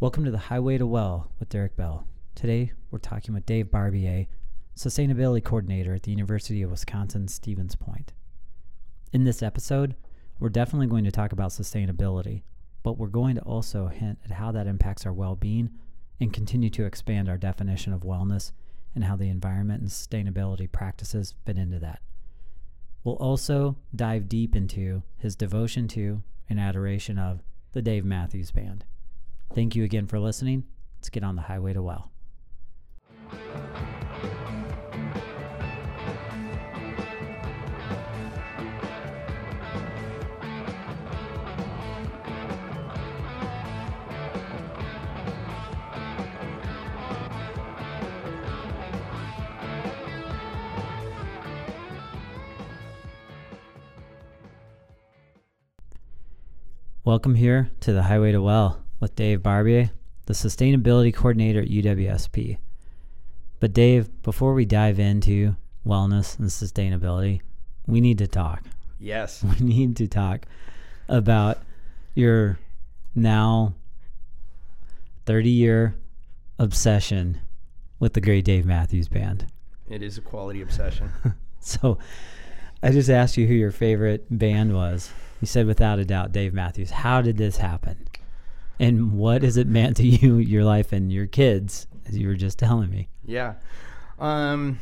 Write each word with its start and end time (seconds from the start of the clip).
Welcome 0.00 0.24
to 0.26 0.30
the 0.30 0.38
Highway 0.38 0.78
to 0.78 0.86
Well 0.86 1.32
with 1.40 1.48
Derek 1.48 1.74
Bell. 1.74 2.06
Today, 2.36 2.70
we're 2.92 3.00
talking 3.00 3.34
with 3.34 3.44
Dave 3.46 3.68
Barbier, 3.72 4.28
Sustainability 4.76 5.42
Coordinator 5.42 5.92
at 5.92 6.04
the 6.04 6.12
University 6.12 6.62
of 6.62 6.70
Wisconsin 6.70 7.26
Stevens 7.26 7.74
Point. 7.74 8.12
In 9.12 9.24
this 9.24 9.42
episode, 9.42 9.96
we're 10.38 10.50
definitely 10.50 10.86
going 10.86 11.02
to 11.02 11.10
talk 11.10 11.32
about 11.32 11.50
sustainability, 11.50 12.42
but 12.84 12.96
we're 12.96 13.08
going 13.08 13.34
to 13.34 13.40
also 13.42 13.88
hint 13.88 14.20
at 14.24 14.30
how 14.30 14.52
that 14.52 14.68
impacts 14.68 15.04
our 15.04 15.12
well 15.12 15.34
being 15.34 15.70
and 16.20 16.32
continue 16.32 16.70
to 16.70 16.84
expand 16.84 17.28
our 17.28 17.36
definition 17.36 17.92
of 17.92 18.02
wellness 18.02 18.52
and 18.94 19.02
how 19.02 19.16
the 19.16 19.28
environment 19.28 19.80
and 19.80 19.90
sustainability 19.90 20.70
practices 20.70 21.34
fit 21.44 21.58
into 21.58 21.80
that. 21.80 22.02
We'll 23.02 23.16
also 23.16 23.74
dive 23.96 24.28
deep 24.28 24.54
into 24.54 25.02
his 25.16 25.34
devotion 25.34 25.88
to 25.88 26.22
and 26.48 26.60
adoration 26.60 27.18
of 27.18 27.42
the 27.72 27.82
Dave 27.82 28.04
Matthews 28.04 28.52
Band. 28.52 28.84
Thank 29.54 29.74
you 29.74 29.84
again 29.84 30.06
for 30.06 30.18
listening. 30.18 30.64
Let's 30.98 31.08
get 31.08 31.24
on 31.24 31.36
the 31.36 31.42
highway 31.42 31.72
to 31.72 31.82
well. 31.82 32.10
Welcome 57.04 57.36
here 57.36 57.70
to 57.80 57.92
the 57.94 58.02
Highway 58.02 58.32
to 58.32 58.42
Well 58.42 58.84
with 59.00 59.16
Dave 59.16 59.42
Barbier, 59.42 59.90
the 60.26 60.34
Sustainability 60.34 61.14
Coordinator 61.14 61.60
at 61.60 61.68
UWSP. 61.68 62.58
But, 63.60 63.72
Dave, 63.72 64.22
before 64.22 64.54
we 64.54 64.64
dive 64.64 64.98
into 64.98 65.56
wellness 65.86 66.38
and 66.38 66.48
sustainability, 66.48 67.40
we 67.86 68.00
need 68.00 68.18
to 68.18 68.26
talk. 68.26 68.64
Yes. 68.98 69.44
We 69.60 69.66
need 69.66 69.96
to 69.96 70.06
talk 70.06 70.46
about 71.08 71.58
your 72.14 72.58
now 73.14 73.74
30 75.26 75.50
year 75.50 75.94
obsession 76.58 77.40
with 77.98 78.12
the 78.14 78.20
great 78.20 78.44
Dave 78.44 78.66
Matthews 78.66 79.08
Band. 79.08 79.46
It 79.88 80.02
is 80.02 80.18
a 80.18 80.20
quality 80.20 80.62
obsession. 80.62 81.10
So, 81.60 81.98
I 82.82 82.92
just 82.92 83.10
asked 83.10 83.36
you 83.36 83.46
who 83.48 83.52
your 83.52 83.72
favorite 83.72 84.26
band 84.30 84.72
was. 84.72 85.10
You 85.40 85.46
said 85.46 85.66
without 85.66 85.98
a 85.98 86.04
doubt 86.04 86.30
Dave 86.30 86.54
Matthews. 86.54 86.90
How 86.90 87.20
did 87.20 87.36
this 87.36 87.56
happen? 87.56 88.06
And 88.78 89.12
what 89.12 89.42
has 89.42 89.56
it 89.56 89.66
meant 89.66 89.96
to 89.96 90.06
you, 90.06 90.36
your 90.36 90.64
life, 90.64 90.92
and 90.92 91.12
your 91.12 91.26
kids, 91.26 91.86
as 92.06 92.16
you 92.16 92.28
were 92.28 92.36
just 92.36 92.58
telling 92.58 92.90
me? 92.90 93.08
yeah. 93.24 93.54
Um, 94.18 94.78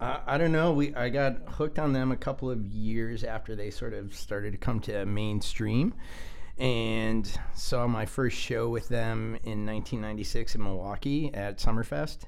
I, 0.00 0.20
I 0.26 0.38
don't 0.38 0.52
know. 0.52 0.72
We 0.72 0.94
I 0.94 1.08
got 1.08 1.36
hooked 1.46 1.78
on 1.78 1.92
them 1.92 2.12
a 2.12 2.16
couple 2.16 2.50
of 2.50 2.64
years 2.66 3.24
after 3.24 3.56
they 3.56 3.70
sort 3.70 3.94
of 3.94 4.14
started 4.14 4.52
to 4.52 4.58
come 4.58 4.80
to 4.80 5.06
mainstream, 5.06 5.94
and 6.58 7.30
saw 7.54 7.86
my 7.86 8.06
first 8.06 8.36
show 8.36 8.68
with 8.68 8.88
them 8.88 9.36
in 9.44 9.66
1996 9.66 10.54
in 10.54 10.62
Milwaukee 10.62 11.32
at 11.34 11.58
Summerfest, 11.58 12.18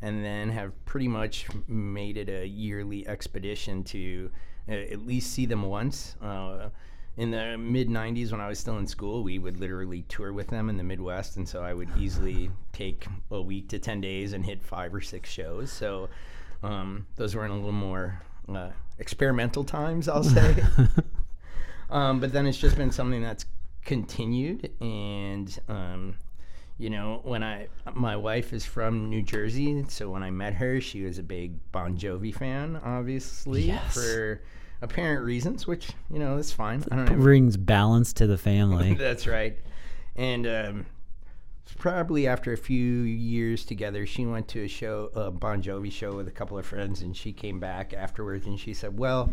and 0.00 0.24
then 0.24 0.50
have 0.50 0.72
pretty 0.84 1.08
much 1.08 1.46
made 1.66 2.16
it 2.16 2.28
a 2.28 2.46
yearly 2.46 3.06
expedition 3.06 3.84
to 3.84 4.30
uh, 4.68 4.72
at 4.72 5.06
least 5.06 5.32
see 5.32 5.46
them 5.46 5.62
once. 5.62 6.16
Uh, 6.22 6.68
in 7.16 7.30
the 7.30 7.56
mid 7.56 7.88
90s 7.88 8.32
when 8.32 8.40
i 8.40 8.48
was 8.48 8.58
still 8.58 8.76
in 8.78 8.86
school 8.86 9.22
we 9.22 9.38
would 9.38 9.58
literally 9.60 10.02
tour 10.08 10.32
with 10.32 10.48
them 10.48 10.68
in 10.68 10.76
the 10.76 10.82
midwest 10.82 11.36
and 11.36 11.48
so 11.48 11.62
i 11.62 11.72
would 11.72 11.88
easily 11.98 12.50
take 12.72 13.06
a 13.30 13.40
week 13.40 13.68
to 13.68 13.78
10 13.78 14.00
days 14.00 14.32
and 14.32 14.44
hit 14.44 14.62
five 14.64 14.92
or 14.94 15.00
six 15.00 15.30
shows 15.30 15.70
so 15.70 16.08
um, 16.62 17.06
those 17.16 17.34
were 17.34 17.44
in 17.44 17.50
a 17.50 17.54
little 17.54 17.72
more 17.72 18.20
uh, 18.52 18.70
experimental 18.98 19.62
times 19.64 20.08
i'll 20.08 20.24
say 20.24 20.56
um, 21.90 22.20
but 22.20 22.32
then 22.32 22.46
it's 22.46 22.58
just 22.58 22.76
been 22.76 22.90
something 22.90 23.22
that's 23.22 23.44
continued 23.84 24.70
and 24.80 25.58
um, 25.68 26.16
you 26.78 26.90
know 26.90 27.20
when 27.22 27.42
i 27.44 27.68
my 27.92 28.16
wife 28.16 28.52
is 28.52 28.64
from 28.64 29.08
new 29.10 29.22
jersey 29.22 29.84
so 29.88 30.10
when 30.10 30.22
i 30.22 30.30
met 30.30 30.54
her 30.54 30.80
she 30.80 31.02
was 31.04 31.18
a 31.18 31.22
big 31.22 31.52
bon 31.70 31.96
jovi 31.96 32.34
fan 32.34 32.80
obviously 32.82 33.62
Yes. 33.62 33.94
for 33.94 34.40
apparent 34.82 35.24
reasons 35.24 35.66
which 35.66 35.90
you 36.10 36.18
know 36.18 36.36
that's 36.36 36.52
fine 36.52 36.84
i 36.90 36.96
don't 36.96 37.08
have 37.08 37.18
Brings 37.18 37.56
balance 37.56 38.12
to 38.14 38.26
the 38.26 38.38
family. 38.38 38.94
that's 38.98 39.26
right. 39.26 39.56
And 40.16 40.46
um, 40.46 40.86
probably 41.78 42.26
after 42.26 42.52
a 42.52 42.56
few 42.56 43.02
years 43.02 43.64
together, 43.64 44.06
she 44.06 44.26
went 44.26 44.46
to 44.48 44.64
a 44.64 44.68
show, 44.68 45.10
a 45.14 45.30
Bon 45.30 45.62
Jovi 45.62 45.90
show 45.90 46.14
with 46.14 46.28
a 46.28 46.30
couple 46.30 46.58
of 46.58 46.66
friends, 46.66 47.02
and 47.02 47.16
she 47.16 47.32
came 47.32 47.58
back 47.58 47.92
afterwards 47.92 48.46
and 48.46 48.58
she 48.58 48.74
said, 48.74 48.98
"Well, 48.98 49.32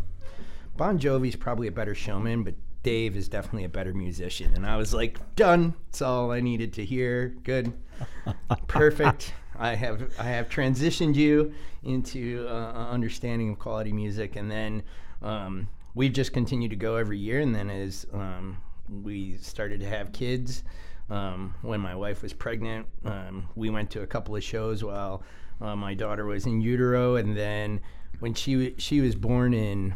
Bon 0.77 0.97
Jovi's 0.97 1.35
probably 1.35 1.67
a 1.67 1.71
better 1.71 1.93
showman, 1.93 2.43
but 2.43 2.55
Dave 2.83 3.15
is 3.15 3.27
definitely 3.27 3.65
a 3.65 3.69
better 3.69 3.93
musician." 3.93 4.53
And 4.55 4.65
I 4.65 4.77
was 4.77 4.93
like, 4.93 5.19
"Done. 5.35 5.75
That's 5.87 6.01
all 6.01 6.31
I 6.31 6.39
needed 6.39 6.73
to 6.73 6.85
hear. 6.85 7.35
Good, 7.43 7.73
perfect." 8.67 9.33
I 9.59 9.75
have 9.75 10.11
I 10.17 10.23
have 10.23 10.49
transitioned 10.49 11.15
you 11.15 11.53
into 11.83 12.47
uh, 12.47 12.87
understanding 12.89 13.49
of 13.51 13.59
quality 13.59 13.93
music, 13.93 14.35
and 14.35 14.49
then 14.49 14.81
um, 15.21 15.67
we've 15.93 16.13
just 16.13 16.33
continued 16.33 16.71
to 16.71 16.77
go 16.77 16.95
every 16.95 17.17
year. 17.17 17.39
And 17.39 17.53
then 17.53 17.69
as 17.69 18.05
um, 18.13 18.57
we 18.89 19.37
started 19.37 19.79
to 19.81 19.87
have 19.87 20.11
kids, 20.11 20.63
um, 21.09 21.55
when 21.61 21.81
my 21.81 21.93
wife 21.93 22.23
was 22.23 22.33
pregnant, 22.33 22.87
um, 23.03 23.49
we 23.55 23.69
went 23.69 23.91
to 23.91 24.01
a 24.01 24.07
couple 24.07 24.35
of 24.35 24.43
shows 24.43 24.83
while 24.83 25.23
uh, 25.59 25.75
my 25.75 25.93
daughter 25.93 26.25
was 26.25 26.45
in 26.45 26.61
utero, 26.61 27.15
and 27.15 27.37
then 27.37 27.81
when 28.19 28.33
she 28.33 28.73
she 28.77 29.01
was 29.01 29.13
born 29.13 29.53
in 29.53 29.93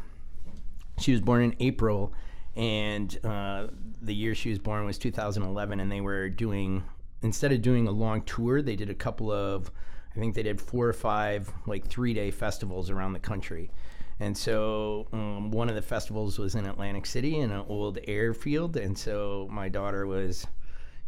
she 0.99 1.11
was 1.11 1.21
born 1.21 1.43
in 1.43 1.55
April, 1.59 2.13
and 2.55 3.17
uh, 3.25 3.67
the 4.01 4.13
year 4.13 4.35
she 4.35 4.49
was 4.49 4.59
born 4.59 4.85
was 4.85 4.97
2011, 4.97 5.79
and 5.79 5.91
they 5.91 6.01
were 6.01 6.29
doing 6.29 6.83
instead 7.21 7.51
of 7.51 7.61
doing 7.61 7.87
a 7.87 7.91
long 7.91 8.21
tour, 8.23 8.61
they 8.61 8.75
did 8.75 8.89
a 8.89 8.93
couple 8.93 9.31
of 9.31 9.71
I 10.15 10.19
think 10.19 10.35
they 10.35 10.43
did 10.43 10.61
four 10.61 10.87
or 10.87 10.93
five 10.93 11.51
like 11.65 11.87
three 11.87 12.13
day 12.13 12.29
festivals 12.29 12.89
around 12.89 13.13
the 13.13 13.19
country. 13.19 13.71
And 14.19 14.37
so 14.37 15.07
um, 15.11 15.51
one 15.51 15.67
of 15.69 15.75
the 15.75 15.81
festivals 15.81 16.39
was 16.39 16.55
in 16.55 16.65
Atlantic 16.65 17.05
City 17.05 17.39
in 17.39 17.51
an 17.51 17.65
old 17.67 17.99
airfield, 18.07 18.77
and 18.77 18.97
so 18.97 19.47
my 19.51 19.67
daughter 19.69 20.07
was 20.07 20.47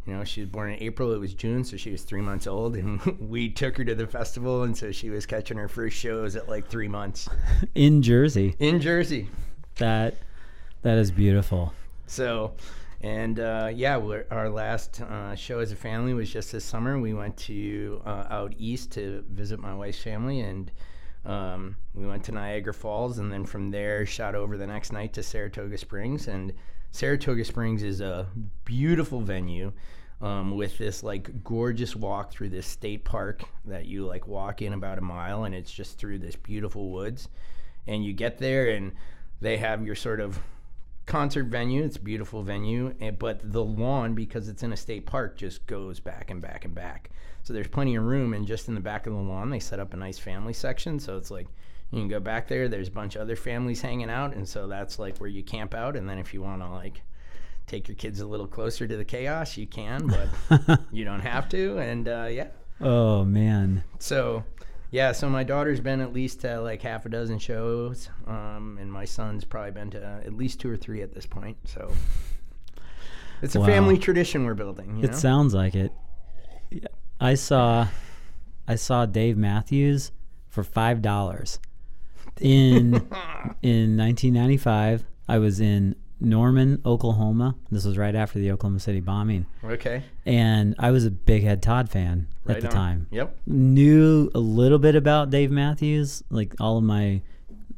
you 0.08 0.14
know, 0.14 0.24
she 0.24 0.40
was 0.40 0.48
born 0.48 0.70
in 0.72 0.82
April. 0.82 1.12
It 1.12 1.18
was 1.18 1.34
June, 1.34 1.64
so 1.64 1.76
she 1.76 1.90
was 1.90 2.02
three 2.02 2.22
months 2.22 2.46
old, 2.46 2.76
and 2.76 2.98
we 3.20 3.50
took 3.50 3.76
her 3.76 3.84
to 3.84 3.94
the 3.94 4.06
festival, 4.06 4.62
and 4.62 4.74
so 4.74 4.90
she 4.90 5.10
was 5.10 5.26
catching 5.26 5.58
her 5.58 5.68
first 5.68 5.98
shows 5.98 6.34
at 6.34 6.48
like 6.48 6.66
three 6.66 6.88
months 6.88 7.28
In 7.74 8.00
Jersey. 8.00 8.56
in 8.58 8.80
Jersey. 8.80 9.28
That 9.76 10.16
that 10.80 10.96
is 10.96 11.10
beautiful. 11.10 11.74
So, 12.06 12.54
and 13.02 13.38
uh, 13.38 13.70
yeah, 13.72 14.00
our 14.30 14.48
last 14.48 15.02
uh, 15.02 15.34
show 15.34 15.58
as 15.58 15.72
a 15.72 15.76
family 15.76 16.14
was 16.14 16.30
just 16.32 16.52
this 16.52 16.64
summer. 16.64 16.98
We 16.98 17.12
went 17.12 17.36
to 17.38 18.00
uh, 18.06 18.24
out 18.30 18.54
east 18.56 18.92
to 18.92 19.22
visit 19.28 19.60
my 19.60 19.74
wife's 19.74 20.02
family, 20.02 20.40
and 20.40 20.70
um, 21.28 21.76
we 21.94 22.06
went 22.06 22.24
to 22.24 22.32
Niagara 22.32 22.72
Falls, 22.72 23.18
and 23.18 23.30
then 23.30 23.44
from 23.44 23.70
there 23.70 24.06
shot 24.06 24.34
over 24.34 24.56
the 24.56 24.66
next 24.66 24.92
night 24.92 25.12
to 25.12 25.22
Saratoga 25.22 25.76
Springs. 25.76 26.26
And 26.26 26.54
Saratoga 26.90 27.44
Springs 27.44 27.82
is 27.82 28.00
a 28.00 28.26
beautiful 28.64 29.20
venue. 29.20 29.72
Um, 30.20 30.56
with 30.56 30.78
this 30.78 31.04
like 31.04 31.44
gorgeous 31.44 31.94
walk 31.94 32.32
through 32.32 32.48
this 32.48 32.66
state 32.66 33.04
park 33.04 33.44
that 33.66 33.86
you 33.86 34.04
like 34.04 34.26
walk 34.26 34.62
in 34.62 34.72
about 34.72 34.98
a 34.98 35.00
mile 35.00 35.44
and 35.44 35.54
it's 35.54 35.70
just 35.70 35.96
through 35.96 36.18
this 36.18 36.34
beautiful 36.34 36.90
woods 36.90 37.28
and 37.86 38.04
you 38.04 38.12
get 38.12 38.38
there 38.38 38.70
and 38.70 38.90
they 39.40 39.58
have 39.58 39.86
your 39.86 39.94
sort 39.94 40.18
of 40.18 40.40
concert 41.08 41.46
venue. 41.46 41.82
It's 41.84 41.96
a 41.96 42.00
beautiful 42.00 42.42
venue, 42.44 42.94
and, 43.00 43.18
but 43.18 43.40
the 43.52 43.64
lawn, 43.64 44.14
because 44.14 44.48
it's 44.48 44.62
in 44.62 44.72
a 44.72 44.76
state 44.76 45.06
park, 45.06 45.36
just 45.36 45.66
goes 45.66 45.98
back 45.98 46.30
and 46.30 46.40
back 46.40 46.64
and 46.64 46.74
back. 46.74 47.10
So 47.42 47.52
there's 47.52 47.66
plenty 47.66 47.96
of 47.96 48.04
room, 48.04 48.34
and 48.34 48.46
just 48.46 48.68
in 48.68 48.74
the 48.74 48.80
back 48.80 49.06
of 49.06 49.12
the 49.14 49.18
lawn, 49.18 49.50
they 49.50 49.58
set 49.58 49.80
up 49.80 49.94
a 49.94 49.96
nice 49.96 50.18
family 50.18 50.52
section. 50.52 51.00
So 51.00 51.16
it's 51.16 51.30
like 51.30 51.48
you 51.90 51.98
can 51.98 52.08
go 52.08 52.20
back 52.20 52.46
there. 52.46 52.68
There's 52.68 52.88
a 52.88 52.92
bunch 52.92 53.16
of 53.16 53.22
other 53.22 53.36
families 53.36 53.80
hanging 53.80 54.10
out, 54.10 54.34
and 54.34 54.46
so 54.46 54.68
that's 54.68 54.98
like 54.98 55.16
where 55.18 55.30
you 55.30 55.42
camp 55.42 55.74
out. 55.74 55.96
And 55.96 56.08
then 56.08 56.18
if 56.18 56.34
you 56.34 56.42
want 56.42 56.60
to 56.62 56.68
like 56.68 57.00
take 57.66 57.88
your 57.88 57.94
kids 57.96 58.20
a 58.20 58.26
little 58.26 58.46
closer 58.46 58.86
to 58.86 58.96
the 58.96 59.04
chaos, 59.04 59.56
you 59.56 59.66
can, 59.66 60.06
but 60.06 60.80
you 60.92 61.04
don't 61.04 61.20
have 61.20 61.48
to. 61.48 61.78
And 61.78 62.06
uh, 62.06 62.28
yeah, 62.30 62.48
Oh 62.80 63.24
man. 63.24 63.82
so 63.98 64.44
yeah, 64.90 65.12
so 65.12 65.28
my 65.28 65.44
daughter's 65.44 65.80
been 65.80 66.00
at 66.00 66.12
least 66.12 66.40
to 66.42 66.60
like 66.60 66.82
half 66.82 67.04
a 67.06 67.08
dozen 67.08 67.38
shows, 67.38 68.08
um, 68.26 68.78
and 68.80 68.92
my 68.92 69.04
son's 69.04 69.44
probably 69.44 69.70
been 69.72 69.90
to 69.90 70.22
at 70.24 70.32
least 70.34 70.60
two 70.60 70.70
or 70.70 70.76
three 70.76 71.02
at 71.02 71.12
this 71.14 71.26
point. 71.26 71.56
So 71.64 71.92
it's 73.42 73.54
a 73.54 73.60
Wow. 73.60 73.66
family 73.66 73.98
tradition 73.98 74.44
we're 74.44 74.54
building. 74.54 74.96
You 74.96 75.04
It 75.04 75.10
know? 75.12 75.16
sounds 75.16 75.54
like 75.54 75.74
it. 75.74 75.92
I 77.20 77.34
saw 77.34 77.88
I 78.66 78.74
saw 78.76 79.06
Dave 79.06 79.36
Matthews 79.36 80.12
for 80.48 80.62
five 80.62 81.02
dollars 81.02 81.58
in 82.40 82.94
in 83.62 83.96
1995. 83.96 85.04
I 85.28 85.38
was 85.38 85.60
in 85.60 85.96
Norman, 86.20 86.80
Oklahoma. 86.84 87.54
This 87.70 87.84
was 87.84 87.96
right 87.96 88.14
after 88.14 88.38
the 88.38 88.50
Oklahoma 88.50 88.80
City 88.80 89.00
bombing, 89.00 89.46
Okay. 89.64 90.02
and 90.26 90.74
I 90.78 90.90
was 90.90 91.04
a 91.04 91.10
big 91.10 91.42
Head 91.44 91.62
Todd 91.62 91.88
fan 91.88 92.26
Right 92.44 92.56
at 92.56 92.62
the 92.62 92.68
on. 92.68 92.74
time. 92.74 93.06
Yep. 93.10 93.36
Knew 93.46 94.30
a 94.34 94.38
little 94.40 94.78
bit 94.80 94.96
about 94.96 95.30
Dave 95.30 95.50
Matthews. 95.50 96.24
Like 96.30 96.54
all 96.60 96.76
of 96.78 96.84
my 96.84 97.22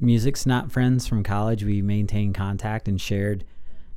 music 0.01 0.37
snot 0.39 0.73
friends 0.73 1.07
from 1.07 1.23
college, 1.23 1.65
we 1.65 1.83
maintained 1.83 2.35
contact 2.35 2.89
and 2.89 2.99
shared 3.01 3.45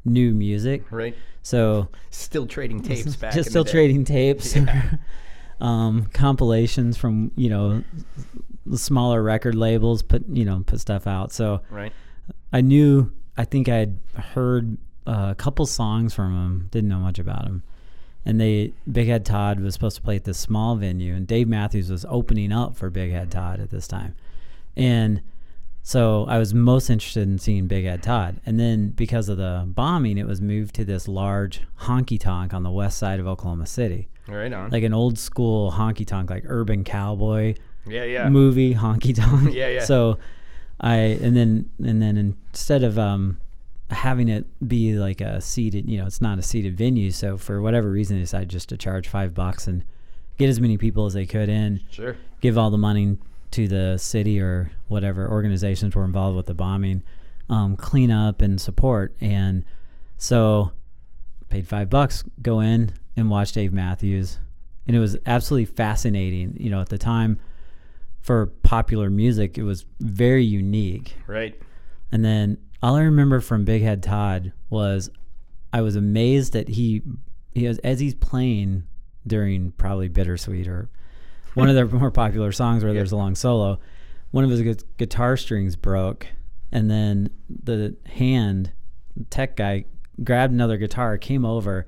new 0.04 0.34
music. 0.34 0.84
Right. 0.92 1.16
So 1.42 1.88
Still 2.10 2.46
trading 2.46 2.81
tapes 2.84 3.16
back. 3.16 3.34
just 3.34 3.50
still 3.50 3.63
trading 3.66 4.04
tapes, 4.04 4.57
um, 5.62 6.06
compilations 6.13 6.98
from 6.98 7.31
you 7.36 7.50
know 7.50 7.84
smaller 8.75 9.24
record 9.24 9.56
labels. 9.56 10.01
Put 10.04 10.28
you 10.28 10.44
know 10.46 10.63
put 10.66 10.80
stuff 10.80 11.07
out. 11.07 11.31
So 11.31 11.62
Right. 11.69 11.94
I 12.51 12.62
knew. 12.62 13.12
I 13.38 13.45
think 13.45 13.68
I 13.69 13.77
had 13.77 13.97
heard 14.33 14.77
uh, 15.07 15.30
a 15.31 15.35
couple 15.35 15.65
songs 15.65 16.13
from 16.13 16.33
him. 16.33 16.68
Didn't 16.71 16.89
know 16.89 17.00
much 17.00 17.19
about 17.19 17.45
him. 17.45 17.63
And 18.25 18.39
they 18.39 18.71
Big 18.89 19.07
Head 19.07 19.25
Todd 19.25 19.59
was 19.59 19.74
supposed 19.74 19.97
to 19.97 20.01
play 20.01 20.15
at 20.15 20.24
this 20.24 20.38
small 20.39 20.75
venue, 20.75 21.13
and 21.13 21.27
Dave 21.27 21.47
Matthews 21.47 21.89
was 21.89 22.06
opening 22.07 22.51
up 22.53 22.75
for 22.77 22.89
Big 22.89 23.12
Head 23.12 23.30
Todd 23.31 23.59
at 23.59 23.69
this 23.69 23.85
time, 23.88 24.15
and 24.77 25.21
so 25.81 26.25
I 26.30 26.38
was 26.38 26.53
most 26.53 26.89
interested 26.89 27.24
in 27.27 27.38
seeing 27.38 27.68
Big 27.68 27.83
Head 27.83 28.01
Todd. 28.01 28.39
And 28.45 28.57
then 28.57 28.91
because 28.91 29.27
of 29.27 29.36
the 29.38 29.65
bombing, 29.68 30.18
it 30.18 30.25
was 30.25 30.39
moved 30.39 30.74
to 30.75 30.86
this 30.86 31.09
large 31.09 31.63
honky 31.81 32.18
tonk 32.18 32.53
on 32.53 32.63
the 32.63 32.71
west 32.71 32.97
side 32.97 33.19
of 33.19 33.27
Oklahoma 33.27 33.65
City, 33.68 34.07
Right 34.25 34.53
on. 34.53 34.69
like 34.69 34.83
an 34.83 34.94
old 34.94 35.19
school 35.19 35.74
honky 35.74 36.07
tonk, 36.07 36.29
like 36.29 36.44
urban 36.47 36.86
cowboy 36.86 37.56
yeah. 37.86 38.06
Yeah. 38.06 38.29
movie 38.29 38.74
honky 38.75 39.13
tonk. 39.13 39.53
Yeah, 39.53 39.68
yeah. 39.68 39.83
So 39.83 40.18
I 40.83 40.95
and 40.95 41.35
then 41.35 41.69
and 41.83 42.01
then 42.01 42.18
instead 42.18 42.83
of 42.83 43.00
um 43.00 43.38
having 43.89 44.27
it 44.27 44.45
be 44.68 44.94
like 44.95 45.21
a 45.21 45.39
seated, 45.39 45.89
you 45.89 45.97
know, 45.97 46.06
it's 46.06 46.21
not 46.21 46.38
a 46.38 46.41
seated 46.41 46.77
venue. 46.77 47.09
So 47.12 47.38
for 47.38 47.62
whatever 47.62 47.89
reason, 47.89 48.18
they 48.18 48.21
decided 48.24 48.50
just 48.50 48.69
to 48.69 48.77
charge 48.77 49.07
five 49.07 49.33
bucks 49.33 49.65
and 49.68 49.83
get 50.38 50.50
as 50.50 50.59
many 50.59 50.77
people 50.77 51.06
as 51.06 51.13
they 51.13 51.25
could 51.25 51.47
in, 51.47 51.80
Sure. 51.91 52.15
give 52.41 52.57
all 52.57 52.69
the 52.71 52.77
money 52.77 53.18
to 53.51 53.68
the 53.68 53.97
city 53.97 54.39
or 54.39 54.71
whatever 54.88 55.30
organizations 55.30 55.95
were 55.95 56.06
involved 56.06 56.35
with 56.35 56.47
the 56.47 56.56
bombing, 56.56 57.03
um, 57.50 57.75
clean 57.77 58.09
up 58.09 58.41
and 58.41 58.59
support. 58.59 59.13
And 59.21 59.63
so 60.18 60.71
paid 61.50 61.68
five 61.68 61.89
bucks, 61.89 62.24
go 62.41 62.62
in 62.62 62.94
and 63.15 63.29
watch 63.29 63.51
Dave 63.51 63.71
Matthews. 63.71 64.39
And 64.88 64.95
it 64.97 65.00
was 65.00 65.15
absolutely 65.27 65.65
fascinating. 65.65 66.57
You 66.59 66.71
know, 66.71 66.81
at 66.81 66.89
the 66.89 66.97
time 66.97 67.39
for 68.24 68.48
popular 68.48 69.10
music, 69.10 69.58
it 69.58 69.64
was 69.64 69.86
very 70.00 70.44
unique. 70.44 71.16
Right. 71.28 71.62
And 72.12 72.24
then 72.24 72.58
all 72.81 72.96
I 72.96 73.02
remember 73.02 73.42
from 73.42 73.66
Big 73.66 73.84
Head 73.84 74.02
Todd 74.02 74.54
was 74.70 75.12
I 75.74 75.81
was 75.81 75.96
amazed 75.96 76.54
that 76.54 76.70
he, 76.70 77.02
he 77.52 77.68
was, 77.68 77.80
as 77.80 78.00
he's 78.00 78.16
playing 78.16 78.84
during 79.28 79.74
probably 79.74 80.08
Bittersweet 80.08 80.68
or 80.68 80.90
one 81.54 81.70
of 81.70 81.75
their 81.75 81.88
more 82.00 82.12
popular 82.12 82.52
songs 82.54 82.84
where 82.84 82.94
there's 82.94 83.12
a 83.12 83.18
long 83.18 83.36
solo, 83.36 83.80
one 84.31 84.46
of 84.46 84.50
his 84.50 84.62
gu- 84.62 84.86
guitar 84.98 85.36
strings 85.36 85.75
broke, 85.75 86.28
and 86.72 86.90
then 86.90 87.30
the 87.50 87.96
hand 88.06 88.72
tech 89.30 89.58
guy 89.58 89.84
grabbed 90.24 90.54
another 90.54 90.78
guitar, 90.78 91.18
came 91.18 91.44
over, 91.44 91.88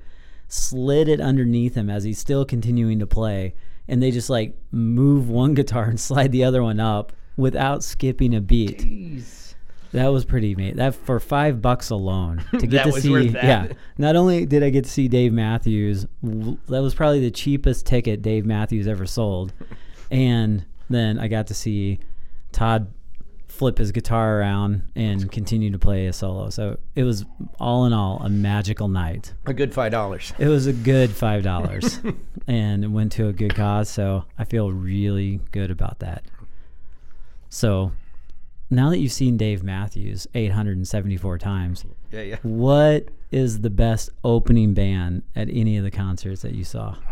slid 0.49 1.07
it 1.07 1.21
underneath 1.21 1.75
him 1.75 1.89
as 1.89 2.03
he's 2.03 2.19
still 2.19 2.43
continuing 2.43 2.99
to 2.99 3.07
play, 3.07 3.55
and 3.87 4.01
they 4.01 4.11
just 4.11 4.29
like 4.29 4.55
move 4.71 5.29
one 5.29 5.53
guitar 5.55 5.85
and 5.85 5.99
slide 5.99 6.31
the 6.31 6.43
other 6.43 6.63
one 6.63 6.79
up 6.79 7.13
without 7.37 7.83
skipping 7.83 8.33
a 8.35 8.41
beat. 8.41 8.79
Jeez. 8.79 9.45
That 9.91 10.07
was 10.07 10.25
pretty 10.25 10.51
amazing. 10.51 10.75
That 10.75 10.93
for 10.93 11.21
five 11.21 11.61
bucks 11.61 11.89
alone 11.89 12.43
to 12.59 12.67
get 12.67 12.83
to 12.93 12.99
see. 12.99 13.29
Yeah. 13.29 13.69
Not 13.97 14.17
only 14.17 14.45
did 14.45 14.61
I 14.61 14.69
get 14.69 14.83
to 14.83 14.89
see 14.89 15.07
Dave 15.07 15.31
Matthews, 15.31 16.05
that 16.21 16.81
was 16.81 16.93
probably 16.93 17.21
the 17.21 17.31
cheapest 17.31 17.85
ticket 17.85 18.21
Dave 18.21 18.45
Matthews 18.45 18.87
ever 18.87 19.05
sold, 19.05 19.53
and 20.11 20.65
then 20.89 21.17
I 21.17 21.29
got 21.29 21.47
to 21.47 21.53
see 21.53 21.99
Todd 22.51 22.91
flip 23.55 23.77
his 23.77 23.91
guitar 23.91 24.39
around 24.39 24.83
and 24.95 25.31
continue 25.31 25.71
to 25.71 25.79
play 25.79 26.07
a 26.07 26.13
solo. 26.13 26.49
So 26.49 26.77
it 26.95 27.03
was 27.03 27.25
all 27.59 27.85
in 27.85 27.93
all 27.93 28.21
a 28.23 28.29
magical 28.29 28.87
night. 28.87 29.33
A 29.45 29.53
good 29.53 29.73
five 29.73 29.91
dollars. 29.91 30.33
It 30.37 30.47
was 30.47 30.67
a 30.67 30.73
good 30.73 31.11
five 31.11 31.43
dollars, 31.43 31.99
and 32.47 32.83
it 32.83 32.89
went 32.89 33.11
to 33.13 33.27
a 33.27 33.33
good 33.33 33.55
cause. 33.55 33.89
So 33.89 34.25
I 34.37 34.43
feel 34.43 34.71
really 34.71 35.39
good 35.51 35.71
about 35.71 35.99
that. 35.99 36.23
So 37.49 37.91
now 38.69 38.89
that 38.89 38.97
you've 38.97 39.11
seen 39.11 39.37
Dave 39.37 39.63
Matthews 39.63 40.27
874 40.33 41.37
times, 41.37 41.85
Yeah. 42.11 42.21
Yeah. 42.21 42.37
what 42.43 43.07
is 43.31 43.61
the 43.61 43.69
best 43.69 44.09
opening 44.23 44.73
band 44.73 45.23
at 45.35 45.47
any 45.49 45.77
of 45.77 45.83
the 45.83 45.91
concerts 45.91 46.41
that 46.41 46.53
you 46.53 46.63
saw? 46.63 46.95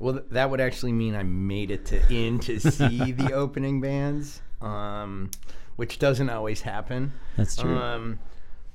Well, 0.00 0.20
that 0.30 0.48
would 0.48 0.60
actually 0.60 0.92
mean 0.92 1.16
I 1.16 1.24
made 1.24 1.72
it 1.72 1.84
to 1.86 2.00
in 2.08 2.38
to 2.40 2.60
see 2.60 3.10
the 3.12 3.32
opening 3.32 3.80
bands, 3.80 4.40
um, 4.60 5.30
which 5.76 5.98
doesn't 5.98 6.30
always 6.30 6.62
happen. 6.62 7.12
That's 7.36 7.56
true. 7.56 7.76
Um, 7.76 8.18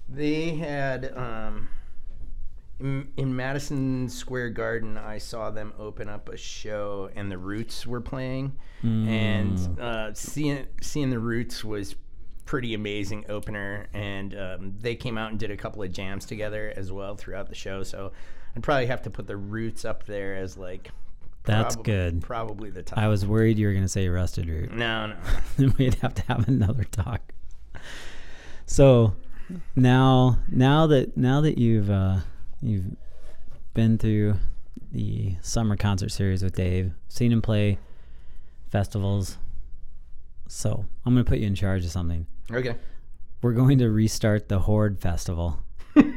they 0.09 0.55
had 0.55 1.11
um, 1.15 1.69
in, 2.79 3.11
in 3.17 3.35
Madison 3.35 4.09
Square 4.09 4.51
Garden. 4.51 4.97
I 4.97 5.17
saw 5.17 5.49
them 5.49 5.73
open 5.79 6.09
up 6.09 6.29
a 6.29 6.37
show, 6.37 7.09
and 7.15 7.31
the 7.31 7.37
Roots 7.37 7.85
were 7.87 8.01
playing, 8.01 8.55
and 8.81 9.79
uh, 9.79 10.13
seeing 10.13 10.67
seeing 10.81 11.09
the 11.09 11.19
Roots 11.19 11.63
was 11.63 11.95
pretty 12.45 12.73
amazing 12.73 13.25
opener. 13.29 13.87
And 13.93 14.37
um, 14.37 14.73
they 14.79 14.95
came 14.95 15.17
out 15.17 15.31
and 15.31 15.39
did 15.39 15.51
a 15.51 15.57
couple 15.57 15.81
of 15.83 15.91
jams 15.93 16.25
together 16.25 16.73
as 16.75 16.91
well 16.91 17.15
throughout 17.15 17.47
the 17.47 17.55
show. 17.55 17.83
So 17.83 18.11
I'd 18.55 18.63
probably 18.63 18.87
have 18.87 19.01
to 19.03 19.09
put 19.09 19.27
the 19.27 19.37
Roots 19.37 19.85
up 19.85 20.05
there 20.05 20.35
as 20.35 20.57
like. 20.57 20.91
That's 21.45 21.75
prob- 21.75 21.85
good. 21.85 22.21
Probably 22.21 22.69
the 22.69 22.83
top. 22.83 22.97
I 22.97 23.07
was 23.07 23.25
worried 23.25 23.57
you 23.59 23.67
were 23.67 23.73
going 23.73 23.83
to 23.83 23.89
say 23.89 24.07
Rusted 24.07 24.47
Root. 24.47 24.71
no, 24.73 25.07
no. 25.07 25.15
then 25.57 25.73
we'd 25.77 25.95
have 25.95 26.13
to 26.15 26.21
have 26.23 26.47
another 26.47 26.85
talk. 26.85 27.33
So 28.65 29.15
now, 29.75 30.39
now 30.49 30.87
that 30.87 31.17
now 31.17 31.41
that 31.41 31.57
you've 31.57 31.89
uh, 31.89 32.19
you've 32.61 32.95
been 33.73 33.97
through 33.97 34.35
the 34.91 35.35
summer 35.41 35.75
concert 35.75 36.09
series 36.09 36.43
with 36.43 36.55
Dave, 36.55 36.93
seen 37.09 37.31
him 37.31 37.41
play 37.41 37.77
festivals, 38.69 39.37
so 40.47 40.85
I'm 41.05 41.13
going 41.13 41.25
to 41.25 41.29
put 41.29 41.39
you 41.39 41.47
in 41.47 41.55
charge 41.55 41.83
of 41.83 41.91
something. 41.91 42.25
Okay. 42.51 42.75
We're 43.41 43.53
going 43.53 43.79
to 43.79 43.89
restart 43.89 44.47
the 44.47 44.59
Horde 44.59 44.99
Festival, 44.99 45.59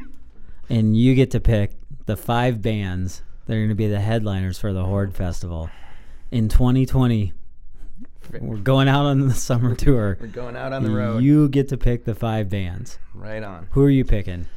and 0.69 0.95
you 0.95 1.13
get 1.13 1.31
to 1.31 1.41
pick 1.41 1.71
the 2.05 2.15
five 2.15 2.61
bands 2.61 3.21
that 3.47 3.53
are 3.53 3.57
going 3.57 3.69
to 3.69 3.75
be 3.75 3.87
the 3.87 3.99
headliners 3.99 4.59
for 4.59 4.73
the 4.73 4.83
Horde 4.83 5.15
Festival 5.15 5.69
in 6.31 6.49
2020. 6.49 7.33
We're 8.41 8.57
going 8.57 8.89
out 8.89 9.05
on 9.05 9.27
the 9.27 9.33
summer 9.33 9.73
tour. 9.73 10.17
We're 10.19 10.27
going 10.27 10.57
out 10.57 10.73
on 10.73 10.83
the 10.83 10.91
road. 10.91 11.23
You 11.23 11.47
get 11.47 11.69
to 11.69 11.77
pick 11.77 12.03
the 12.03 12.13
five 12.13 12.49
bands. 12.49 12.99
right 13.13 13.41
on. 13.41 13.67
Who 13.71 13.81
are 13.83 13.89
you 13.89 14.03
picking? 14.03 14.47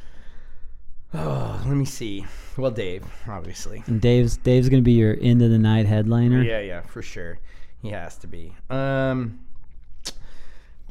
Oh, 1.13 1.61
let 1.65 1.75
me 1.75 1.85
see. 1.85 2.25
Well, 2.57 2.71
Dave, 2.71 3.05
obviously. 3.27 3.83
And 3.87 4.01
Dave's 4.01 4.35
Dave's 4.37 4.67
gonna 4.67 4.81
be 4.81 4.91
your 4.91 5.17
end 5.21 5.41
of 5.41 5.49
the 5.49 5.57
night 5.57 5.85
headliner. 5.85 6.43
Yeah, 6.43 6.59
yeah, 6.59 6.81
for 6.81 7.01
sure. 7.01 7.39
He 7.81 7.89
has 7.89 8.17
to 8.17 8.27
be. 8.27 8.53
Um, 8.69 9.39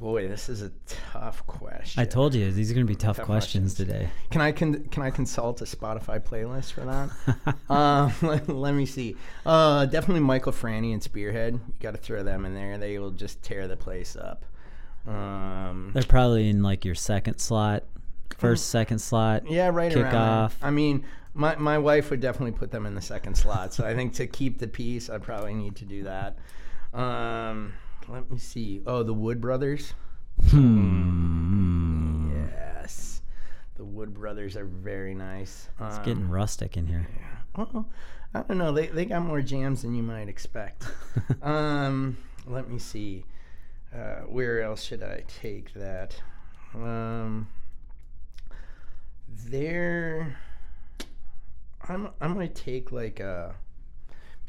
boy, 0.00 0.26
this 0.28 0.48
is 0.48 0.62
a 0.62 0.72
tough 1.12 1.46
question. 1.46 2.00
I 2.00 2.04
told 2.06 2.34
you 2.34 2.50
these 2.50 2.70
are 2.70 2.74
gonna 2.74 2.86
be 2.86 2.94
tough, 2.94 3.16
Tough 3.18 3.26
questions, 3.26 3.74
questions. 3.74 3.88
today. 3.92 4.08
Can 4.30 4.40
I 4.40 4.52
can 4.52 4.84
can 4.88 5.02
I 5.02 5.10
consult 5.10 5.60
a 5.60 5.64
Spotify 5.64 6.18
playlist 6.20 6.72
for 6.72 6.80
that? 6.80 7.54
uh, 7.68 8.10
let, 8.26 8.48
let 8.66 8.74
me 8.74 8.86
see. 8.86 9.16
Uh, 9.44 9.86
definitely 9.86 10.20
Michael 10.22 10.52
Franti 10.52 10.92
and 10.92 11.02
Spearhead. 11.02 11.54
You 11.54 11.74
got 11.80 11.92
to 11.92 11.98
throw 11.98 12.22
them 12.22 12.44
in 12.46 12.54
there. 12.54 12.78
They 12.78 12.98
will 12.98 13.10
just 13.10 13.42
tear 13.42 13.68
the 13.68 13.76
place 13.76 14.16
up. 14.16 14.44
Um, 15.06 15.90
They're 15.94 16.02
probably 16.02 16.48
in 16.48 16.62
like 16.62 16.84
your 16.84 16.94
second 16.94 17.38
slot, 17.38 17.84
first, 18.36 18.68
second 18.68 18.98
slot. 19.00 19.50
Yeah, 19.50 19.68
right 19.68 19.94
around. 19.94 20.12
Kickoff. 20.12 20.52
I 20.62 20.70
mean, 20.70 21.04
my 21.34 21.56
my 21.56 21.78
wife 21.78 22.10
would 22.10 22.20
definitely 22.20 22.52
put 22.52 22.70
them 22.70 22.86
in 22.86 22.94
the 22.94 23.00
second 23.02 23.36
slot. 23.36 23.72
So 23.74 23.86
I 23.86 23.94
think 23.94 24.14
to 24.14 24.26
keep 24.26 24.58
the 24.58 24.68
peace, 24.68 25.08
I'd 25.10 25.22
probably 25.22 25.54
need 25.54 25.76
to 25.76 25.84
do 25.84 26.04
that. 26.04 26.38
Um, 26.92 27.74
let 28.10 28.30
me 28.30 28.38
see. 28.38 28.82
Oh, 28.86 29.02
the 29.02 29.14
Wood 29.14 29.40
Brothers. 29.40 29.94
Hmm. 30.50 32.30
Yes, 32.50 33.22
the 33.76 33.84
Wood 33.84 34.14
Brothers 34.14 34.56
are 34.56 34.64
very 34.64 35.14
nice. 35.14 35.68
Um, 35.78 35.88
It's 35.88 35.98
getting 35.98 36.28
rustic 36.28 36.76
in 36.76 36.86
here. 36.86 37.06
well, 37.56 37.88
I 38.34 38.42
don't 38.42 38.58
know. 38.58 38.72
They 38.72 38.86
they 38.88 39.04
got 39.04 39.22
more 39.22 39.42
jams 39.42 39.82
than 39.82 39.94
you 39.94 40.02
might 40.02 40.28
expect. 40.28 40.86
um, 41.42 42.16
let 42.46 42.68
me 42.70 42.78
see. 42.78 43.24
Uh, 43.94 44.20
where 44.26 44.62
else 44.62 44.82
should 44.82 45.02
I 45.02 45.24
take 45.26 45.72
that? 45.74 46.14
Um, 46.74 47.48
there, 49.28 50.36
I'm 51.88 52.08
I'm 52.20 52.34
going 52.34 52.48
to 52.48 52.54
take 52.54 52.92
like 52.92 53.18
a 53.20 53.54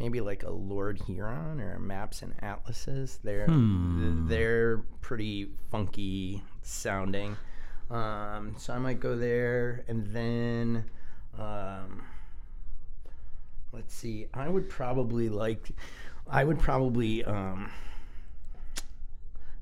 maybe 0.01 0.19
like 0.19 0.43
a 0.43 0.49
Lord 0.49 0.99
Huron 1.05 1.61
or 1.61 1.77
Maps 1.79 2.23
and 2.23 2.33
Atlases. 2.41 3.19
They're 3.23 3.45
Hmm. 3.45 4.27
they're 4.27 4.79
pretty 5.01 5.51
funky 5.69 6.41
sounding. 6.63 7.37
Um, 7.91 8.55
so 8.57 8.73
I 8.73 8.79
might 8.79 8.99
go 8.99 9.15
there, 9.15 9.83
and 9.87 10.07
then 10.07 10.85
um, 11.37 12.03
let's 13.73 13.93
see. 13.93 14.27
I 14.33 14.49
would 14.49 14.69
probably 14.69 15.29
like. 15.29 15.69
I 16.27 16.43
would 16.45 16.59
probably. 16.59 17.23
Um, 17.23 17.69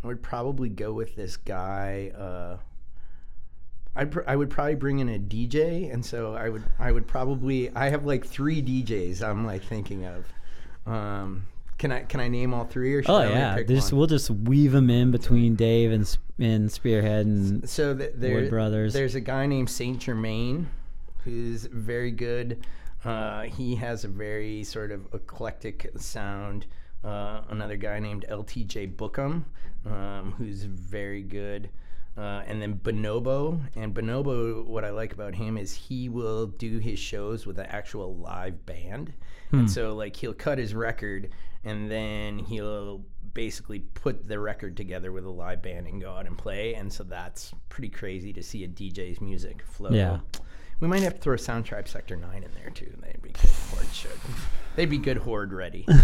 I 0.03 0.07
would 0.07 0.21
probably 0.21 0.69
go 0.69 0.93
with 0.93 1.15
this 1.15 1.35
guy. 1.35 2.11
Uh, 2.17 2.57
I'd 3.95 4.11
pr- 4.11 4.21
I 4.27 4.35
would 4.35 4.49
probably 4.49 4.75
bring 4.75 4.99
in 4.99 5.09
a 5.09 5.19
DJ, 5.19 5.91
and 5.93 6.05
so 6.05 6.35
I 6.35 6.49
would 6.49 6.63
I 6.77 6.91
would 6.91 7.07
probably 7.07 7.69
I 7.75 7.89
have 7.89 8.05
like 8.05 8.25
three 8.25 8.61
DJs 8.61 9.21
I'm 9.21 9.45
like 9.45 9.63
thinking 9.63 10.05
of. 10.05 10.25
Um, 10.85 11.45
can 11.77 11.91
I 11.91 12.01
can 12.01 12.19
I 12.19 12.27
name 12.27 12.53
all 12.53 12.65
three 12.65 12.93
or 12.93 13.01
should 13.03 13.11
Oh 13.11 13.15
I 13.17 13.29
yeah, 13.29 13.55
pick 13.55 13.67
just 13.67 13.91
we'll 13.93 14.07
just 14.07 14.29
weave 14.29 14.71
them 14.71 14.89
in 14.89 15.11
between 15.11 15.55
Dave 15.55 15.91
and 15.91 16.17
and 16.37 16.71
Spearhead 16.71 17.25
and 17.25 17.69
So 17.69 17.95
th- 17.95 18.11
there, 18.15 18.35
Wood 18.35 18.49
Brothers. 18.49 18.93
there's 18.93 19.15
a 19.15 19.19
guy 19.21 19.45
named 19.45 19.69
Saint 19.69 19.99
Germain 19.99 20.69
who's 21.23 21.65
very 21.65 22.11
good. 22.11 22.65
Uh, 23.03 23.43
he 23.43 23.75
has 23.75 24.03
a 24.03 24.07
very 24.09 24.63
sort 24.63 24.91
of 24.91 25.07
eclectic 25.13 25.89
sound. 25.97 26.65
Uh, 27.03 27.41
another 27.49 27.77
guy 27.77 27.97
named 27.99 28.25
LTJ 28.29 28.95
Bukem, 28.97 29.43
um, 29.85 30.33
who's 30.37 30.63
very 30.63 31.21
good. 31.21 31.69
Uh, 32.19 32.43
and 32.47 32.61
then 32.61 32.73
Bonobo. 32.73 33.61
And 33.75 33.93
Bonobo, 33.93 34.65
what 34.65 34.83
I 34.83 34.89
like 34.89 35.13
about 35.13 35.33
him 35.33 35.57
is 35.57 35.73
he 35.73 36.09
will 36.09 36.47
do 36.47 36.79
his 36.79 36.99
shows 36.99 37.45
with 37.45 37.57
an 37.59 37.67
actual 37.67 38.17
live 38.17 38.65
band. 38.65 39.13
And 39.51 39.71
so, 39.71 39.95
like, 39.95 40.15
he'll 40.15 40.33
cut 40.33 40.59
his 40.59 40.75
record 40.75 41.31
and 41.63 41.89
then 41.89 42.37
he'll 42.39 43.03
basically 43.33 43.79
put 43.79 44.27
the 44.27 44.37
record 44.37 44.75
together 44.77 45.11
with 45.11 45.25
a 45.25 45.29
live 45.29 45.61
band 45.61 45.87
and 45.87 46.01
go 46.01 46.11
out 46.11 46.27
and 46.27 46.37
play. 46.37 46.75
And 46.75 46.91
so 46.91 47.03
that's 47.03 47.53
pretty 47.69 47.89
crazy 47.89 48.33
to 48.33 48.43
see 48.43 48.63
a 48.63 48.67
DJ's 48.67 49.21
music 49.21 49.63
flow. 49.63 49.89
Yeah. 49.91 50.19
We 50.81 50.87
might 50.87 51.01
have 51.01 51.15
to 51.15 51.19
throw 51.19 51.35
Soundtribe 51.35 51.87
Sector 51.87 52.17
9 52.17 52.43
in 52.43 52.51
there 52.61 52.69
too. 52.69 52.93
They'd 53.01 53.21
be 53.21 53.29
good. 53.29 53.49
Horde 53.71 53.93
should. 53.93 54.11
They'd 54.75 54.89
be 54.89 54.97
good 54.97 55.17
horde 55.17 55.51
ready. 55.51 55.85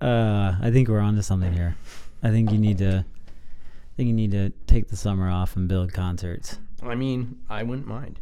uh, 0.00 0.54
I 0.60 0.70
think 0.72 0.88
we're 0.88 1.00
onto 1.00 1.22
something 1.22 1.52
here. 1.52 1.76
I 2.22 2.30
think 2.30 2.50
you 2.50 2.58
need 2.58 2.78
to. 2.78 3.04
Think 3.96 4.08
you 4.08 4.12
need 4.14 4.32
to 4.32 4.50
take 4.66 4.88
the 4.88 4.96
summer 4.96 5.30
off 5.30 5.56
and 5.56 5.68
build 5.68 5.92
concerts. 5.92 6.58
I 6.82 6.94
mean, 6.94 7.38
I 7.48 7.62
wouldn't 7.62 7.86
mind. 7.86 8.20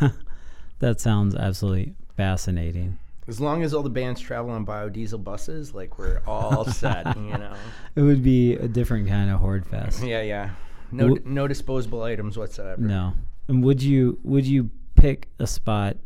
that 0.80 1.00
sounds 1.00 1.36
absolutely 1.36 1.94
fascinating. 2.16 2.98
As 3.28 3.40
long 3.40 3.62
as 3.62 3.72
all 3.72 3.84
the 3.84 3.90
bands 3.90 4.20
travel 4.20 4.50
on 4.50 4.66
biodiesel 4.66 5.22
buses, 5.22 5.74
like 5.74 5.96
we're 5.96 6.20
all 6.26 6.64
set, 6.72 7.16
you 7.16 7.38
know. 7.38 7.54
It 7.94 8.02
would 8.02 8.24
be 8.24 8.56
a 8.56 8.66
different 8.66 9.06
kind 9.08 9.30
of 9.30 9.38
horde 9.38 9.64
fest. 9.64 10.02
Yeah, 10.02 10.22
yeah. 10.22 10.50
No, 10.90 11.08
Wo- 11.08 11.18
no 11.24 11.46
disposable 11.46 12.02
items 12.02 12.36
whatsoever. 12.36 12.82
No. 12.82 13.14
And 13.46 13.62
would 13.62 13.80
you 13.80 14.18
would 14.24 14.44
you 14.44 14.70
pick 14.96 15.28
a 15.38 15.46
spot 15.46 15.96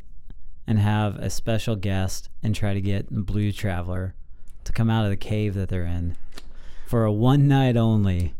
and 0.66 0.78
have 0.78 1.16
a 1.16 1.30
special 1.30 1.75
guest 1.75 2.28
and 2.42 2.54
try 2.54 2.75
to 2.75 2.80
get 2.82 3.08
Blues 3.11 3.56
Traveler 3.56 4.14
to 4.64 4.73
come 4.73 4.90
out 4.90 5.04
of 5.04 5.11
the 5.11 5.16
cave 5.16 5.54
that 5.54 5.70
they're 5.70 5.85
in 5.85 6.16
for 6.87 7.04
a 7.04 7.12
one 7.12 7.49
night 7.49 7.78
only? 7.78 8.35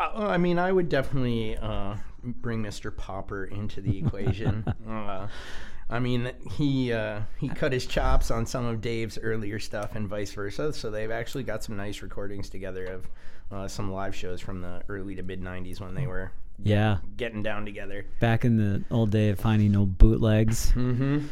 Uh, 0.00 0.28
I 0.28 0.38
mean, 0.38 0.58
I 0.58 0.72
would 0.72 0.88
definitely 0.88 1.56
uh, 1.58 1.96
bring 2.24 2.62
Mr. 2.62 2.94
Popper 2.96 3.44
into 3.44 3.80
the 3.80 3.98
equation. 3.98 4.64
uh, 4.88 5.28
I 5.88 5.98
mean, 5.98 6.30
he 6.52 6.92
uh, 6.92 7.20
he 7.38 7.48
cut 7.48 7.72
his 7.72 7.84
chops 7.86 8.30
on 8.30 8.46
some 8.46 8.64
of 8.64 8.80
Dave's 8.80 9.18
earlier 9.20 9.58
stuff 9.58 9.94
and 9.96 10.08
vice 10.08 10.32
versa. 10.32 10.72
So 10.72 10.90
they've 10.90 11.10
actually 11.10 11.42
got 11.44 11.62
some 11.64 11.76
nice 11.76 12.00
recordings 12.02 12.48
together 12.48 12.86
of 12.86 13.08
uh, 13.52 13.68
some 13.68 13.92
live 13.92 14.14
shows 14.14 14.40
from 14.40 14.60
the 14.62 14.82
early 14.88 15.14
to 15.16 15.22
mid 15.22 15.42
'90s 15.42 15.80
when 15.80 15.94
they 15.94 16.06
were 16.06 16.30
Yeah. 16.62 16.98
getting 17.16 17.42
down 17.42 17.64
together. 17.64 18.06
Back 18.20 18.44
in 18.44 18.56
the 18.56 18.84
old 18.94 19.10
day 19.10 19.30
of 19.30 19.40
finding 19.40 19.74
old 19.76 19.98
bootlegs, 19.98 20.72
Mm-hmm. 20.72 21.26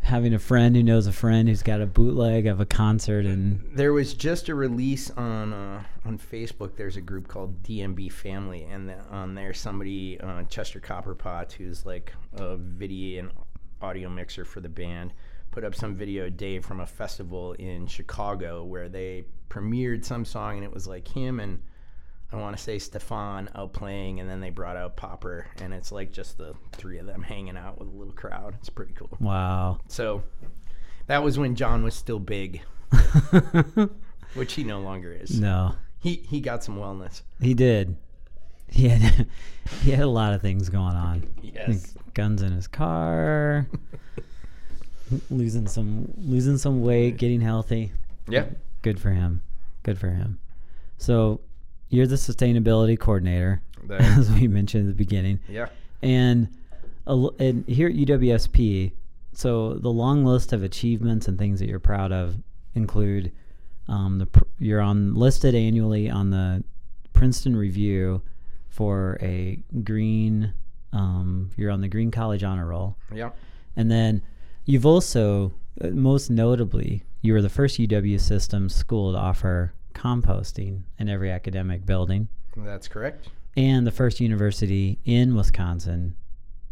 Having 0.00 0.32
a 0.32 0.38
friend 0.38 0.74
who 0.74 0.82
knows 0.82 1.06
a 1.06 1.12
friend 1.12 1.48
who's 1.48 1.62
got 1.62 1.80
a 1.80 1.86
bootleg 1.86 2.46
of 2.46 2.60
a 2.60 2.66
concert 2.66 3.26
and 3.26 3.62
There 3.74 3.92
was 3.92 4.14
just 4.14 4.48
a 4.48 4.54
release 4.54 5.10
on 5.10 5.52
uh, 5.52 5.82
on 6.04 6.18
Facebook. 6.18 6.76
There's 6.76 6.96
a 6.96 7.00
group 7.00 7.28
called 7.28 7.62
DMB 7.62 8.10
Family, 8.12 8.64
and 8.64 8.88
the, 8.88 8.98
on 9.10 9.34
there 9.34 9.52
somebody 9.52 10.18
uh, 10.20 10.44
Chester 10.44 10.80
Copperpot, 10.80 11.52
who's 11.52 11.84
like 11.84 12.12
a 12.34 12.56
video 12.56 13.20
and 13.20 13.32
audio 13.80 14.08
mixer 14.08 14.44
for 14.44 14.60
the 14.60 14.68
band, 14.68 15.12
put 15.50 15.64
up 15.64 15.74
some 15.74 15.94
video 15.94 16.30
Dave 16.30 16.64
from 16.64 16.80
a 16.80 16.86
festival 16.86 17.52
in 17.54 17.86
Chicago 17.86 18.64
where 18.64 18.88
they 18.88 19.24
premiered 19.50 20.04
some 20.04 20.24
song, 20.24 20.56
and 20.56 20.64
it 20.64 20.72
was 20.72 20.86
like 20.86 21.06
him 21.06 21.40
and 21.40 21.60
I 22.30 22.36
want 22.36 22.56
to 22.56 22.62
say 22.62 22.78
Stefan 22.78 23.48
out 23.54 23.72
playing, 23.72 24.20
and 24.20 24.28
then 24.28 24.40
they 24.40 24.50
brought 24.50 24.76
out 24.76 24.96
Popper, 24.96 25.46
and 25.62 25.72
it's 25.72 25.90
like 25.90 26.12
just 26.12 26.36
the 26.36 26.54
three 26.72 26.98
of 26.98 27.06
them 27.06 27.22
hanging 27.22 27.56
out 27.56 27.78
with 27.78 27.88
a 27.88 27.96
little 27.96 28.12
crowd. 28.12 28.54
It's 28.60 28.68
pretty 28.68 28.92
cool. 28.92 29.16
wow. 29.20 29.80
So 29.88 30.22
that 31.06 31.22
was 31.22 31.38
when 31.38 31.54
John 31.54 31.82
was 31.82 31.94
still 31.94 32.18
big, 32.18 32.60
which 34.34 34.52
he 34.52 34.64
no 34.64 34.80
longer 34.80 35.12
is. 35.12 35.38
no. 35.40 35.74
He 36.00 36.16
he 36.28 36.40
got 36.40 36.62
some 36.62 36.76
wellness. 36.76 37.22
He 37.40 37.54
did. 37.54 37.96
He 38.68 38.88
had 38.88 39.26
he 39.82 39.90
had 39.90 40.00
a 40.00 40.06
lot 40.08 40.32
of 40.34 40.42
things 40.42 40.68
going 40.68 40.94
on. 40.94 41.26
Yes. 41.42 41.94
Guns 42.14 42.42
in 42.42 42.52
his 42.52 42.68
car. 42.68 43.66
losing 45.30 45.66
some 45.66 46.12
losing 46.18 46.58
some 46.58 46.82
weight, 46.82 47.16
getting 47.16 47.40
healthy. 47.40 47.90
Yeah. 48.28 48.46
Good 48.82 49.00
for 49.00 49.10
him. 49.10 49.42
Good 49.82 49.98
for 49.98 50.10
him. 50.10 50.38
So 50.98 51.40
you're 51.90 52.06
the 52.06 52.16
sustainability 52.16 52.98
coordinator, 52.98 53.62
as 53.90 54.30
we 54.30 54.46
mentioned 54.48 54.88
at 54.88 54.96
the 54.96 55.04
beginning. 55.04 55.40
yeah. 55.48 55.68
And, 56.02 56.48
and 57.06 57.64
here 57.66 57.88
at 57.88 57.94
UWSP, 57.94 58.92
so 59.32 59.74
the 59.74 59.88
long 59.90 60.24
list 60.24 60.52
of 60.52 60.62
achievements 60.62 61.26
and 61.28 61.38
things 61.38 61.58
that 61.60 61.68
you're 61.68 61.78
proud 61.80 62.12
of 62.12 62.36
include 62.74 63.32
um, 63.88 64.18
the 64.18 64.44
you're 64.58 64.80
on 64.80 65.14
listed 65.14 65.54
annually 65.54 66.10
on 66.10 66.30
the 66.30 66.62
Princeton 67.14 67.56
Review 67.56 68.20
for 68.68 69.16
a 69.22 69.58
green. 69.82 70.52
Um, 70.92 71.50
you're 71.56 71.70
on 71.70 71.80
the 71.80 71.88
Green 71.88 72.10
College 72.10 72.42
Honor 72.44 72.66
Roll, 72.66 72.96
Yeah. 73.14 73.30
and 73.76 73.90
then 73.90 74.22
you've 74.64 74.86
also, 74.86 75.52
uh, 75.82 75.88
most 75.88 76.30
notably, 76.30 77.04
you 77.22 77.32
were 77.34 77.42
the 77.42 77.48
first 77.50 77.78
UW 77.78 78.18
system 78.20 78.68
school 78.68 79.12
to 79.12 79.18
offer 79.18 79.72
composting 79.98 80.82
in 80.98 81.08
every 81.08 81.30
academic 81.30 81.84
building 81.84 82.28
That's 82.56 82.88
correct. 82.88 83.28
and 83.56 83.86
the 83.86 83.90
first 83.90 84.20
university 84.20 84.98
in 85.04 85.34
Wisconsin. 85.34 86.14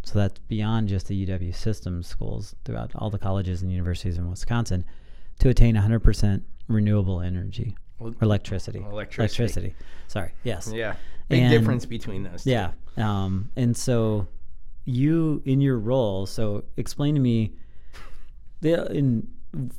So 0.05 0.21
that's 0.21 0.39
beyond 0.47 0.89
just 0.89 1.09
the 1.09 1.27
UW 1.27 1.53
system 1.55 2.03
schools 2.05 2.55
throughout 2.65 2.93
all 2.95 3.11
the 3.11 3.19
colleges 3.19 3.63
and 3.63 3.73
universities 3.73 4.19
in 4.19 4.31
Wisconsin 4.31 4.85
to 5.41 5.49
attain 5.49 5.75
100% 5.75 6.43
renewable 6.69 7.21
energy 7.21 7.77
Well, 7.99 8.13
or 8.13 8.15
electricity. 8.25 8.79
Electricity. 8.89 9.75
Sorry. 10.07 10.31
Yes. 10.45 10.71
Yeah. 10.73 10.95
Big 11.29 11.43
And- 11.43 11.51
difference 11.51 11.85
between 11.87 12.23
those. 12.23 12.45
two. 12.45 12.51
Yeah. 12.51 12.71
Um, 12.97 13.51
and 13.57 13.77
so 13.77 14.29
you 14.85 15.43
in 15.45 15.61
your 15.61 15.79
role, 15.81 16.25
so 16.27 16.63
explain 16.77 17.17
to 17.17 17.21
me 17.21 17.53
the 18.61 18.87
in 18.93 19.27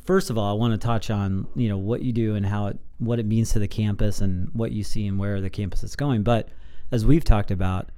first 0.04 0.30
of 0.30 0.38
all, 0.38 0.52
I 0.52 0.60
want 0.60 0.74
to 0.74 0.78
touch 0.86 1.10
on, 1.10 1.48
you 1.56 1.70
know, 1.70 1.78
what 1.78 2.02
you 2.02 2.12
do 2.12 2.36
and 2.36 2.46
how 2.46 2.68
it 2.68 2.80
what 3.00 3.20
it 3.20 3.26
means 3.26 3.52
to 3.52 3.60
the 3.60 3.68
campus 3.68 4.22
and 4.22 4.50
what 4.54 4.72
you 4.72 4.84
see 4.84 5.06
and 5.08 5.20
where 5.20 5.42
the 5.42 5.50
campus 5.50 5.84
is 5.84 5.96
going. 5.96 6.24
But 6.24 6.50
as 6.92 7.06
we've 7.06 7.24
talked 7.24 7.52
about, 7.52 7.90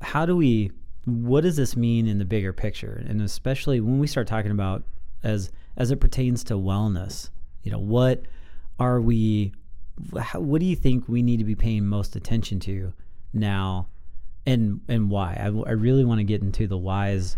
how 0.00 0.26
do 0.26 0.36
we 0.36 0.72
what 1.04 1.42
does 1.42 1.56
this 1.56 1.76
mean 1.76 2.08
in 2.08 2.18
the 2.18 2.24
bigger 2.24 2.52
picture? 2.52 3.04
And 3.08 3.22
especially 3.22 3.80
when 3.80 4.00
we 4.00 4.08
start 4.08 4.26
talking 4.26 4.50
about 4.50 4.82
as 5.22 5.50
as 5.76 5.90
it 5.90 6.00
pertains 6.00 6.42
to 6.44 6.54
wellness, 6.54 7.30
you 7.62 7.70
know, 7.70 7.78
what 7.78 8.22
are 8.78 9.00
we 9.00 9.52
how, 10.18 10.40
what 10.40 10.60
do 10.60 10.66
you 10.66 10.76
think 10.76 11.08
we 11.08 11.22
need 11.22 11.38
to 11.38 11.44
be 11.44 11.54
paying 11.54 11.86
most 11.86 12.16
attention 12.16 12.60
to 12.60 12.92
now 13.32 13.88
and 14.44 14.80
and 14.88 15.10
why 15.10 15.36
I, 15.40 15.46
I 15.46 15.72
really 15.72 16.04
want 16.04 16.18
to 16.18 16.24
get 16.24 16.42
into 16.42 16.66
the 16.66 16.76
whys 16.76 17.36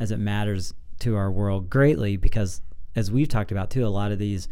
as 0.00 0.10
it 0.10 0.18
matters 0.18 0.72
to 1.00 1.16
our 1.16 1.30
world 1.30 1.68
greatly 1.68 2.16
because 2.16 2.60
as 2.96 3.10
we've 3.10 3.28
talked 3.28 3.52
about 3.52 3.70
too 3.70 3.86
a 3.86 3.88
lot 3.88 4.10
of 4.10 4.18
these 4.18 4.48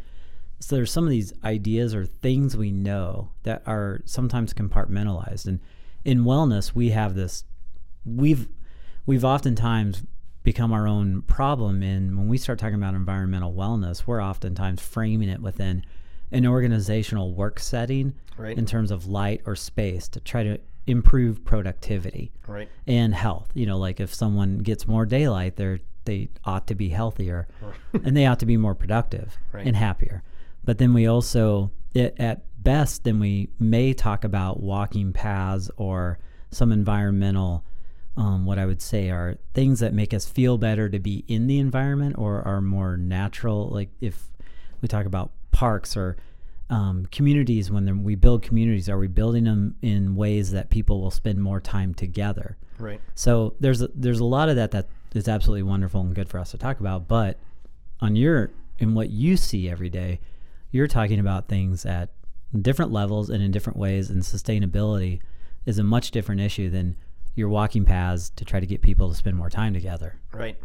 so 0.59 0.75
there's 0.77 0.91
some 0.91 1.05
of 1.05 1.11
these 1.11 1.33
ideas 1.45 1.95
or 1.95 2.07
things 2.07 2.57
we 2.57 2.71
know 2.71 3.31
that 3.43 3.63
are 3.67 4.01
sometimes 4.05 4.55
compartmentalized 4.55 5.47
and 5.47 5.61
in 6.05 6.25
wellness 6.25 6.73
we 6.75 6.91
have 6.91 7.15
this 7.15 7.45
we've 8.05 8.49
we've 9.05 9.25
oftentimes 9.25 10.03
become 10.43 10.73
our 10.73 10.87
own 10.87 11.23
problem 11.23 11.83
in 11.83 12.17
when 12.17 12.29
we 12.29 12.39
start 12.39 12.59
talking 12.59 12.77
about 12.77 12.95
environmental 12.95 13.53
wellness 13.53 14.05
we're 14.07 14.23
oftentimes 14.23 14.81
framing 14.81 15.29
it 15.29 15.41
within 15.43 15.85
an 16.33 16.47
organizational 16.47 17.33
work 17.35 17.59
setting 17.61 18.13
Right. 18.39 18.59
in 18.59 18.67
terms 18.67 18.91
of 18.91 19.07
light 19.07 19.41
or 19.47 19.57
space 19.57 20.09
to 20.09 20.21
try 20.21 20.43
to 20.43 20.59
improve 20.87 21.43
productivity 21.47 22.33
Right. 22.47 22.69
and 22.87 23.15
health. 23.15 23.49
You 23.55 23.65
know, 23.65 23.79
like 23.79 23.99
if 23.99 24.13
someone 24.13 24.59
gets 24.59 24.87
more 24.87 25.07
daylight, 25.07 25.57
they're 25.57 25.79
they 26.05 26.29
ought 26.45 26.67
to 26.67 26.75
be 26.75 26.91
healthier 26.91 27.49
and 28.05 28.15
they 28.15 28.27
ought 28.27 28.39
to 28.41 28.47
be 28.47 28.59
more 28.59 28.75
productive 28.75 29.39
Right. 29.53 29.67
and 29.67 29.75
happier. 29.75 30.23
But 30.67 30.77
then 30.77 30.93
we 30.93 31.07
also, 31.07 31.71
it, 31.95 32.15
at 32.19 32.43
best, 32.63 33.05
then 33.05 33.19
we 33.21 33.49
may 33.59 33.95
talk 33.95 34.25
about 34.25 34.61
walking 34.61 35.15
paths 35.15 35.71
or 35.79 36.19
some 36.51 36.73
environmental, 36.73 37.65
um, 38.17 38.45
what 38.45 38.59
I 38.59 38.67
would 38.67 38.83
say 38.83 39.09
are 39.09 39.39
things 39.55 39.81
that 39.81 39.95
make 39.95 40.13
us 40.13 40.27
feel 40.27 40.59
better 40.59 40.91
to 40.91 40.99
be 40.99 41.25
in 41.29 41.47
the 41.47 41.59
environment 41.59 42.17
or 42.19 42.43
are 42.43 42.61
more 42.61 42.97
natural. 42.97 43.69
Like 43.69 43.91
if 44.01 44.29
we 44.83 44.89
talk 44.89 45.07
about 45.07 45.31
parks 45.53 45.97
or 45.97 46.17
um, 46.69 47.07
communities, 47.13 47.71
when 47.71 48.03
we 48.03 48.17
build 48.17 48.43
communities, 48.43 48.89
are 48.89 48.99
we 48.99 49.07
building 49.07 49.45
them 49.45 49.77
in 49.83 50.17
ways 50.17 50.51
that 50.51 50.69
people 50.69 51.01
will 51.01 51.13
spend 51.13 51.41
more 51.41 51.61
time 51.61 51.95
together? 51.95 52.57
Right. 52.79 53.01
So 53.15 53.55
there's 53.61 53.83
a, 53.83 53.89
there's 53.95 54.19
a 54.19 54.25
lot 54.25 54.49
of 54.49 54.57
that 54.57 54.73
that 54.73 54.89
is 55.15 55.29
absolutely 55.29 55.63
wonderful 55.63 56.01
and 56.01 56.15
good 56.15 56.29
for 56.29 56.39
us 56.39 56.51
to 56.51 56.59
talk 56.59 56.81
about. 56.81 57.07
But 57.07 57.39
on 58.01 58.17
your 58.17 58.51
in 58.79 58.95
what 58.95 59.11
you 59.11 59.37
see 59.37 59.71
every 59.71 59.89
day, 59.89 60.21
you're 60.71 60.87
talking 60.87 61.19
about 61.19 61.49
things 61.49 61.87
at 61.87 62.11
different 62.61 62.93
levels 62.93 63.31
and 63.31 63.43
in 63.43 63.51
different 63.51 63.79
ways, 63.79 64.11
and 64.11 64.23
sustainability 64.23 65.21
is 65.65 65.79
a 65.79 65.85
much 65.85 66.11
different 66.11 66.41
issue 66.41 66.71
than 66.71 66.97
you're 67.35 67.49
walking 67.49 67.85
paths 67.85 68.31
to 68.31 68.45
try 68.45 68.61
to 68.61 68.67
get 68.67 68.81
people 68.81 69.09
to 69.09 69.15
spend 69.15 69.37
more 69.37 69.51
time 69.51 69.75
together. 69.75 70.19
Right. 70.33 70.57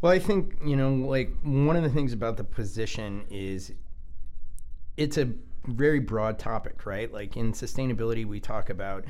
Well, 0.00 0.12
I 0.12 0.18
think, 0.18 0.54
you 0.64 0.76
know, 0.76 0.94
like 0.94 1.34
one 1.42 1.76
of 1.76 1.82
the 1.82 1.90
things 1.90 2.12
about 2.12 2.36
the 2.36 2.44
position 2.44 3.24
is 3.30 3.72
it's 4.96 5.18
a 5.18 5.30
very 5.66 5.98
broad 5.98 6.38
topic, 6.38 6.86
right? 6.86 7.12
Like 7.12 7.36
in 7.36 7.52
sustainability, 7.52 8.24
we 8.24 8.40
talk 8.40 8.70
about 8.70 9.04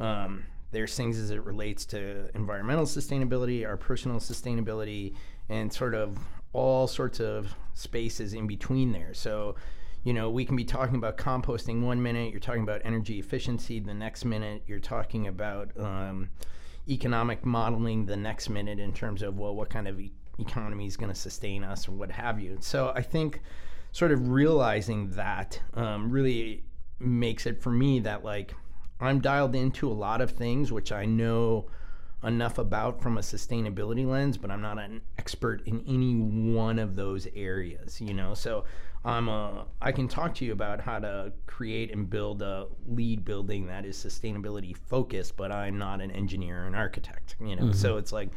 um, 0.00 0.44
there's 0.70 0.96
things 0.96 1.18
as 1.18 1.30
it 1.30 1.44
relates 1.44 1.84
to 1.86 2.30
environmental 2.34 2.84
sustainability, 2.84 3.66
our 3.66 3.76
personal 3.76 4.18
sustainability, 4.18 5.14
and 5.48 5.72
sort 5.72 5.94
of 5.94 6.18
all 6.52 6.86
sorts 6.86 7.20
of 7.20 7.54
spaces 7.74 8.34
in 8.34 8.46
between 8.46 8.92
there. 8.92 9.14
So, 9.14 9.56
you 10.04 10.12
know, 10.12 10.30
we 10.30 10.44
can 10.44 10.56
be 10.56 10.64
talking 10.64 10.96
about 10.96 11.16
composting 11.16 11.82
one 11.82 12.02
minute, 12.02 12.30
you're 12.30 12.40
talking 12.40 12.62
about 12.62 12.80
energy 12.84 13.18
efficiency 13.18 13.80
the 13.80 13.94
next 13.94 14.24
minute, 14.24 14.62
you're 14.66 14.78
talking 14.78 15.26
about 15.26 15.70
um, 15.78 16.30
economic 16.88 17.44
modeling 17.44 18.06
the 18.06 18.16
next 18.16 18.48
minute 18.48 18.78
in 18.78 18.92
terms 18.92 19.22
of, 19.22 19.38
well, 19.38 19.54
what 19.54 19.68
kind 19.68 19.86
of 19.86 20.00
e- 20.00 20.12
economy 20.38 20.86
is 20.86 20.96
going 20.96 21.12
to 21.12 21.18
sustain 21.18 21.64
us 21.64 21.88
or 21.88 21.92
what 21.92 22.10
have 22.10 22.40
you. 22.40 22.56
So 22.60 22.92
I 22.94 23.02
think 23.02 23.42
sort 23.92 24.12
of 24.12 24.28
realizing 24.28 25.10
that 25.10 25.60
um, 25.74 26.10
really 26.10 26.64
makes 26.98 27.46
it 27.46 27.60
for 27.60 27.70
me 27.70 28.00
that 28.00 28.24
like 28.24 28.54
I'm 29.00 29.20
dialed 29.20 29.54
into 29.54 29.88
a 29.88 29.92
lot 29.94 30.20
of 30.20 30.32
things 30.32 30.72
which 30.72 30.90
I 30.92 31.04
know 31.04 31.66
enough 32.24 32.58
about 32.58 33.00
from 33.00 33.18
a 33.18 33.20
sustainability 33.20 34.06
lens, 34.06 34.36
but 34.36 34.50
I'm 34.50 34.60
not 34.60 34.78
an 34.78 35.00
expert 35.18 35.62
in 35.66 35.84
any 35.86 36.14
one 36.14 36.78
of 36.78 36.96
those 36.96 37.28
areas, 37.34 38.00
you 38.00 38.12
know. 38.12 38.34
So 38.34 38.64
I'm 39.04 39.28
a 39.28 39.66
I 39.80 39.92
can 39.92 40.08
talk 40.08 40.34
to 40.36 40.44
you 40.44 40.52
about 40.52 40.80
how 40.80 40.98
to 40.98 41.32
create 41.46 41.92
and 41.92 42.10
build 42.10 42.42
a 42.42 42.66
LEED 42.86 43.24
building 43.24 43.66
that 43.66 43.84
is 43.84 43.96
sustainability 43.96 44.76
focused, 44.76 45.36
but 45.36 45.52
I'm 45.52 45.78
not 45.78 46.00
an 46.00 46.10
engineer 46.10 46.64
or 46.64 46.66
an 46.66 46.74
architect, 46.74 47.36
you 47.40 47.54
know. 47.54 47.64
Mm-hmm. 47.64 47.72
So 47.72 47.96
it's 47.98 48.12
like 48.12 48.30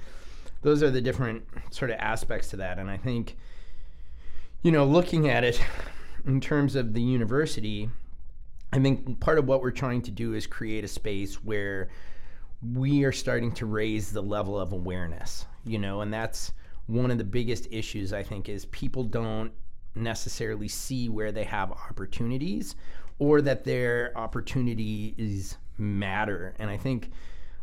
those 0.62 0.84
are 0.84 0.92
the 0.92 1.02
different 1.02 1.44
sort 1.72 1.90
of 1.90 1.98
aspects 2.00 2.50
to 2.50 2.58
that, 2.58 2.78
and 2.78 2.90
I 2.90 2.98
think 2.98 3.36
you 4.62 4.72
know, 4.72 4.86
looking 4.86 5.28
at 5.28 5.44
it 5.44 5.60
in 6.26 6.40
terms 6.40 6.76
of 6.76 6.94
the 6.94 7.02
university, 7.02 7.90
I 8.72 8.80
think 8.80 9.20
part 9.20 9.40
of 9.40 9.48
what 9.48 9.62
we're 9.62 9.72
trying 9.72 10.02
to 10.04 10.12
do 10.12 10.34
is 10.34 10.48
create 10.48 10.84
a 10.84 10.88
space 10.88 11.44
where 11.44 11.90
we 12.62 13.04
are 13.04 13.12
starting 13.12 13.52
to 13.54 13.66
raise 13.66 14.12
the 14.12 14.22
level 14.22 14.60
of 14.60 14.72
awareness, 14.72 15.46
you 15.66 15.80
know, 15.80 16.02
and 16.02 16.14
that's 16.14 16.54
one 16.88 17.12
of 17.12 17.18
the 17.18 17.24
biggest 17.24 17.68
issues 17.72 18.14
I 18.14 18.24
think 18.24 18.50
is 18.50 18.66
people 18.66 19.04
don't 19.04 19.52
necessarily 19.96 20.68
see 20.68 21.10
where 21.10 21.32
they 21.32 21.44
have 21.44 21.72
opportunities 21.72 22.76
or 23.20 23.42
that 23.42 23.64
their 23.64 24.18
opportunities 24.18 25.58
matter. 25.78 26.56
And 26.60 26.70
I 26.70 26.78
think 26.78 27.12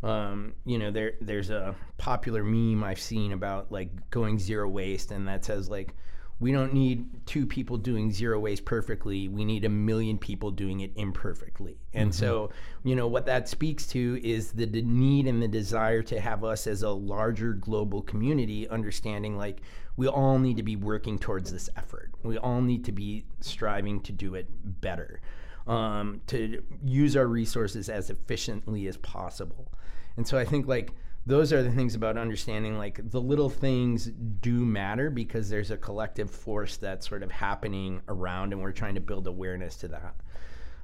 um, 0.03 0.55
you 0.65 0.79
know, 0.79 0.91
there 0.91 1.15
there's 1.21 1.51
a 1.51 1.75
popular 1.97 2.45
meme 2.45 2.85
I've 2.85 3.01
seen 3.01 3.33
about 3.33 3.73
like 3.73 4.11
going 4.11 4.39
zero 4.39 4.69
waste 4.69 5.11
and 5.11 5.27
that 5.27 5.45
says 5.45 5.69
like 5.69 5.95
we 6.41 6.53
don't 6.53 6.73
need 6.73 7.27
two 7.27 7.47
people 7.47 7.77
doing 7.77 8.13
zero 8.13 8.39
waste 8.39 8.65
perfectly. 8.65 9.27
We 9.29 9.45
need 9.45 9.65
a 9.65 9.69
million 9.69 10.19
people 10.19 10.53
doing 10.53 10.81
it 10.81 10.93
imperfectly. 10.95 11.79
And 11.93 12.11
mm-hmm. 12.11 12.19
so, 12.19 12.51
you 12.85 12.95
know, 12.95 13.09
what 13.09 13.27
that 13.27 13.49
speaks 13.49 13.87
to 13.89 14.21
is 14.23 14.53
the, 14.53 14.67
the 14.67 14.83
need 14.83 15.27
and 15.27 15.43
the 15.43 15.49
desire 15.49 16.03
to 16.03 16.21
have 16.21 16.45
us 16.45 16.69
as 16.69 16.83
a 16.83 16.91
larger 16.91 17.55
global 17.55 18.03
community 18.03 18.69
understanding 18.69 19.37
like 19.37 19.63
we 19.97 20.07
all 20.07 20.39
need 20.39 20.57
to 20.59 20.63
be 20.63 20.77
working 20.77 21.19
towards 21.19 21.53
this 21.53 21.69
effort. 21.77 22.13
We 22.23 22.39
all 22.39 22.61
need 22.61 22.85
to 22.85 22.93
be 22.93 23.25
striving 23.41 24.01
to 24.03 24.13
do 24.13 24.37
it 24.37 24.47
better, 24.81 25.21
um, 25.67 26.21
to 26.29 26.63
use 26.85 27.17
our 27.17 27.27
resources 27.27 27.89
as 27.89 28.11
efficiently 28.11 28.87
as 28.87 28.97
possible. 28.99 29.73
And 30.17 30.25
so 30.27 30.39
I 30.39 30.45
think 30.45 30.69
like 30.69 30.93
those 31.29 31.53
are 31.53 31.63
the 31.63 31.71
things 31.71 31.95
about 31.95 32.17
understanding 32.17 32.79
like 32.79 33.01
the 33.11 33.21
little 33.21 33.51
things 33.51 34.07
do 34.41 34.65
matter 34.65 35.11
because 35.11 35.49
there's 35.49 35.71
a 35.71 35.77
collective 35.77 36.31
force 36.31 36.77
that's 36.77 37.09
sort 37.09 37.23
of 37.23 37.31
happening 37.31 38.01
around 38.09 38.53
and 38.53 38.63
we're 38.63 38.73
trying 38.73 38.95
to 38.95 39.01
build 39.01 39.27
awareness 39.27 39.77
to 39.77 39.89
that. 39.89 40.15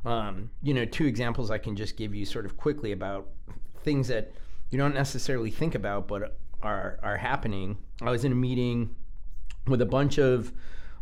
Um, 0.04 0.50
you 0.62 0.74
know 0.74 0.84
two 0.84 1.06
examples 1.06 1.50
i 1.50 1.56
can 1.56 1.74
just 1.74 1.96
give 1.96 2.14
you 2.14 2.26
sort 2.26 2.44
of 2.44 2.58
quickly 2.58 2.92
about 2.92 3.30
things 3.84 4.06
that 4.08 4.34
you 4.68 4.76
don't 4.76 4.94
necessarily 4.94 5.50
think 5.50 5.74
about 5.74 6.08
but 6.08 6.36
are 6.64 6.98
are 7.02 7.16
happening. 7.16 7.76
I 8.02 8.10
was 8.10 8.24
in 8.24 8.32
a 8.32 8.36
meeting 8.36 8.94
with 9.66 9.80
a 9.82 9.86
bunch 9.86 10.18
of 10.18 10.52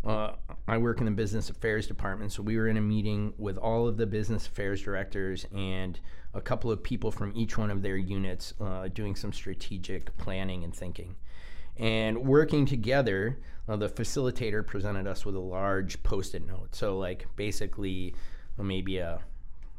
uh, 0.05 0.33
I 0.67 0.79
work 0.79 0.99
in 0.99 1.05
the 1.05 1.13
business 1.13 1.49
affairs 1.49 1.87
department, 1.87 2.33
so 2.33 2.43
we 2.43 2.57
were 2.57 2.67
in 2.67 2.77
a 2.77 2.81
meeting 2.81 3.33
with 3.39 3.57
all 3.57 3.87
of 3.87 3.97
the 3.97 4.07
business 4.07 4.49
affairs 4.49 4.83
directors 4.83 5.47
and 5.55 5.99
a 6.35 6.41
couple 6.41 6.71
of 6.71 6.83
people 6.83 7.11
from 7.11 7.33
each 7.35 7.59
one 7.59 7.71
of 7.71 7.83
their 7.83 7.97
units 7.97 8.55
uh, 8.61 8.89
doing 8.89 9.15
some 9.15 9.33
strategic 9.33 10.17
planning 10.17 10.65
and 10.65 10.75
thinking. 10.75 11.17
And 11.77 12.27
working 12.27 12.67
together, 12.67 13.39
uh, 13.69 13.77
the 13.77 13.89
facilitator 13.89 14.67
presented 14.67 15.07
us 15.07 15.25
with 15.25 15.35
a 15.35 15.41
large 15.41 16.03
post 16.03 16.35
it 16.35 16.47
note. 16.47 16.75
So, 16.75 16.99
like, 16.99 17.27
basically, 17.37 18.15
maybe 18.59 18.99
a 18.99 19.21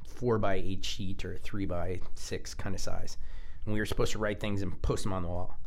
four 0.07 0.37
by 0.37 0.55
eight 0.55 0.83
sheet 0.83 1.23
or 1.25 1.37
three 1.37 1.65
by 1.65 2.01
six 2.15 2.53
kind 2.53 2.75
of 2.75 2.81
size. 2.81 3.17
And 3.65 3.73
we 3.73 3.79
were 3.79 3.85
supposed 3.85 4.11
to 4.13 4.19
write 4.19 4.39
things 4.39 4.61
and 4.61 4.81
post 4.81 5.03
them 5.03 5.13
on 5.13 5.23
the 5.23 5.29
wall. 5.29 5.57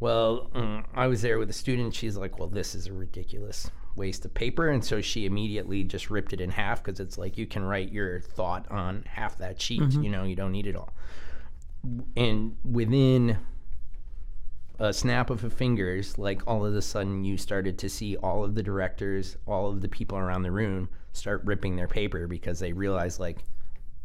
Well, 0.00 0.50
um, 0.54 0.84
I 0.94 1.06
was 1.06 1.22
there 1.22 1.38
with 1.38 1.50
a 1.50 1.54
student. 1.54 1.94
She's 1.94 2.16
like, 2.16 2.38
Well, 2.38 2.48
this 2.48 2.74
is 2.74 2.90
ridiculous 2.90 3.70
waste 3.96 4.24
of 4.24 4.34
paper. 4.34 4.68
And 4.68 4.84
so 4.84 5.00
she 5.00 5.26
immediately 5.26 5.84
just 5.84 6.10
ripped 6.10 6.32
it 6.32 6.40
in 6.40 6.50
half 6.50 6.82
because 6.82 7.00
it's 7.00 7.18
like 7.18 7.38
you 7.38 7.46
can 7.46 7.64
write 7.64 7.92
your 7.92 8.20
thought 8.20 8.70
on 8.70 9.04
half 9.06 9.38
that 9.38 9.60
sheet. 9.60 9.80
Mm-hmm. 9.80 10.02
You 10.02 10.10
know, 10.10 10.24
you 10.24 10.36
don't 10.36 10.52
need 10.52 10.66
it 10.66 10.76
all. 10.76 10.92
And 12.16 12.56
within 12.64 13.38
a 14.78 14.92
snap 14.92 15.30
of 15.30 15.44
a 15.44 15.50
fingers, 15.50 16.18
like 16.18 16.42
all 16.46 16.64
of 16.64 16.74
a 16.74 16.82
sudden 16.82 17.24
you 17.24 17.36
started 17.36 17.78
to 17.78 17.88
see 17.88 18.16
all 18.16 18.44
of 18.44 18.54
the 18.54 18.62
directors, 18.62 19.36
all 19.46 19.68
of 19.68 19.80
the 19.80 19.88
people 19.88 20.18
around 20.18 20.42
the 20.42 20.52
room 20.52 20.88
start 21.12 21.42
ripping 21.44 21.76
their 21.76 21.88
paper 21.88 22.26
because 22.26 22.58
they 22.58 22.72
realized 22.72 23.20
like, 23.20 23.38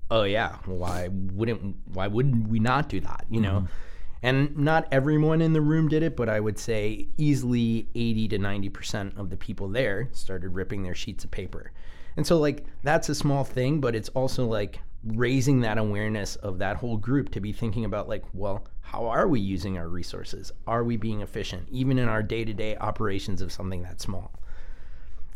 oh 0.09 0.23
yeah, 0.23 0.57
why 0.65 1.09
wouldn't 1.11 1.75
why 1.93 2.07
wouldn't 2.07 2.47
we 2.47 2.59
not 2.59 2.89
do 2.89 2.99
that? 2.99 3.25
You 3.29 3.41
know? 3.41 3.59
Mm-hmm 3.59 3.73
and 4.21 4.57
not 4.57 4.87
everyone 4.91 5.41
in 5.41 5.53
the 5.53 5.61
room 5.61 5.87
did 5.87 6.03
it, 6.03 6.15
but 6.15 6.29
I 6.29 6.39
would 6.39 6.57
say 6.57 7.07
easily 7.17 7.87
80 7.95 8.27
to 8.29 8.39
90% 8.39 9.17
of 9.17 9.29
the 9.29 9.37
people 9.37 9.69
there 9.69 10.09
started 10.11 10.49
ripping 10.49 10.83
their 10.83 10.95
sheets 10.95 11.23
of 11.23 11.31
paper. 11.31 11.71
And 12.15 12.25
so, 12.25 12.37
like, 12.37 12.65
that's 12.83 13.09
a 13.09 13.15
small 13.15 13.43
thing, 13.43 13.79
but 13.79 13.95
it's 13.95 14.09
also 14.09 14.45
like 14.45 14.79
raising 15.03 15.61
that 15.61 15.77
awareness 15.77 16.35
of 16.37 16.57
that 16.59 16.77
whole 16.77 16.97
group 16.97 17.29
to 17.29 17.39
be 17.39 17.53
thinking 17.53 17.85
about, 17.85 18.09
like, 18.09 18.23
well, 18.33 18.67
how 18.81 19.05
are 19.05 19.27
we 19.27 19.39
using 19.39 19.77
our 19.77 19.87
resources? 19.87 20.51
Are 20.65 20.83
we 20.83 20.97
being 20.97 21.21
efficient, 21.21 21.67
even 21.69 21.99
in 21.99 22.07
our 22.07 22.23
day 22.23 22.43
to 22.43 22.53
day 22.53 22.75
operations 22.77 23.41
of 23.41 23.51
something 23.51 23.83
that 23.83 24.01
small? 24.01 24.31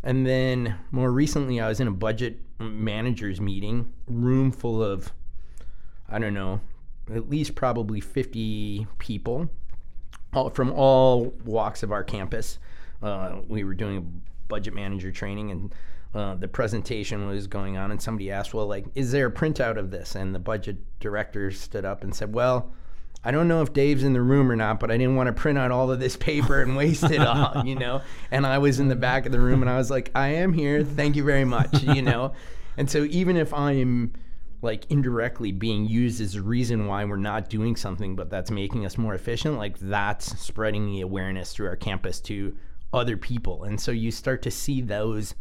And 0.04 0.26
then 0.26 0.76
more 0.90 1.12
recently, 1.12 1.60
I 1.60 1.68
was 1.68 1.80
in 1.80 1.88
a 1.88 1.92
budget 1.92 2.40
managers 2.60 3.40
meeting, 3.40 3.94
room 4.08 4.52
full 4.52 4.82
of, 4.82 5.12
I 6.10 6.18
don't 6.18 6.34
know, 6.34 6.62
at 7.14 7.30
least 7.30 7.56
probably 7.56 8.00
50 8.00 8.88
people 9.00 9.50
all, 10.34 10.50
from 10.50 10.72
all 10.72 11.34
walks 11.46 11.84
of 11.84 11.92
our 11.92 12.04
campus. 12.04 12.60
Uh, 13.02 13.38
we 13.48 13.64
were 13.64 13.74
doing 13.74 13.98
a 13.98 14.48
budget 14.48 14.74
manager 14.74 15.12
training 15.12 15.52
and 15.52 15.76
uh, 16.14 16.36
the 16.36 16.48
presentation 16.48 17.26
was 17.28 17.48
going 17.48 17.78
on 17.78 17.90
and 17.92 18.02
somebody 18.02 18.30
asked 18.30 18.54
well 18.54 18.68
like 18.68 18.86
is 18.96 19.14
there 19.14 19.28
a 19.28 19.32
printout 19.32 19.78
of 19.78 19.92
this? 19.92 20.16
And 20.16 20.36
the 20.36 20.40
budget 20.40 20.78
director 21.00 21.52
stood 21.52 21.86
up 21.86 22.04
and 22.04 22.14
said 22.14 22.34
well 22.34 22.74
i 23.24 23.30
don't 23.32 23.48
know 23.48 23.62
if 23.62 23.72
dave's 23.72 24.04
in 24.04 24.14
the 24.14 24.22
room 24.22 24.52
or 24.52 24.56
not 24.56 24.80
but 24.80 24.90
i 24.90 24.98
didn't 24.98 25.16
want 25.16 25.28
to 25.28 25.34
print 25.34 25.58
out 25.58 25.70
all 25.72 25.92
of 25.92 26.00
this 26.00 26.18
paper 26.18 26.62
and 26.62 26.76
waste 26.76 27.04
it 27.04 27.22
all 27.22 27.64
you 27.66 27.76
know? 27.76 28.02
And 28.32 28.46
i 28.46 28.58
was 28.58 28.80
in 28.80 28.88
the 28.88 28.96
back 28.96 29.26
of 29.26 29.32
the 29.32 29.40
room 29.40 29.62
and 29.62 29.70
i 29.70 29.78
was 29.78 29.90
like 29.90 30.12
i 30.16 30.30
am 30.30 30.54
here. 30.54 30.84
Thank 30.84 31.16
you 31.16 31.24
very 31.24 31.46
much 31.46 31.82
you 31.84 32.02
know? 32.02 32.34
And 32.78 32.90
so 32.90 33.06
even 33.06 33.38
if 33.38 33.54
i'm 33.54 34.14
like 34.62 34.86
indirectly 34.90 35.52
being 35.52 35.88
used 35.88 36.22
as 36.22 36.36
a 36.36 36.42
reason 36.42 36.86
why 36.86 37.04
we're 37.06 37.16
not 37.16 37.50
doing 37.50 37.76
something, 37.76 38.16
but 38.16 38.30
that's 38.30 38.52
making 38.52 38.86
us 38.86 38.98
more 38.98 39.16
efficient, 39.16 39.58
like 39.58 39.78
that's 39.80 40.40
spreading 40.40 40.86
the 40.86 41.02
awareness 41.02 41.54
through 41.54 41.68
our 41.68 41.76
campus 41.76 42.20
to 42.22 42.56
other 42.94 43.18
people. 43.18 43.64
And 43.64 43.80
so 43.80 43.92
you 43.92 44.12
start 44.12 44.42
to 44.44 44.52
see 44.52 44.82
those 44.82 45.34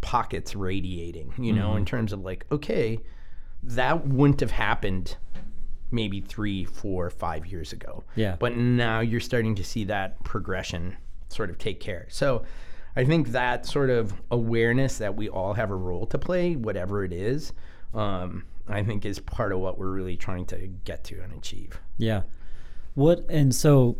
pockets 0.00 0.56
radiating, 0.56 1.34
you 1.38 1.52
know, 1.52 1.70
mm-hmm. 1.70 1.78
in 1.78 1.84
terms 1.84 2.12
of 2.12 2.20
like, 2.20 2.46
okay, 2.50 2.98
that 3.62 4.06
wouldn't 4.06 4.40
have 4.40 4.50
happened 4.50 5.16
maybe 5.90 6.20
three, 6.20 6.64
four, 6.64 7.10
five 7.10 7.46
years 7.46 7.72
ago. 7.72 8.04
Yeah. 8.16 8.36
But 8.38 8.56
now 8.56 9.00
you're 9.00 9.20
starting 9.20 9.54
to 9.56 9.64
see 9.64 9.84
that 9.84 10.22
progression 10.24 10.96
sort 11.28 11.50
of 11.50 11.58
take 11.58 11.80
care. 11.80 12.06
So 12.08 12.44
I 12.96 13.04
think 13.04 13.28
that 13.28 13.66
sort 13.66 13.90
of 13.90 14.12
awareness 14.30 14.98
that 14.98 15.14
we 15.14 15.28
all 15.28 15.52
have 15.54 15.70
a 15.70 15.76
role 15.76 16.06
to 16.06 16.18
play, 16.18 16.56
whatever 16.56 17.04
it 17.04 17.12
is, 17.12 17.52
um, 17.92 18.44
I 18.68 18.82
think 18.82 19.04
is 19.04 19.18
part 19.18 19.52
of 19.52 19.60
what 19.60 19.78
we're 19.78 19.90
really 19.90 20.16
trying 20.16 20.46
to 20.46 20.68
get 20.84 21.04
to 21.04 21.20
and 21.20 21.32
achieve. 21.32 21.78
Yeah. 21.98 22.22
What 22.94 23.26
and 23.28 23.54
so 23.54 23.98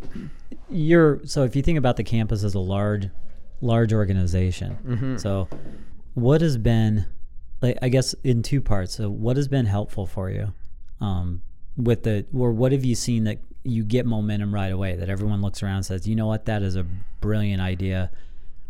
you're 0.70 1.20
so 1.24 1.42
if 1.44 1.56
you 1.56 1.62
think 1.62 1.78
about 1.78 1.96
the 1.96 2.04
campus 2.04 2.44
as 2.44 2.54
a 2.54 2.60
large 2.60 3.08
large 3.60 3.92
organization. 3.92 5.18
So 5.18 5.48
what 6.14 6.40
has 6.40 6.56
been 6.56 7.06
like 7.60 7.78
I 7.82 7.88
guess 7.88 8.14
in 8.24 8.42
two 8.42 8.60
parts. 8.60 8.94
So 8.94 9.10
what 9.10 9.36
has 9.36 9.48
been 9.48 9.66
helpful 9.66 10.06
for 10.06 10.30
you? 10.30 10.52
Um 11.00 11.42
with 11.76 12.04
the 12.04 12.24
or 12.32 12.52
what 12.52 12.72
have 12.72 12.84
you 12.84 12.94
seen 12.94 13.24
that 13.24 13.38
you 13.64 13.82
get 13.82 14.06
momentum 14.06 14.54
right 14.54 14.70
away 14.70 14.94
that 14.94 15.08
everyone 15.08 15.40
looks 15.40 15.62
around 15.62 15.76
and 15.76 15.86
says, 15.86 16.06
"You 16.06 16.14
know 16.14 16.26
what? 16.26 16.44
That 16.44 16.62
is 16.62 16.76
a 16.76 16.86
brilliant 17.20 17.62
idea. 17.62 18.10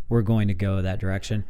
We're 0.09 0.21
going 0.21 0.47
to 0.47 0.53
go 0.53 0.81
that 0.81 0.99
direction." 0.99 1.43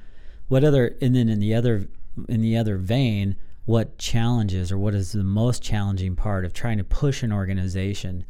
What 0.48 0.64
other 0.64 0.96
and 1.02 1.16
then 1.16 1.30
in 1.30 1.40
the 1.40 1.54
other 1.54 1.88
in 2.28 2.42
the 2.42 2.58
other 2.58 2.78
vein, 2.78 3.36
what 3.66 3.98
challenges 3.98 4.72
or 4.72 4.78
what 4.78 4.94
is 4.94 5.12
the 5.12 5.24
most 5.24 5.62
challenging 5.62 6.16
part 6.16 6.46
of 6.46 6.54
trying 6.54 6.78
to 6.78 6.84
push 6.84 7.24
an 7.24 7.34
organization 7.34 8.26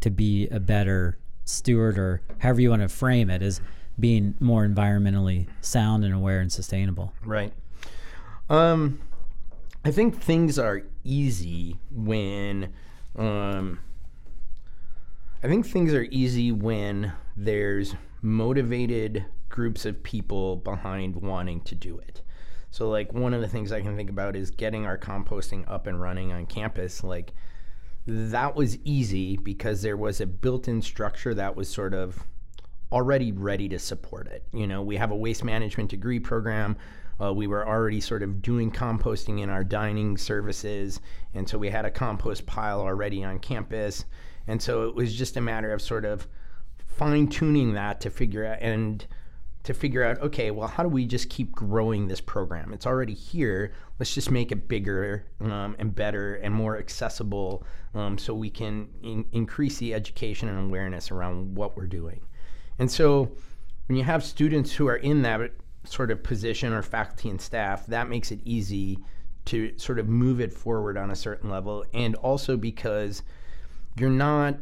to 0.00 0.10
be 0.10 0.48
a 0.48 0.60
better 0.60 1.18
steward 1.44 1.98
or 1.98 2.22
however 2.38 2.60
you 2.60 2.70
want 2.70 2.82
to 2.82 2.88
frame 2.88 3.30
it 3.30 3.42
as 3.42 3.60
being 3.98 4.34
more 4.40 4.66
environmentally 4.66 5.46
sound 5.60 6.04
and 6.04 6.14
aware 6.14 6.40
and 6.40 6.52
sustainable. 6.52 7.12
Right. 7.24 7.52
Um, 8.48 9.00
I 9.84 9.90
think 9.90 10.20
things 10.20 10.58
are 10.58 10.82
easy 11.04 11.78
when. 11.90 12.72
Um, 13.16 13.80
I 15.42 15.48
think 15.48 15.66
things 15.66 15.94
are 15.94 16.06
easy 16.10 16.50
when 16.50 17.12
there's 17.36 17.94
motivated 18.20 19.26
groups 19.48 19.84
of 19.84 20.02
people 20.02 20.56
behind 20.56 21.16
wanting 21.16 21.60
to 21.62 21.74
do 21.74 21.98
it. 21.98 22.22
So, 22.76 22.90
like, 22.90 23.14
one 23.14 23.32
of 23.32 23.40
the 23.40 23.48
things 23.48 23.72
I 23.72 23.80
can 23.80 23.96
think 23.96 24.10
about 24.10 24.36
is 24.36 24.50
getting 24.50 24.84
our 24.84 24.98
composting 24.98 25.64
up 25.66 25.86
and 25.86 25.98
running 25.98 26.30
on 26.30 26.44
campus. 26.44 27.02
Like, 27.02 27.32
that 28.06 28.54
was 28.54 28.76
easy 28.84 29.38
because 29.38 29.80
there 29.80 29.96
was 29.96 30.20
a 30.20 30.26
built 30.26 30.68
in 30.68 30.82
structure 30.82 31.32
that 31.32 31.56
was 31.56 31.70
sort 31.70 31.94
of 31.94 32.22
already 32.92 33.32
ready 33.32 33.66
to 33.70 33.78
support 33.78 34.26
it. 34.26 34.44
You 34.52 34.66
know, 34.66 34.82
we 34.82 34.98
have 34.98 35.10
a 35.10 35.16
waste 35.16 35.42
management 35.42 35.88
degree 35.88 36.20
program. 36.20 36.76
Uh, 37.18 37.32
we 37.32 37.46
were 37.46 37.66
already 37.66 37.98
sort 37.98 38.22
of 38.22 38.42
doing 38.42 38.70
composting 38.70 39.40
in 39.40 39.48
our 39.48 39.64
dining 39.64 40.18
services. 40.18 41.00
And 41.32 41.48
so 41.48 41.56
we 41.56 41.70
had 41.70 41.86
a 41.86 41.90
compost 41.90 42.44
pile 42.44 42.82
already 42.82 43.24
on 43.24 43.38
campus. 43.38 44.04
And 44.48 44.60
so 44.60 44.86
it 44.86 44.94
was 44.94 45.14
just 45.14 45.38
a 45.38 45.40
matter 45.40 45.72
of 45.72 45.80
sort 45.80 46.04
of 46.04 46.28
fine 46.86 47.28
tuning 47.28 47.72
that 47.72 48.02
to 48.02 48.10
figure 48.10 48.44
out 48.44 48.58
and 48.60 49.06
to 49.66 49.74
figure 49.74 50.02
out 50.02 50.20
okay 50.20 50.50
well 50.50 50.68
how 50.68 50.82
do 50.82 50.88
we 50.88 51.06
just 51.06 51.28
keep 51.28 51.52
growing 51.52 52.08
this 52.08 52.20
program? 52.20 52.72
It's 52.72 52.86
already 52.86 53.14
here. 53.14 53.72
Let's 53.98 54.14
just 54.14 54.30
make 54.30 54.52
it 54.52 54.68
bigger 54.68 55.26
um, 55.40 55.76
and 55.78 55.94
better 55.94 56.36
and 56.36 56.54
more 56.54 56.78
accessible 56.78 57.64
um, 57.94 58.18
so 58.18 58.34
we 58.34 58.50
can 58.50 58.88
in- 59.02 59.26
increase 59.32 59.78
the 59.78 59.94
education 59.94 60.48
and 60.48 60.68
awareness 60.70 61.10
around 61.10 61.54
what 61.54 61.76
we're 61.76 61.86
doing. 61.86 62.20
And 62.78 62.90
so 62.90 63.32
when 63.86 63.96
you 63.96 64.04
have 64.04 64.22
students 64.22 64.72
who 64.72 64.86
are 64.86 64.96
in 64.96 65.22
that 65.22 65.52
sort 65.84 66.10
of 66.10 66.22
position 66.22 66.72
or 66.72 66.82
faculty 66.82 67.30
and 67.30 67.40
staff 67.40 67.86
that 67.86 68.08
makes 68.08 68.30
it 68.30 68.40
easy 68.44 68.98
to 69.46 69.72
sort 69.78 69.98
of 69.98 70.08
move 70.08 70.40
it 70.40 70.52
forward 70.52 70.96
on 70.96 71.10
a 71.10 71.16
certain 71.16 71.48
level. 71.50 71.84
And 71.94 72.14
also 72.16 72.56
because 72.56 73.22
you're 73.98 74.10
not 74.10 74.56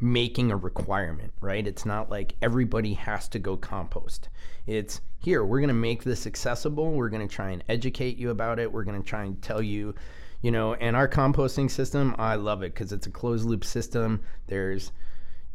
making 0.00 0.50
a 0.50 0.56
requirement, 0.56 1.32
right? 1.40 1.66
It's 1.66 1.86
not 1.86 2.10
like 2.10 2.34
everybody 2.42 2.94
has 2.94 3.28
to 3.28 3.38
go 3.38 3.56
compost. 3.56 4.28
It's 4.66 5.00
here, 5.18 5.44
we're 5.44 5.60
going 5.60 5.68
to 5.68 5.74
make 5.74 6.04
this 6.04 6.26
accessible. 6.26 6.92
We're 6.92 7.08
going 7.08 7.26
to 7.26 7.34
try 7.34 7.50
and 7.50 7.64
educate 7.68 8.18
you 8.18 8.30
about 8.30 8.58
it. 8.58 8.72
We're 8.72 8.84
going 8.84 9.00
to 9.02 9.08
try 9.08 9.24
and 9.24 9.40
tell 9.42 9.62
you, 9.62 9.94
you 10.42 10.50
know, 10.50 10.74
and 10.74 10.94
our 10.94 11.08
composting 11.08 11.70
system, 11.70 12.14
I 12.18 12.36
love 12.36 12.62
it 12.62 12.74
because 12.74 12.92
it's 12.92 13.06
a 13.06 13.10
closed 13.10 13.44
loop 13.44 13.64
system. 13.64 14.22
There's 14.46 14.92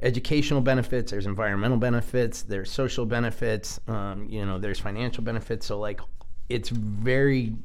educational 0.02 0.62
benefits, 0.62 1.12
there's 1.12 1.26
environmental 1.26 1.78
benefits, 1.78 2.42
there's 2.42 2.70
social 2.70 3.06
benefits, 3.06 3.80
um, 3.88 4.28
you 4.30 4.46
know, 4.46 4.60
there's 4.60 4.80
financial 4.80 5.24
benefits. 5.24 5.66
So, 5.66 5.80
like, 5.80 6.02
it's 6.50 6.70
very 6.70 7.56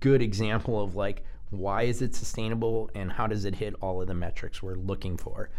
good 0.00 0.22
example 0.22 0.82
of 0.82 0.96
like 0.96 1.24
why 1.50 1.82
is 1.82 2.00
it 2.00 2.14
sustainable 2.14 2.90
and 2.94 3.12
how 3.12 3.26
does 3.26 3.44
it 3.44 3.54
hit 3.54 3.74
all 3.80 4.00
of 4.00 4.08
the 4.08 4.14
metrics 4.14 4.62
we're 4.62 4.74
looking 4.74 5.16
for 5.16 5.50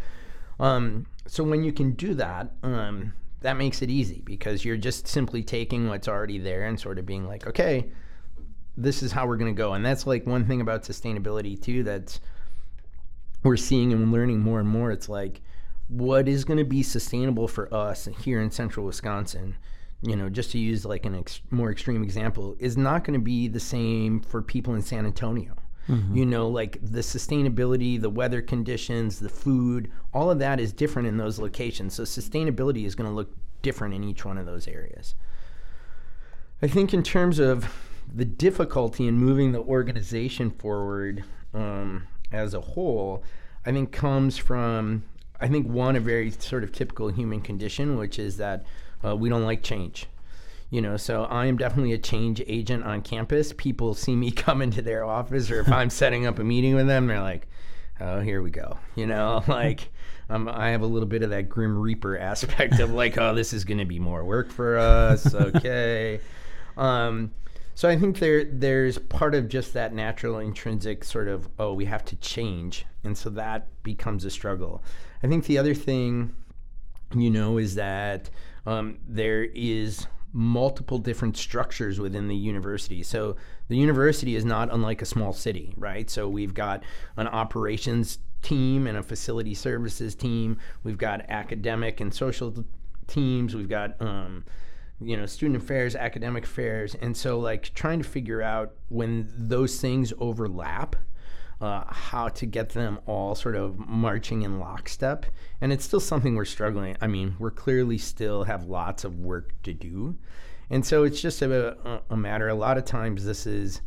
um, 0.62 1.06
so 1.28 1.44
when 1.44 1.64
you 1.64 1.74
can 1.74 1.92
do 1.92 2.14
that 2.14 2.52
um, 2.64 3.14
that 3.42 3.58
makes 3.58 3.82
it 3.82 3.90
easy 3.90 4.22
because 4.26 4.64
you're 4.64 4.78
just 4.78 5.08
simply 5.08 5.44
taking 5.44 5.90
what's 5.90 6.08
already 6.08 6.38
there 6.38 6.64
and 6.64 6.80
sort 6.80 6.98
of 6.98 7.06
being 7.06 7.28
like 7.28 7.46
okay 7.46 7.90
this 8.78 9.04
is 9.04 9.12
how 9.12 9.28
we're 9.28 9.38
going 9.38 9.54
to 9.54 9.58
go 9.58 9.74
and 9.74 9.86
that's 9.86 10.08
like 10.08 10.26
one 10.26 10.46
thing 10.46 10.62
about 10.62 10.84
sustainability 10.84 11.62
too 11.62 11.84
that's 11.84 12.22
we're 13.44 13.58
seeing 13.58 13.92
and 13.92 14.12
learning 14.12 14.40
more 14.40 14.60
and 14.60 14.70
more 14.70 14.92
it's 14.92 15.10
like 15.10 15.42
what 15.90 16.30
is 16.30 16.46
going 16.46 16.60
to 16.60 16.64
be 16.64 16.82
sustainable 16.82 17.48
for 17.48 17.74
us 17.74 18.08
here 18.24 18.42
in 18.42 18.50
central 18.50 18.86
wisconsin 18.86 19.56
you 20.02 20.16
know, 20.16 20.30
just 20.30 20.52
to 20.52 20.58
use 20.58 20.84
like 20.84 21.06
an 21.06 21.16
ex- 21.16 21.42
more 21.52 21.72
extreme 21.72 22.04
example, 22.04 22.56
is 22.60 22.78
not 22.78 23.04
going 23.04 23.14
to 23.14 23.24
be 23.24 23.48
the 23.48 23.60
same 23.60 24.20
for 24.20 24.42
people 24.42 24.74
in 24.74 24.82
San 24.82 25.06
Antonio. 25.06 25.56
Mm-hmm. 25.90 26.16
You 26.16 26.26
know, 26.26 26.48
like 26.48 26.78
the 26.82 27.02
sustainability, 27.02 28.00
the 28.00 28.10
weather 28.10 28.42
conditions, 28.42 29.20
the 29.20 29.30
food, 29.30 29.92
all 30.14 30.30
of 30.30 30.40
that 30.40 30.60
is 30.60 30.72
different 30.72 31.08
in 31.08 31.18
those 31.18 31.40
locations. 31.40 31.96
So 31.96 32.04
sustainability 32.04 32.86
is 32.86 32.96
going 32.96 33.10
to 33.10 33.16
look 33.16 33.36
different 33.62 33.94
in 33.94 34.04
each 34.04 34.24
one 34.24 34.38
of 34.38 34.46
those 34.46 34.68
areas. 34.68 35.16
I 36.62 36.68
think 36.68 36.94
in 36.94 37.02
terms 37.02 37.40
of 37.40 37.74
the 38.14 38.26
difficulty 38.26 39.08
in 39.08 39.18
moving 39.18 39.52
the 39.52 39.62
organization 39.62 40.52
forward 40.52 41.24
um, 41.54 42.08
as 42.32 42.54
a 42.54 42.62
whole, 42.62 43.24
I 43.66 43.72
think 43.72 43.92
comes 43.92 44.38
from 44.38 45.04
I 45.40 45.48
think 45.48 45.68
one 45.68 45.96
a 45.96 46.00
very 46.00 46.30
sort 46.30 46.64
of 46.64 46.72
typical 46.72 47.10
human 47.10 47.42
condition, 47.42 47.98
which 47.98 48.20
is 48.20 48.38
that 48.38 48.64
uh, 49.04 49.16
we 49.16 49.28
don't 49.28 49.44
like 49.44 49.64
change. 49.64 50.06
You 50.72 50.82
know, 50.82 50.96
so 50.96 51.26
I 51.26 51.48
am 51.48 51.58
definitely 51.58 51.92
a 51.92 51.98
change 51.98 52.42
agent 52.48 52.86
on 52.86 53.02
campus. 53.02 53.54
People 53.56 53.94
see 53.94 54.16
me 54.16 54.32
come 54.46 54.62
into 54.62 54.82
their 54.82 55.04
office, 55.04 55.52
or 55.52 55.60
if 55.60 55.70
I'm 55.70 55.90
setting 55.90 56.26
up 56.26 56.40
a 56.40 56.44
meeting 56.44 56.76
with 56.76 56.88
them, 56.88 57.08
they're 57.08 57.22
like, 57.22 57.48
"Oh, 58.00 58.22
here 58.22 58.42
we 58.42 58.50
go." 58.50 58.80
You 58.96 59.06
know, 59.06 59.44
like 59.48 59.90
um, 60.30 60.48
I 60.48 60.70
have 60.70 60.82
a 60.82 60.88
little 60.88 61.08
bit 61.08 61.24
of 61.24 61.30
that 61.32 61.50
grim 61.50 61.78
reaper 61.78 62.18
aspect 62.18 62.80
of 62.80 62.92
like, 62.92 63.18
"Oh, 63.18 63.36
this 63.36 63.52
is 63.54 63.66
going 63.66 63.80
to 63.80 63.86
be 63.86 64.00
more 64.00 64.24
work 64.24 64.50
for 64.50 64.78
us." 64.78 65.36
Okay. 65.36 66.22
um, 66.78 67.32
so 67.76 67.90
I 67.90 67.98
think 67.98 68.20
there 68.20 68.46
there's 68.46 68.98
part 68.98 69.36
of 69.36 69.50
just 69.50 69.74
that 69.74 69.94
natural 69.94 70.40
intrinsic 70.40 71.04
sort 71.04 71.28
of 71.28 71.50
oh 71.60 71.74
we 71.74 71.86
have 71.86 72.06
to 72.06 72.16
change, 72.18 72.86
and 73.04 73.18
so 73.18 73.30
that 73.32 73.68
becomes 73.84 74.24
a 74.24 74.30
struggle. 74.30 74.84
I 75.22 75.28
think 75.28 75.46
the 75.46 75.58
other 75.58 75.74
thing, 75.74 76.34
you 77.14 77.30
know, 77.30 77.58
is 77.58 77.76
that 77.76 78.30
um, 78.66 79.00
there 79.08 79.44
is 79.44 80.08
multiple 80.34 80.98
different 80.98 81.38
structures 81.38 82.00
within 82.00 82.28
the 82.28 82.36
university. 82.36 83.04
So 83.04 83.36
the 83.68 83.78
university 83.78 84.36
is 84.36 84.46
not 84.46 84.72
unlike 84.72 85.02
a 85.02 85.06
small 85.06 85.34
city, 85.34 85.74
right? 85.78 86.10
So 86.10 86.28
we've 86.28 86.54
got 86.54 86.84
an 87.18 87.28
operations 87.28 88.20
team 88.42 88.88
and 88.88 88.98
a 88.98 89.04
facility 89.04 89.54
services 89.54 90.16
team. 90.16 90.58
We've 90.84 90.98
got 90.98 91.30
academic 91.30 92.00
and 92.00 92.14
social 92.14 92.66
teams. 93.08 93.56
We've 93.56 93.70
got 93.70 94.02
um, 94.02 94.46
you 95.00 95.18
know 95.18 95.26
student 95.26 95.62
affairs, 95.62 95.96
academic 95.96 96.46
affairs, 96.46 96.96
and 96.96 97.16
so 97.16 97.40
like 97.40 97.74
trying 97.74 98.02
to 98.02 98.08
figure 98.08 98.42
out 98.42 98.74
when 98.90 99.32
those 99.36 99.80
things 99.80 100.14
overlap 100.20 100.96
uh, 101.62 101.84
how 101.88 102.28
to 102.28 102.46
get 102.46 102.70
them 102.70 103.00
all 103.06 103.36
sort 103.36 103.56
of 103.56 103.78
marching 103.78 104.42
in 104.42 104.60
lockstep. 104.60 105.28
And 105.62 105.72
it's 105.72 105.86
still 105.86 106.00
something 106.00 106.36
we're 106.36 106.46
struggling. 106.46 106.98
I 107.00 107.08
mean, 107.08 107.36
we're 107.38 107.52
clearly 107.52 108.00
still 108.00 108.44
have 108.46 108.66
lots 108.66 109.04
of 109.04 109.20
work 109.20 109.54
to 109.64 109.74
do. 109.74 110.18
And 110.72 110.86
so 110.86 111.04
it's 111.04 111.22
just 111.22 111.42
a, 111.42 112.02
a 112.10 112.18
matter, 112.18 112.48
a 112.48 112.56
lot 112.56 112.78
of 112.78 112.86
times, 112.86 113.26
this 113.26 113.46
is 113.46 113.82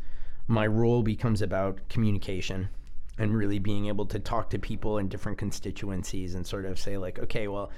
my 0.47 0.67
role 0.67 1.03
becomes 1.03 1.43
about 1.43 1.81
communication 1.89 2.69
and 3.19 3.37
really 3.37 3.59
being 3.59 3.87
able 3.87 4.07
to 4.07 4.19
talk 4.19 4.51
to 4.51 4.59
people 4.59 4.99
in 4.99 5.09
different 5.09 5.39
constituencies 5.39 6.35
and 6.35 6.47
sort 6.47 6.67
of 6.67 6.79
say, 6.79 6.97
like, 6.97 7.19
okay, 7.19 7.49
well, 7.49 7.71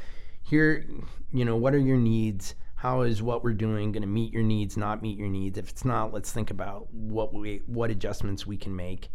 here, 0.43 0.85
you 1.33 1.45
know, 1.45 1.57
what 1.57 1.75
are 1.75 1.79
your 1.79 1.97
needs? 1.97 2.55
how 2.79 3.01
is 3.01 3.23
what 3.23 3.43
we're 3.43 3.55
doing 3.55 3.91
going 3.91 4.03
to 4.03 4.07
meet 4.07 4.33
your 4.33 4.43
needs 4.43 4.77
not 4.77 5.01
meet 5.01 5.19
your 5.19 5.31
needs 5.31 5.57
if 5.57 5.71
it's 5.71 5.85
not 5.85 6.13
let's 6.13 6.31
think 6.31 6.51
about 6.51 6.93
what 6.93 7.33
we 7.33 7.63
what 7.67 7.91
adjustments 7.91 8.47
we 8.47 8.57
can 8.57 8.77
make 8.77 9.09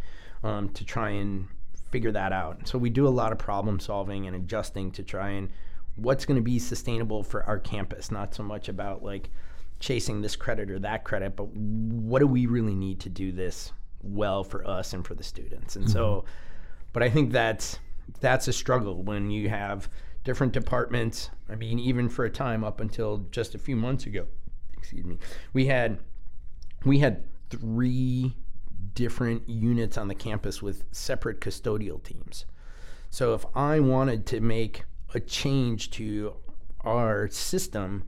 um, 0.44 0.70
to 0.70 0.86
try 0.86 1.12
and 1.12 1.48
figure 1.92 2.12
that 2.12 2.32
out. 2.32 2.68
So 2.68 2.78
we 2.78 2.90
do 2.90 3.08
a 3.08 3.10
lot 3.10 3.32
of 3.32 3.38
problem 3.38 3.80
solving 3.80 4.28
and 4.28 4.36
adjusting 4.36 4.92
to 4.92 5.04
try 5.04 5.32
and 5.32 5.50
what's 5.96 6.26
going 6.26 6.38
to 6.38 6.44
be 6.44 6.58
sustainable 6.58 7.24
for 7.24 7.44
our 7.44 7.60
campus, 7.60 8.12
not 8.12 8.34
so 8.34 8.44
much 8.44 8.70
about 8.70 9.04
like 9.04 9.30
chasing 9.80 10.22
this 10.22 10.36
credit 10.36 10.72
or 10.72 10.80
that 10.80 11.04
credit, 11.04 11.36
but 11.36 11.48
what 11.48 12.20
do 12.20 12.28
we 12.28 12.46
really 12.46 12.76
need 12.76 13.00
to 13.02 13.10
do 13.10 13.32
this 13.32 13.74
well 14.04 14.44
for 14.44 14.66
us 14.68 14.94
and 14.94 15.06
for 15.06 15.14
the 15.16 15.24
students. 15.24 15.76
And 15.76 15.86
mm-hmm. 15.86 15.94
so 15.94 16.26
but 16.94 17.04
I 17.04 17.10
think 17.10 17.32
that's 17.32 17.80
that's 18.20 18.48
a 18.48 18.54
struggle 18.54 19.04
when 19.04 19.32
you 19.32 19.50
have 19.50 19.90
different 20.24 20.54
departments. 20.54 21.30
I 21.50 21.56
mean, 21.56 21.80
even 21.80 22.10
for 22.10 22.26
a 22.26 22.30
time 22.30 22.64
up 22.64 22.82
until 22.82 23.26
just 23.32 23.56
a 23.56 23.58
few 23.58 23.76
months 23.76 24.06
ago, 24.06 24.26
excuse 24.78 25.06
me, 25.06 25.18
we 25.54 25.66
had 25.66 26.00
we 26.84 27.00
had 27.00 27.24
three 27.50 28.36
different 28.94 29.48
units 29.48 29.98
on 29.98 30.08
the 30.08 30.16
campus 30.16 30.62
with 30.62 30.84
separate 30.92 31.40
custodial 31.42 32.02
teams. 32.04 32.46
So 33.10 33.34
if 33.34 33.46
I 33.56 33.80
wanted 33.80 34.26
to 34.28 34.40
make 34.40 34.86
a 35.14 35.20
change 35.20 35.92
to 35.92 36.34
our 36.82 37.28
system, 37.30 38.04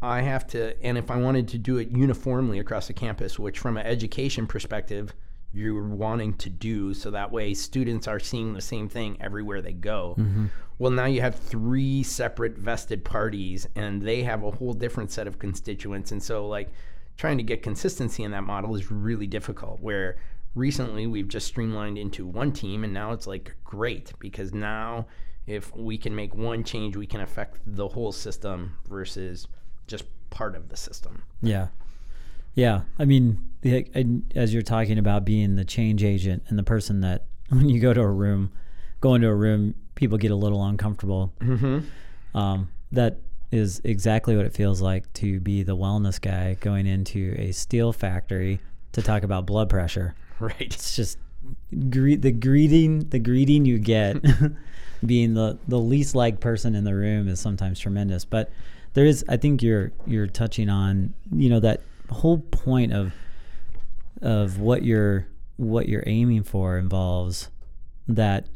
I 0.00 0.20
have 0.22 0.46
to, 0.48 0.80
and 0.82 0.98
if 0.98 1.10
I 1.10 1.16
wanted 1.16 1.48
to 1.48 1.58
do 1.58 1.78
it 1.78 1.90
uniformly 1.90 2.58
across 2.58 2.86
the 2.86 2.92
campus, 2.92 3.38
which 3.38 3.58
from 3.58 3.76
an 3.76 3.86
education 3.86 4.46
perspective, 4.46 5.14
you're 5.52 5.82
wanting 5.82 6.34
to 6.34 6.50
do 6.50 6.92
so 6.94 7.10
that 7.10 7.32
way 7.32 7.54
students 7.54 8.06
are 8.06 8.20
seeing 8.20 8.52
the 8.52 8.60
same 8.60 8.88
thing 8.88 9.16
everywhere 9.20 9.62
they 9.62 9.72
go. 9.72 10.14
Mm-hmm. 10.18 10.46
Well, 10.78 10.92
now 10.92 11.06
you 11.06 11.20
have 11.20 11.34
three 11.34 12.02
separate 12.02 12.56
vested 12.56 13.04
parties 13.04 13.66
and 13.74 14.02
they 14.02 14.22
have 14.22 14.44
a 14.44 14.50
whole 14.50 14.74
different 14.74 15.10
set 15.10 15.26
of 15.26 15.38
constituents. 15.38 16.12
And 16.12 16.22
so, 16.22 16.46
like, 16.46 16.70
trying 17.18 17.36
to 17.36 17.42
get 17.42 17.62
consistency 17.62 18.22
in 18.22 18.30
that 18.30 18.44
model 18.44 18.74
is 18.74 18.90
really 18.90 19.26
difficult. 19.26 19.80
Where 19.80 20.16
recently 20.54 21.06
we've 21.06 21.28
just 21.28 21.48
streamlined 21.48 21.98
into 21.98 22.26
one 22.26 22.52
team 22.52 22.84
and 22.84 22.94
now 22.94 23.12
it's 23.12 23.26
like 23.26 23.54
great 23.64 24.12
because 24.18 24.54
now 24.54 25.06
if 25.46 25.74
we 25.74 25.98
can 25.98 26.14
make 26.14 26.34
one 26.34 26.62
change, 26.62 26.96
we 26.96 27.06
can 27.06 27.20
affect 27.20 27.58
the 27.66 27.88
whole 27.88 28.12
system 28.12 28.76
versus 28.88 29.48
just 29.86 30.04
part 30.30 30.54
of 30.54 30.68
the 30.68 30.76
system. 30.76 31.24
Yeah. 31.42 31.68
Yeah. 32.54 32.82
I 32.98 33.04
mean, 33.04 33.48
as 34.34 34.54
you're 34.54 34.62
talking 34.62 34.98
about 34.98 35.24
being 35.24 35.56
the 35.56 35.64
change 35.64 36.04
agent 36.04 36.44
and 36.48 36.58
the 36.58 36.62
person 36.62 37.00
that 37.00 37.24
when 37.48 37.68
you 37.68 37.80
go 37.80 37.92
to 37.92 38.00
a 38.00 38.10
room, 38.10 38.52
go 39.00 39.14
into 39.14 39.28
a 39.28 39.34
room, 39.34 39.74
people 39.96 40.18
get 40.18 40.30
a 40.30 40.36
little 40.36 40.64
uncomfortable. 40.64 41.32
Mm-hmm. 41.40 42.38
Um, 42.38 42.68
that 42.92 43.18
is 43.50 43.80
exactly 43.84 44.36
what 44.36 44.44
it 44.44 44.52
feels 44.52 44.80
like 44.80 45.10
to 45.14 45.40
be 45.40 45.62
the 45.62 45.76
wellness 45.76 46.20
guy 46.20 46.54
going 46.60 46.86
into 46.86 47.34
a 47.38 47.52
steel 47.52 47.92
factory 47.92 48.60
to 48.92 49.02
talk 49.02 49.22
about 49.22 49.46
blood 49.46 49.68
pressure. 49.68 50.14
Right. 50.40 50.54
It's 50.60 50.94
just 50.94 51.18
gre- 51.90 52.14
the 52.14 52.30
greeting, 52.30 53.08
the 53.08 53.18
greeting 53.18 53.64
you 53.64 53.80
get 53.80 54.24
being 55.04 55.34
the, 55.34 55.58
the 55.66 55.80
least 55.80 56.14
liked 56.14 56.38
person 56.38 56.76
in 56.76 56.84
the 56.84 56.94
room 56.94 57.26
is 57.26 57.40
sometimes 57.40 57.80
tremendous. 57.80 58.24
But 58.24 58.52
there 58.94 59.04
is, 59.04 59.24
I 59.28 59.36
think 59.36 59.64
you're, 59.64 59.90
you're 60.06 60.28
touching 60.28 60.68
on, 60.68 61.12
you 61.34 61.48
know, 61.48 61.58
that 61.58 61.80
whole 62.08 62.38
point 62.38 62.92
of 62.92 63.12
of 64.22 64.58
what 64.58 64.82
you're 64.82 65.26
what 65.56 65.88
you're 65.88 66.04
aiming 66.06 66.44
for 66.44 66.78
involves 66.78 67.50
that 68.06 68.46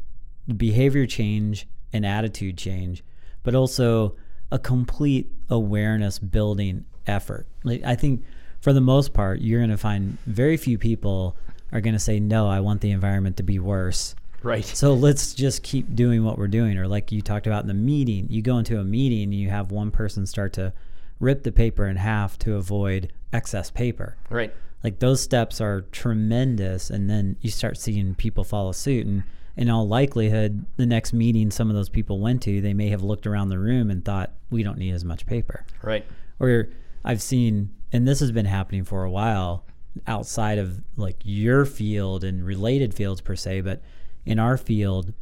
behavior 0.57 1.05
change 1.05 1.67
and 1.91 2.05
attitude 2.05 2.57
change, 2.57 3.03
but 3.43 3.53
also 3.53 4.15
a 4.53 4.59
complete 4.59 5.29
awareness 5.49 6.19
building 6.19 6.85
effort. 7.07 7.47
Like 7.63 7.83
I 7.83 7.95
think 7.95 8.23
for 8.61 8.71
the 8.71 8.81
most 8.81 9.13
part, 9.13 9.41
you're 9.41 9.59
going 9.59 9.71
to 9.71 9.77
find 9.77 10.17
very 10.25 10.55
few 10.55 10.77
people 10.77 11.35
are 11.71 11.81
going 11.81 11.95
to 11.95 11.99
say 11.99 12.19
no, 12.19 12.47
I 12.47 12.59
want 12.59 12.81
the 12.81 12.91
environment 12.91 13.35
to 13.37 13.43
be 13.43 13.57
worse. 13.57 14.15
Right. 14.43 14.63
So 14.63 14.93
let's 14.93 15.33
just 15.33 15.63
keep 15.63 15.95
doing 15.95 16.23
what 16.23 16.37
we're 16.37 16.47
doing 16.47 16.77
or 16.77 16.87
like 16.87 17.11
you 17.11 17.21
talked 17.21 17.47
about 17.47 17.63
in 17.63 17.67
the 17.67 17.73
meeting, 17.73 18.27
you 18.29 18.41
go 18.41 18.59
into 18.59 18.79
a 18.79 18.83
meeting 18.83 19.23
and 19.23 19.33
you 19.33 19.49
have 19.49 19.71
one 19.71 19.89
person 19.89 20.27
start 20.27 20.53
to 20.53 20.71
rip 21.19 21.43
the 21.43 21.51
paper 21.51 21.87
in 21.87 21.95
half 21.95 22.37
to 22.39 22.55
avoid 22.55 23.11
excess 23.31 23.71
paper. 23.71 24.15
Right. 24.29 24.53
Like 24.83 24.99
those 24.99 25.21
steps 25.21 25.61
are 25.61 25.81
tremendous, 25.93 26.89
and 26.89 27.09
then 27.09 27.37
you 27.39 27.49
start 27.49 27.77
seeing 27.77 28.15
people 28.15 28.43
follow 28.43 28.73
suit. 28.73 29.07
And 29.07 29.23
in 29.55 29.69
all 29.69 29.87
likelihood, 29.87 30.65
the 30.77 30.85
next 30.85 31.13
meeting 31.13 31.51
some 31.51 31.69
of 31.69 31.75
those 31.75 31.89
people 31.89 32.19
went 32.19 32.41
to, 32.43 32.61
they 32.61 32.73
may 32.73 32.89
have 32.89 33.03
looked 33.03 33.27
around 33.27 33.49
the 33.49 33.59
room 33.59 33.91
and 33.91 34.03
thought, 34.03 34.31
we 34.49 34.63
don't 34.63 34.77
need 34.77 34.93
as 34.93 35.05
much 35.05 35.25
paper. 35.25 35.65
Right. 35.81 36.05
Or 36.39 36.69
I've 37.03 37.21
seen, 37.21 37.71
and 37.91 38.07
this 38.07 38.19
has 38.19 38.31
been 38.31 38.45
happening 38.45 38.83
for 38.83 39.03
a 39.03 39.11
while 39.11 39.65
outside 40.07 40.57
of 40.57 40.81
like 40.97 41.17
your 41.23 41.65
field 41.65 42.23
and 42.23 42.43
related 42.43 42.93
fields 42.93 43.21
per 43.21 43.35
se, 43.35 43.61
but 43.61 43.81
in 44.25 44.39
our 44.39 44.57
field, 44.57 45.13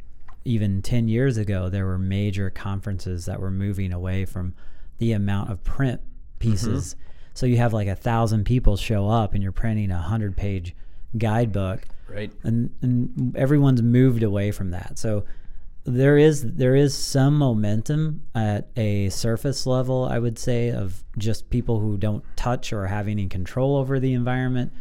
even 0.44 0.82
10 0.82 1.08
years 1.08 1.36
ago, 1.36 1.68
there 1.68 1.86
were 1.86 1.98
major 1.98 2.50
conferences 2.50 3.26
that 3.26 3.40
were 3.40 3.50
moving 3.50 3.92
away 3.92 4.24
from 4.24 4.54
the 4.98 5.12
amount 5.12 5.50
of 5.50 5.62
print 5.62 6.00
pieces. 6.38 6.94
Mm-hmm. 6.94 7.02
So 7.34 7.46
you 7.46 7.56
have 7.58 7.72
like 7.72 7.88
a 7.88 7.96
thousand 7.96 8.44
people 8.44 8.76
show 8.76 9.08
up 9.08 9.34
and 9.34 9.42
you're 9.42 9.52
printing 9.52 9.90
a 9.90 9.98
hundred 9.98 10.36
page 10.36 10.74
guidebook. 11.16 11.82
Right. 12.12 12.32
And 12.42 12.70
and 12.82 13.36
everyone's 13.36 13.82
moved 13.82 14.22
away 14.22 14.50
from 14.50 14.70
that. 14.70 14.98
So 14.98 15.24
there 15.84 16.16
is 16.16 16.42
there 16.54 16.76
is 16.76 16.96
some 16.96 17.36
momentum 17.38 18.22
at 18.34 18.68
a 18.76 19.08
surface 19.08 19.66
level, 19.66 20.04
I 20.04 20.18
would 20.18 20.38
say, 20.38 20.70
of 20.70 21.04
just 21.18 21.50
people 21.50 21.80
who 21.80 21.96
don't 21.96 22.24
touch 22.36 22.72
or 22.72 22.86
have 22.86 23.08
any 23.08 23.26
control 23.28 23.76
over 23.76 23.98
the 23.98 24.14
environment 24.14 24.72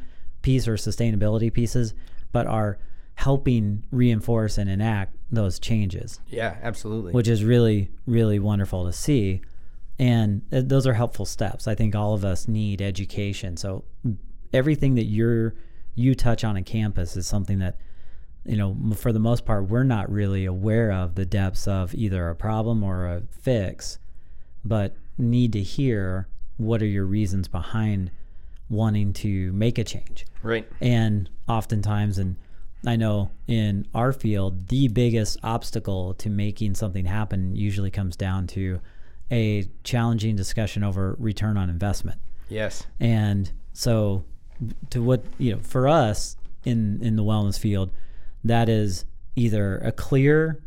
piece 0.41 0.67
or 0.67 0.76
sustainability 0.76 1.54
pieces, 1.54 1.94
but 2.32 2.48
are 2.48 2.78
helping 3.15 3.84
reinforce 3.91 4.58
and 4.58 4.70
enact 4.70 5.15
those 5.32 5.60
changes. 5.60 6.20
Yeah, 6.28 6.58
absolutely. 6.62 7.13
Which 7.13 7.28
is 7.28 7.44
really, 7.44 7.91
really 8.06 8.39
wonderful 8.39 8.86
to 8.86 8.94
see 8.94 9.41
and 10.02 10.41
uh, 10.52 10.62
those 10.63 10.88
are 10.88 10.94
helpful 10.94 11.26
steps 11.26 11.67
i 11.67 11.76
think 11.76 11.96
all 11.96 12.13
of 12.13 12.26
us 12.26 12.48
need 12.48 12.82
education 12.82 13.56
so 13.56 13.84
everything 14.52 14.96
that 14.96 15.06
you're 15.06 15.54
you 15.96 16.16
touch 16.16 16.44
on 16.44 16.56
a 16.56 16.64
campus 16.64 17.16
is 17.16 17.28
something 17.28 17.60
that 17.60 17.78
you 18.46 18.58
know 18.58 18.76
for 18.96 19.12
the 19.12 19.20
most 19.20 19.46
part 19.46 19.68
we're 19.68 19.84
not 19.84 20.12
really 20.12 20.46
aware 20.46 20.92
of 20.92 21.16
the 21.16 21.26
depths 21.26 21.68
of 21.68 21.94
either 21.94 22.30
a 22.30 22.36
problem 22.36 22.84
or 22.84 23.08
a 23.08 23.22
fix 23.32 24.00
but 24.66 24.96
need 25.18 25.54
to 25.54 25.62
hear 25.62 26.28
what 26.58 26.82
are 26.82 26.88
your 26.88 27.06
reasons 27.06 27.48
behind 27.48 28.10
wanting 28.70 29.14
to 29.14 29.52
make 29.54 29.78
a 29.78 29.84
change 29.84 30.26
right 30.44 30.68
and 30.80 31.30
oftentimes 31.48 32.18
and 32.18 32.36
I 32.86 32.96
know 32.96 33.32
in 33.48 33.88
our 33.94 34.12
field, 34.12 34.70
the 34.70 34.88
biggest 34.88 35.38
obstacle 35.44 36.14
to 36.16 36.30
making 36.30 36.76
something 36.76 37.06
happen 37.06 37.56
usually 37.56 37.92
comes 37.92 38.16
down 38.16 38.48
to 38.48 38.80
a 39.30 39.70
challenging 39.84 40.36
discussion 40.36 40.84
over 40.84 41.16
return 41.20 41.58
on 41.58 41.70
investment. 41.70 42.20
Yes. 42.50 42.86
And 43.00 43.52
so 43.74 44.26
to 44.89 45.02
what, 45.02 45.24
you 45.38 45.54
know, 45.54 45.60
for 45.62 45.88
us 45.88 46.38
in 46.63 47.02
in 47.02 47.15
the 47.15 47.24
wellness 47.24 47.60
field, 47.60 47.91
that 48.43 48.69
is 48.69 49.06
either 49.36 49.78
a 49.80 49.91
clear 49.91 50.62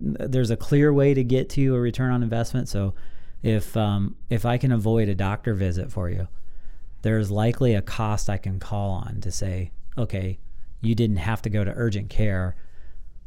there's 0.00 0.50
a 0.50 0.56
clear 0.56 0.92
way 0.92 1.14
to 1.14 1.22
get 1.22 1.48
to 1.48 1.76
a 1.76 1.80
return 1.80 2.12
on 2.12 2.22
investment. 2.22 2.68
So 2.68 2.94
if 3.42 3.76
um, 3.76 4.16
if 4.30 4.44
I 4.44 4.58
can 4.58 4.72
avoid 4.72 5.08
a 5.08 5.14
doctor 5.14 5.54
visit 5.54 5.90
for 5.90 6.10
you, 6.10 6.28
there's 7.02 7.30
likely 7.30 7.74
a 7.74 7.82
cost 7.82 8.28
I 8.28 8.38
can 8.38 8.58
call 8.58 8.90
on 8.90 9.20
to 9.20 9.30
say, 9.30 9.72
okay, 9.96 10.38
you 10.80 10.94
didn't 10.94 11.16
have 11.16 11.42
to 11.42 11.50
go 11.50 11.64
to 11.64 11.72
urgent 11.74 12.10
care 12.10 12.56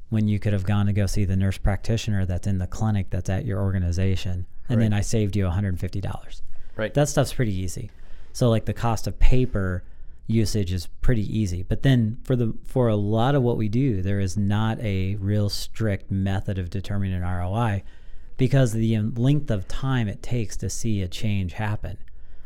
when 0.09 0.27
you 0.27 0.39
could 0.39 0.53
have 0.53 0.65
gone 0.65 0.85
to 0.85 0.93
go 0.93 1.05
see 1.05 1.25
the 1.25 1.35
nurse 1.35 1.57
practitioner 1.57 2.25
that's 2.25 2.47
in 2.47 2.57
the 2.57 2.67
clinic 2.67 3.09
that's 3.09 3.29
at 3.29 3.45
your 3.45 3.61
organization 3.61 4.45
and 4.69 4.77
right. 4.77 4.85
then 4.85 4.93
I 4.93 5.01
saved 5.01 5.35
you 5.35 5.45
$150. 5.45 6.41
Right. 6.75 6.93
That 6.93 7.09
stuff's 7.09 7.33
pretty 7.33 7.53
easy. 7.53 7.91
So 8.33 8.49
like 8.49 8.65
the 8.65 8.73
cost 8.73 9.07
of 9.07 9.17
paper 9.19 9.83
usage 10.27 10.73
is 10.73 10.87
pretty 11.01 11.37
easy. 11.37 11.63
But 11.63 11.83
then 11.83 12.17
for 12.23 12.35
the 12.35 12.53
for 12.65 12.87
a 12.87 12.95
lot 12.95 13.35
of 13.35 13.43
what 13.43 13.57
we 13.57 13.69
do, 13.69 14.01
there 14.01 14.19
is 14.19 14.37
not 14.37 14.79
a 14.79 15.15
real 15.15 15.49
strict 15.49 16.09
method 16.11 16.57
of 16.57 16.69
determining 16.69 17.21
ROI 17.21 17.83
because 18.37 18.73
the 18.73 18.99
length 18.99 19.49
of 19.51 19.67
time 19.67 20.07
it 20.07 20.21
takes 20.21 20.57
to 20.57 20.69
see 20.69 21.01
a 21.01 21.07
change 21.07 21.53
happen. 21.53 21.97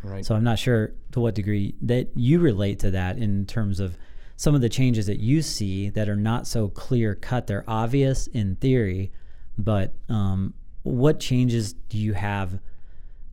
Right. 0.03 0.25
So 0.25 0.35
I'm 0.35 0.43
not 0.43 0.59
sure 0.59 0.93
to 1.11 1.19
what 1.19 1.35
degree 1.35 1.75
that 1.81 2.09
you 2.15 2.39
relate 2.39 2.79
to 2.79 2.91
that 2.91 3.17
in 3.17 3.45
terms 3.45 3.79
of 3.79 3.97
some 4.35 4.55
of 4.55 4.61
the 4.61 4.69
changes 4.69 5.07
that 5.07 5.19
you 5.19 5.41
see 5.41 5.89
that 5.89 6.07
are 6.07 6.15
not 6.15 6.47
so 6.47 6.69
clear 6.69 7.15
cut. 7.15 7.47
They're 7.47 7.65
obvious 7.67 8.27
in 8.27 8.55
theory, 8.55 9.11
but 9.57 9.93
um, 10.07 10.53
what 10.83 11.19
changes 11.19 11.73
do 11.73 11.97
you 11.97 12.13
have 12.13 12.59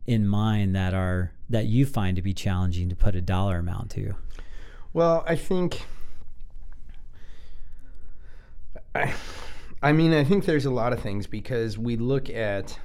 in 0.05 0.27
mind 0.27 0.75
that 0.75 0.93
are 0.93 1.31
that 1.49 1.65
you 1.65 1.85
find 1.85 2.17
to 2.17 2.21
be 2.21 2.33
challenging 2.33 2.89
to 2.89 2.95
put 2.95 3.15
a 3.15 3.21
dollar 3.21 3.59
amount 3.59 3.91
to? 3.91 4.15
Well, 4.93 5.23
I 5.27 5.35
think 5.35 5.81
I 8.95 9.13
I 9.81 9.91
mean, 9.91 10.13
I 10.13 10.23
think 10.23 10.45
there's 10.45 10.65
a 10.65 10.71
lot 10.71 10.93
of 10.93 10.99
things 10.99 11.27
because 11.27 11.77
we 11.77 11.97
look 11.97 12.29
at 12.29 12.79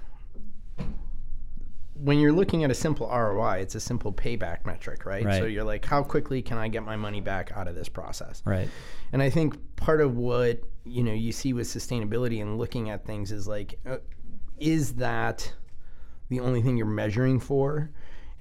when 2.03 2.19
you're 2.19 2.33
looking 2.33 2.65
at 2.65 2.71
a 2.71 2.75
simple 2.75 3.07
ROI, 3.07 3.59
it's 3.59 3.77
a 3.77 3.81
simple 3.81 4.13
payback 4.13 4.67
metric, 4.67 5.07
right? 5.07 5.25
right? 5.25 5.39
So 5.39 5.47
you're 5.47 5.63
like, 5.63 5.85
how 5.85 6.03
quickly 6.03 6.43
can 6.43 6.59
I 6.59 6.67
get 6.67 6.83
my 6.83 6.97
money 6.97 7.21
back 7.21 7.53
out 7.55 7.69
of 7.69 7.77
this 7.77 7.89
process? 7.89 8.43
Right. 8.45 8.69
And 9.13 9.23
I 9.23 9.31
think 9.31 9.77
part 9.77 10.01
of 10.01 10.17
what 10.17 10.63
you 10.85 11.03
know 11.05 11.13
you 11.13 11.33
see 11.33 11.53
with 11.53 11.69
sustainability 11.69 12.43
and 12.43 12.59
looking 12.59 12.91
at 12.91 13.07
things 13.07 13.31
is 13.31 13.47
like, 13.47 13.79
uh, 13.87 13.99
is 14.59 14.95
that 14.95 15.53
the 16.29 16.41
only 16.41 16.61
thing 16.61 16.77
you're 16.77 16.87
measuring 16.87 17.39
for? 17.39 17.91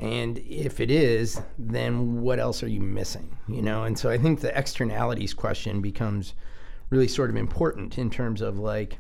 And 0.02 0.40
if 0.40 0.80
it 0.80 0.90
is, 0.90 1.40
then 1.60 2.22
what 2.22 2.40
else 2.40 2.64
are 2.64 2.68
you 2.68 2.82
missing? 2.82 3.38
You 3.48 3.62
know, 3.62 3.84
and 3.84 3.98
so 3.98 4.10
I 4.10 4.18
think 4.18 4.42
the 4.42 4.58
externalities 4.58 5.34
question 5.34 5.80
becomes 5.80 6.34
really 6.90 7.08
sort 7.08 7.30
of 7.30 7.36
important 7.36 8.00
in 8.00 8.10
terms 8.10 8.42
of 8.42 8.58
like 8.58 8.98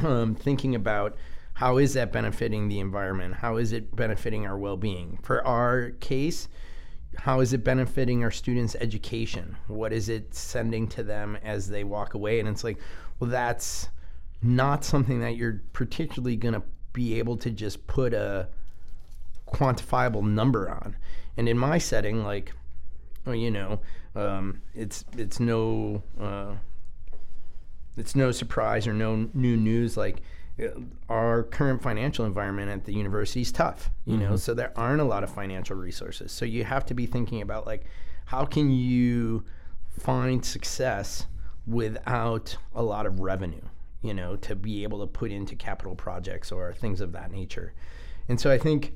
um, 0.00 0.34
thinking 0.34 0.74
about 0.74 1.16
how 1.52 1.76
is 1.76 1.92
that 1.94 2.12
benefiting 2.12 2.68
the 2.68 2.80
environment? 2.80 3.34
How 3.34 3.58
is 3.58 3.72
it 3.72 3.94
benefiting 3.94 4.46
our 4.46 4.58
well-being? 4.58 5.18
For 5.22 5.46
our 5.46 5.90
case, 6.00 6.48
how 7.18 7.40
is 7.40 7.52
it 7.52 7.62
benefiting 7.62 8.24
our 8.24 8.30
students' 8.30 8.76
education? 8.80 9.56
What 9.66 9.92
is 9.92 10.08
it 10.08 10.34
sending 10.34 10.88
to 10.88 11.02
them 11.02 11.36
as 11.42 11.68
they 11.68 11.84
walk 11.84 12.14
away? 12.14 12.40
And 12.40 12.48
it's 12.48 12.64
like, 12.64 12.78
well, 13.18 13.30
that's 13.30 13.88
not 14.42 14.84
something 14.84 15.20
that 15.20 15.36
you're 15.36 15.62
particularly 15.72 16.36
going 16.36 16.54
to 16.54 16.62
be 16.92 17.18
able 17.18 17.36
to 17.38 17.50
just 17.50 17.86
put 17.86 18.14
a 18.14 18.48
quantifiable 19.56 20.22
number 20.22 20.68
on. 20.70 20.96
And 21.36 21.48
in 21.48 21.58
my 21.58 21.78
setting, 21.78 22.22
like, 22.22 22.52
well, 23.24 23.34
you 23.34 23.50
know, 23.50 23.80
um, 24.14 24.62
it's 24.74 25.04
it's 25.16 25.40
no 25.40 26.02
uh, 26.20 26.54
it's 27.96 28.14
no 28.14 28.32
surprise 28.32 28.86
or 28.86 28.92
no 28.92 29.28
new 29.34 29.56
news. 29.56 29.96
Like 29.96 30.22
uh, 30.62 30.68
our 31.08 31.42
current 31.42 31.82
financial 31.82 32.24
environment 32.24 32.70
at 32.70 32.84
the 32.84 32.92
university 32.92 33.42
is 33.42 33.52
tough, 33.52 33.90
you 34.04 34.16
know, 34.16 34.36
so 34.36 34.54
there 34.54 34.72
aren't 34.76 35.00
a 35.00 35.04
lot 35.04 35.22
of 35.22 35.30
financial 35.30 35.76
resources. 35.76 36.32
So 36.32 36.44
you 36.44 36.64
have 36.64 36.86
to 36.86 36.94
be 36.94 37.06
thinking 37.06 37.42
about 37.42 37.66
like 37.66 37.84
how 38.26 38.44
can 38.44 38.70
you 38.70 39.44
find 39.98 40.44
success 40.44 41.26
without 41.66 42.56
a 42.74 42.82
lot 42.82 43.06
of 43.06 43.20
revenue, 43.20 43.62
you 44.02 44.14
know, 44.14 44.36
to 44.36 44.54
be 44.54 44.82
able 44.82 45.00
to 45.00 45.06
put 45.06 45.30
into 45.30 45.56
capital 45.56 45.94
projects 45.94 46.52
or 46.52 46.72
things 46.72 47.00
of 47.00 47.12
that 47.12 47.32
nature. 47.32 47.72
And 48.28 48.40
so 48.40 48.50
I 48.50 48.58
think 48.58 48.94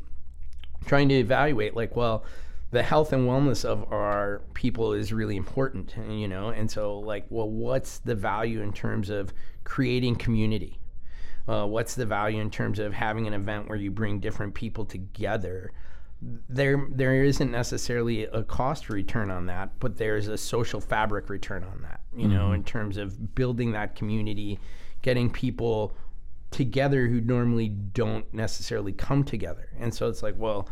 trying 0.86 1.08
to 1.08 1.14
evaluate 1.14 1.74
like, 1.76 1.96
well, 1.96 2.24
the 2.70 2.82
health 2.82 3.12
and 3.12 3.28
wellness 3.28 3.64
of 3.64 3.92
our 3.92 4.42
people 4.54 4.92
is 4.92 5.12
really 5.12 5.36
important, 5.36 5.94
you 6.08 6.28
know, 6.28 6.50
and 6.50 6.70
so 6.70 6.98
like, 6.98 7.26
well, 7.28 7.50
what's 7.50 7.98
the 7.98 8.14
value 8.14 8.60
in 8.60 8.72
terms 8.72 9.10
of 9.10 9.32
creating 9.64 10.16
community? 10.16 10.78
Uh, 11.48 11.66
what's 11.66 11.94
the 11.96 12.06
value 12.06 12.40
in 12.40 12.50
terms 12.50 12.78
of 12.78 12.92
having 12.92 13.26
an 13.26 13.34
event 13.34 13.68
where 13.68 13.78
you 13.78 13.90
bring 13.90 14.20
different 14.20 14.54
people 14.54 14.84
together? 14.84 15.72
There, 16.48 16.86
there 16.90 17.24
isn't 17.24 17.50
necessarily 17.50 18.24
a 18.24 18.44
cost 18.44 18.88
return 18.88 19.30
on 19.30 19.46
that, 19.46 19.70
but 19.80 19.96
there's 19.96 20.28
a 20.28 20.38
social 20.38 20.80
fabric 20.80 21.28
return 21.28 21.64
on 21.64 21.82
that. 21.82 22.00
You 22.14 22.26
mm-hmm. 22.26 22.36
know, 22.36 22.52
in 22.52 22.62
terms 22.62 22.98
of 22.98 23.34
building 23.34 23.72
that 23.72 23.96
community, 23.96 24.60
getting 25.02 25.28
people 25.30 25.94
together 26.50 27.06
who 27.06 27.20
normally 27.20 27.68
don't 27.68 28.32
necessarily 28.34 28.92
come 28.92 29.24
together. 29.24 29.68
And 29.78 29.94
so 29.94 30.08
it's 30.08 30.22
like, 30.22 30.34
well, 30.36 30.68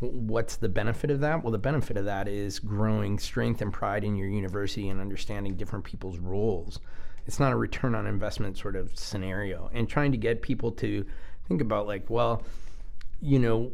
what's 0.00 0.56
the 0.56 0.68
benefit 0.68 1.10
of 1.10 1.20
that? 1.20 1.42
Well, 1.42 1.52
the 1.52 1.58
benefit 1.58 1.96
of 1.96 2.04
that 2.04 2.28
is 2.28 2.58
growing 2.58 3.18
strength 3.18 3.60
and 3.60 3.72
pride 3.72 4.04
in 4.04 4.16
your 4.16 4.28
university 4.28 4.88
and 4.88 5.00
understanding 5.00 5.56
different 5.56 5.84
people's 5.84 6.18
roles. 6.18 6.80
It's 7.26 7.40
not 7.40 7.52
a 7.52 7.56
return 7.56 7.94
on 7.94 8.06
investment 8.06 8.56
sort 8.56 8.76
of 8.76 8.96
scenario. 8.96 9.70
And 9.74 9.88
trying 9.88 10.12
to 10.12 10.18
get 10.18 10.40
people 10.40 10.72
to 10.72 11.04
think 11.46 11.60
about, 11.60 11.86
like, 11.86 12.08
well, 12.08 12.42
you 13.20 13.38
know, 13.38 13.72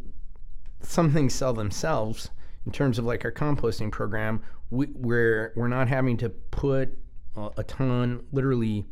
some 0.80 1.12
things 1.12 1.34
sell 1.34 1.52
themselves 1.52 2.30
in 2.66 2.72
terms 2.72 2.98
of 2.98 3.04
like 3.04 3.24
our 3.24 3.32
composting 3.32 3.92
program. 3.92 4.42
We, 4.70 4.86
we're, 4.86 5.52
we're 5.54 5.68
not 5.68 5.88
having 5.88 6.16
to 6.18 6.30
put 6.30 6.98
a, 7.36 7.50
a 7.58 7.62
ton, 7.62 8.24
literally 8.32 8.86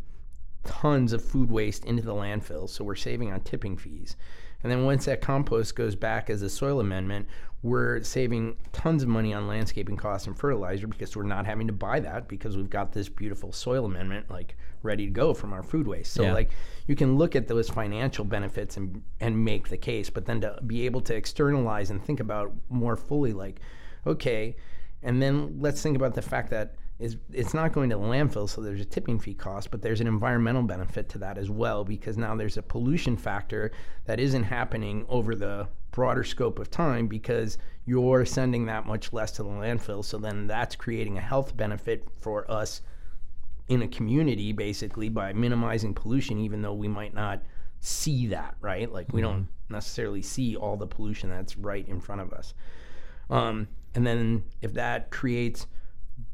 tons 0.64 1.12
of 1.12 1.24
food 1.24 1.50
waste 1.50 1.84
into 1.84 2.02
the 2.02 2.14
landfill. 2.14 2.68
So 2.68 2.84
we're 2.84 2.94
saving 2.94 3.32
on 3.32 3.40
tipping 3.40 3.76
fees. 3.76 4.16
And 4.62 4.70
then 4.70 4.84
once 4.84 5.06
that 5.06 5.20
compost 5.20 5.74
goes 5.74 5.96
back 5.96 6.30
as 6.30 6.42
a 6.42 6.48
soil 6.48 6.80
amendment, 6.80 7.26
we're 7.62 8.02
saving 8.02 8.56
tons 8.72 9.02
of 9.02 9.08
money 9.08 9.32
on 9.32 9.46
landscaping 9.46 9.96
costs 9.96 10.26
and 10.26 10.36
fertilizer 10.36 10.86
because 10.86 11.16
we're 11.16 11.22
not 11.22 11.46
having 11.46 11.66
to 11.68 11.72
buy 11.72 12.00
that 12.00 12.28
because 12.28 12.56
we've 12.56 12.70
got 12.70 12.92
this 12.92 13.08
beautiful 13.08 13.52
soil 13.52 13.84
amendment 13.84 14.28
like 14.30 14.56
ready 14.82 15.06
to 15.06 15.12
go 15.12 15.32
from 15.32 15.52
our 15.52 15.62
food 15.62 15.86
waste. 15.86 16.12
So 16.12 16.24
yeah. 16.24 16.32
like 16.32 16.50
you 16.86 16.96
can 16.96 17.16
look 17.16 17.36
at 17.36 17.46
those 17.46 17.68
financial 17.68 18.24
benefits 18.24 18.76
and 18.76 19.02
and 19.20 19.44
make 19.44 19.68
the 19.68 19.76
case, 19.76 20.10
but 20.10 20.26
then 20.26 20.40
to 20.40 20.58
be 20.66 20.86
able 20.86 21.00
to 21.02 21.14
externalize 21.14 21.90
and 21.90 22.04
think 22.04 22.20
about 22.20 22.52
more 22.68 22.96
fully 22.96 23.32
like 23.32 23.60
okay, 24.06 24.56
and 25.02 25.22
then 25.22 25.58
let's 25.60 25.82
think 25.82 25.96
about 25.96 26.14
the 26.14 26.22
fact 26.22 26.50
that 26.50 26.74
is 27.02 27.16
it's 27.32 27.52
not 27.52 27.72
going 27.72 27.90
to 27.90 27.96
the 27.96 28.02
landfill, 28.02 28.48
so 28.48 28.60
there's 28.60 28.80
a 28.80 28.84
tipping 28.84 29.18
fee 29.18 29.34
cost, 29.34 29.72
but 29.72 29.82
there's 29.82 30.00
an 30.00 30.06
environmental 30.06 30.62
benefit 30.62 31.08
to 31.10 31.18
that 31.18 31.36
as 31.36 31.50
well 31.50 31.84
because 31.84 32.16
now 32.16 32.36
there's 32.36 32.56
a 32.56 32.62
pollution 32.62 33.16
factor 33.16 33.72
that 34.04 34.20
isn't 34.20 34.44
happening 34.44 35.04
over 35.08 35.34
the 35.34 35.66
broader 35.90 36.22
scope 36.22 36.60
of 36.60 36.70
time 36.70 37.08
because 37.08 37.58
you're 37.86 38.24
sending 38.24 38.66
that 38.66 38.86
much 38.86 39.12
less 39.12 39.32
to 39.32 39.42
the 39.42 39.48
landfill. 39.48 40.04
So 40.04 40.16
then 40.16 40.46
that's 40.46 40.76
creating 40.76 41.18
a 41.18 41.20
health 41.20 41.56
benefit 41.56 42.06
for 42.20 42.48
us 42.48 42.82
in 43.66 43.82
a 43.82 43.88
community 43.88 44.52
basically 44.52 45.08
by 45.08 45.32
minimizing 45.32 45.94
pollution, 45.94 46.38
even 46.38 46.62
though 46.62 46.74
we 46.74 46.86
might 46.86 47.14
not 47.14 47.42
see 47.80 48.28
that, 48.28 48.54
right? 48.60 48.90
Like 48.90 49.12
we 49.12 49.22
mm-hmm. 49.22 49.30
don't 49.30 49.48
necessarily 49.68 50.22
see 50.22 50.54
all 50.54 50.76
the 50.76 50.86
pollution 50.86 51.30
that's 51.30 51.56
right 51.56 51.86
in 51.88 52.00
front 52.00 52.20
of 52.20 52.32
us. 52.32 52.54
Um, 53.28 53.66
and 53.96 54.06
then 54.06 54.44
if 54.60 54.74
that 54.74 55.10
creates 55.10 55.66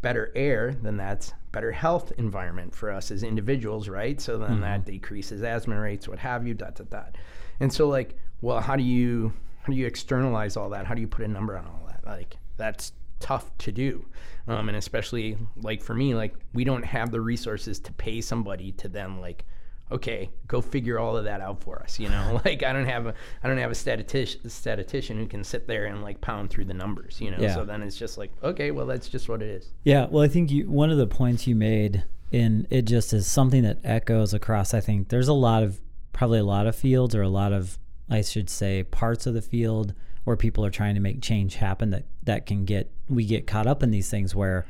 better 0.00 0.32
air, 0.34 0.74
then 0.82 0.96
that's 0.96 1.32
better 1.52 1.72
health 1.72 2.12
environment 2.18 2.74
for 2.74 2.90
us 2.90 3.10
as 3.10 3.22
individuals, 3.22 3.88
right? 3.88 4.20
So 4.20 4.38
then 4.38 4.50
mm-hmm. 4.50 4.60
that 4.60 4.84
decreases 4.84 5.42
asthma 5.42 5.80
rates, 5.80 6.08
what 6.08 6.18
have 6.18 6.46
you, 6.46 6.54
dot 6.54 6.76
dot 6.76 6.90
dot. 6.90 7.16
And 7.60 7.72
so 7.72 7.88
like, 7.88 8.16
well, 8.40 8.60
how 8.60 8.76
do 8.76 8.82
you 8.82 9.32
how 9.62 9.72
do 9.72 9.78
you 9.78 9.86
externalize 9.86 10.56
all 10.56 10.70
that? 10.70 10.86
How 10.86 10.94
do 10.94 11.00
you 11.00 11.08
put 11.08 11.24
a 11.24 11.28
number 11.28 11.56
on 11.56 11.66
all 11.66 11.86
that? 11.88 12.06
Like 12.06 12.36
that's 12.56 12.92
tough 13.20 13.56
to 13.58 13.72
do, 13.72 14.06
um, 14.46 14.68
and 14.68 14.78
especially 14.78 15.36
like 15.56 15.82
for 15.82 15.94
me, 15.94 16.14
like 16.14 16.34
we 16.54 16.64
don't 16.64 16.84
have 16.84 17.10
the 17.10 17.20
resources 17.20 17.80
to 17.80 17.92
pay 17.92 18.20
somebody 18.20 18.72
to 18.72 18.88
then 18.88 19.20
like 19.20 19.44
okay, 19.90 20.30
go 20.46 20.60
figure 20.60 20.98
all 20.98 21.16
of 21.16 21.24
that 21.24 21.40
out 21.40 21.62
for 21.62 21.80
us. 21.82 21.98
You 21.98 22.08
know, 22.08 22.40
like 22.44 22.62
I 22.62 22.72
don't 22.72 22.86
have 22.86 23.06
a 23.06 23.14
I 23.42 23.48
don't 23.48 23.58
have 23.58 23.70
a 23.70 23.74
statistician 23.74 24.48
statistician 24.48 25.18
who 25.18 25.26
can 25.26 25.44
sit 25.44 25.66
there 25.66 25.86
and 25.86 26.02
like 26.02 26.20
pound 26.20 26.50
through 26.50 26.66
the 26.66 26.74
numbers. 26.74 27.20
You 27.20 27.30
know, 27.30 27.38
yeah. 27.38 27.54
so 27.54 27.64
then 27.64 27.82
it's 27.82 27.96
just 27.96 28.18
like 28.18 28.30
okay, 28.42 28.70
well 28.70 28.86
that's 28.86 29.08
just 29.08 29.28
what 29.28 29.42
it 29.42 29.48
is. 29.48 29.72
Yeah, 29.84 30.06
well 30.10 30.22
I 30.22 30.28
think 30.28 30.50
you 30.50 30.70
one 30.70 30.90
of 30.90 30.98
the 30.98 31.06
points 31.06 31.46
you 31.46 31.54
made 31.54 32.04
in 32.30 32.66
it 32.70 32.82
just 32.82 33.12
is 33.12 33.26
something 33.26 33.62
that 33.62 33.78
echoes 33.84 34.34
across. 34.34 34.74
I 34.74 34.80
think 34.80 35.08
there's 35.08 35.28
a 35.28 35.34
lot 35.34 35.62
of 35.62 35.80
probably 36.12 36.38
a 36.38 36.44
lot 36.44 36.66
of 36.66 36.76
fields 36.76 37.14
or 37.14 37.22
a 37.22 37.28
lot 37.28 37.52
of 37.52 37.78
I 38.10 38.22
should 38.22 38.50
say 38.50 38.82
parts 38.82 39.26
of 39.26 39.34
the 39.34 39.42
field 39.42 39.94
where 40.24 40.36
people 40.36 40.64
are 40.64 40.70
trying 40.70 40.94
to 40.94 41.00
make 41.00 41.22
change 41.22 41.56
happen 41.56 41.90
that 41.90 42.04
that 42.24 42.46
can 42.46 42.64
get 42.64 42.90
we 43.08 43.24
get 43.24 43.46
caught 43.46 43.66
up 43.66 43.82
in 43.82 43.90
these 43.90 44.10
things 44.10 44.34
where 44.34 44.66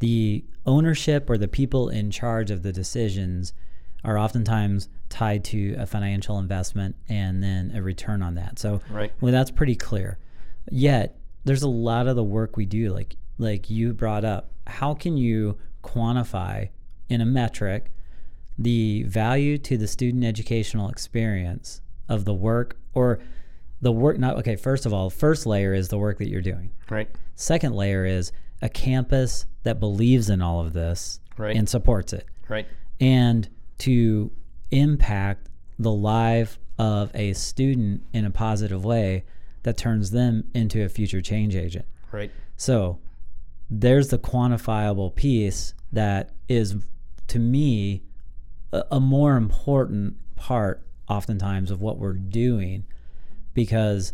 the 0.00 0.44
ownership 0.66 1.28
or 1.28 1.38
the 1.38 1.48
people 1.48 1.88
in 1.88 2.10
charge 2.10 2.50
of 2.50 2.62
the 2.62 2.72
decisions 2.72 3.52
are 4.04 4.18
oftentimes 4.18 4.88
tied 5.08 5.44
to 5.44 5.74
a 5.74 5.86
financial 5.86 6.38
investment 6.38 6.96
and 7.08 7.42
then 7.42 7.72
a 7.74 7.82
return 7.82 8.22
on 8.22 8.34
that. 8.34 8.58
So 8.58 8.80
right. 8.90 9.12
well, 9.20 9.32
that's 9.32 9.50
pretty 9.50 9.76
clear. 9.76 10.18
Yet 10.70 11.18
there's 11.44 11.62
a 11.62 11.68
lot 11.68 12.06
of 12.06 12.16
the 12.16 12.24
work 12.24 12.56
we 12.56 12.66
do, 12.66 12.92
like 12.92 13.16
like 13.38 13.70
you 13.70 13.92
brought 13.92 14.24
up. 14.24 14.52
How 14.66 14.94
can 14.94 15.16
you 15.16 15.58
quantify 15.82 16.68
in 17.08 17.20
a 17.20 17.26
metric 17.26 17.90
the 18.58 19.02
value 19.04 19.56
to 19.56 19.78
the 19.78 19.88
student 19.88 20.24
educational 20.24 20.88
experience 20.88 21.80
of 22.08 22.24
the 22.24 22.34
work 22.34 22.76
or 22.92 23.18
the 23.80 23.90
work 23.90 24.18
not 24.18 24.36
okay 24.36 24.56
first 24.56 24.84
of 24.84 24.92
all 24.92 25.08
first 25.08 25.46
layer 25.46 25.72
is 25.72 25.88
the 25.88 25.96
work 25.96 26.18
that 26.18 26.28
you're 26.28 26.42
doing 26.42 26.70
right 26.90 27.08
second 27.34 27.74
layer 27.74 28.04
is 28.04 28.32
a 28.60 28.68
campus 28.68 29.46
that 29.62 29.80
believes 29.80 30.28
in 30.28 30.42
all 30.42 30.60
of 30.60 30.74
this 30.74 31.20
right. 31.38 31.56
and 31.56 31.68
supports 31.68 32.12
it 32.12 32.26
right 32.48 32.66
and 33.00 33.48
to 33.80 34.30
impact 34.70 35.48
the 35.78 35.92
life 35.92 36.58
of 36.78 37.10
a 37.14 37.32
student 37.32 38.02
in 38.12 38.24
a 38.24 38.30
positive 38.30 38.84
way 38.84 39.24
that 39.62 39.76
turns 39.76 40.10
them 40.10 40.44
into 40.54 40.82
a 40.82 40.88
future 40.88 41.20
change 41.20 41.54
agent. 41.54 41.84
Right. 42.12 42.30
So 42.56 42.98
there's 43.68 44.08
the 44.08 44.18
quantifiable 44.18 45.14
piece 45.14 45.74
that 45.92 46.30
is, 46.48 46.76
to 47.28 47.38
me, 47.38 48.02
a, 48.72 48.84
a 48.92 49.00
more 49.00 49.36
important 49.36 50.16
part 50.36 50.82
oftentimes 51.08 51.70
of 51.70 51.82
what 51.82 51.98
we're 51.98 52.12
doing 52.12 52.84
because 53.52 54.12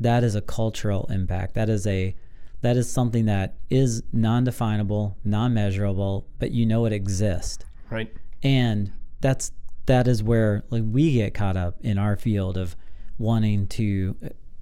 that 0.00 0.24
is 0.24 0.34
a 0.34 0.40
cultural 0.40 1.06
impact. 1.10 1.54
That 1.54 1.68
is 1.68 1.86
a 1.86 2.14
that 2.62 2.76
is 2.76 2.90
something 2.90 3.24
that 3.24 3.56
is 3.70 4.04
non-definable, 4.12 5.16
non-measurable, 5.24 6.28
but 6.38 6.52
you 6.52 6.64
know 6.64 6.84
it 6.84 6.92
exists. 6.92 7.64
Right. 7.90 8.12
And 8.42 8.92
that's 9.22 9.52
that 9.86 10.06
is 10.06 10.22
where 10.22 10.64
like 10.68 10.82
we 10.86 11.14
get 11.14 11.32
caught 11.32 11.56
up 11.56 11.76
in 11.80 11.96
our 11.96 12.16
field 12.16 12.58
of 12.58 12.76
wanting 13.18 13.66
to 13.68 14.14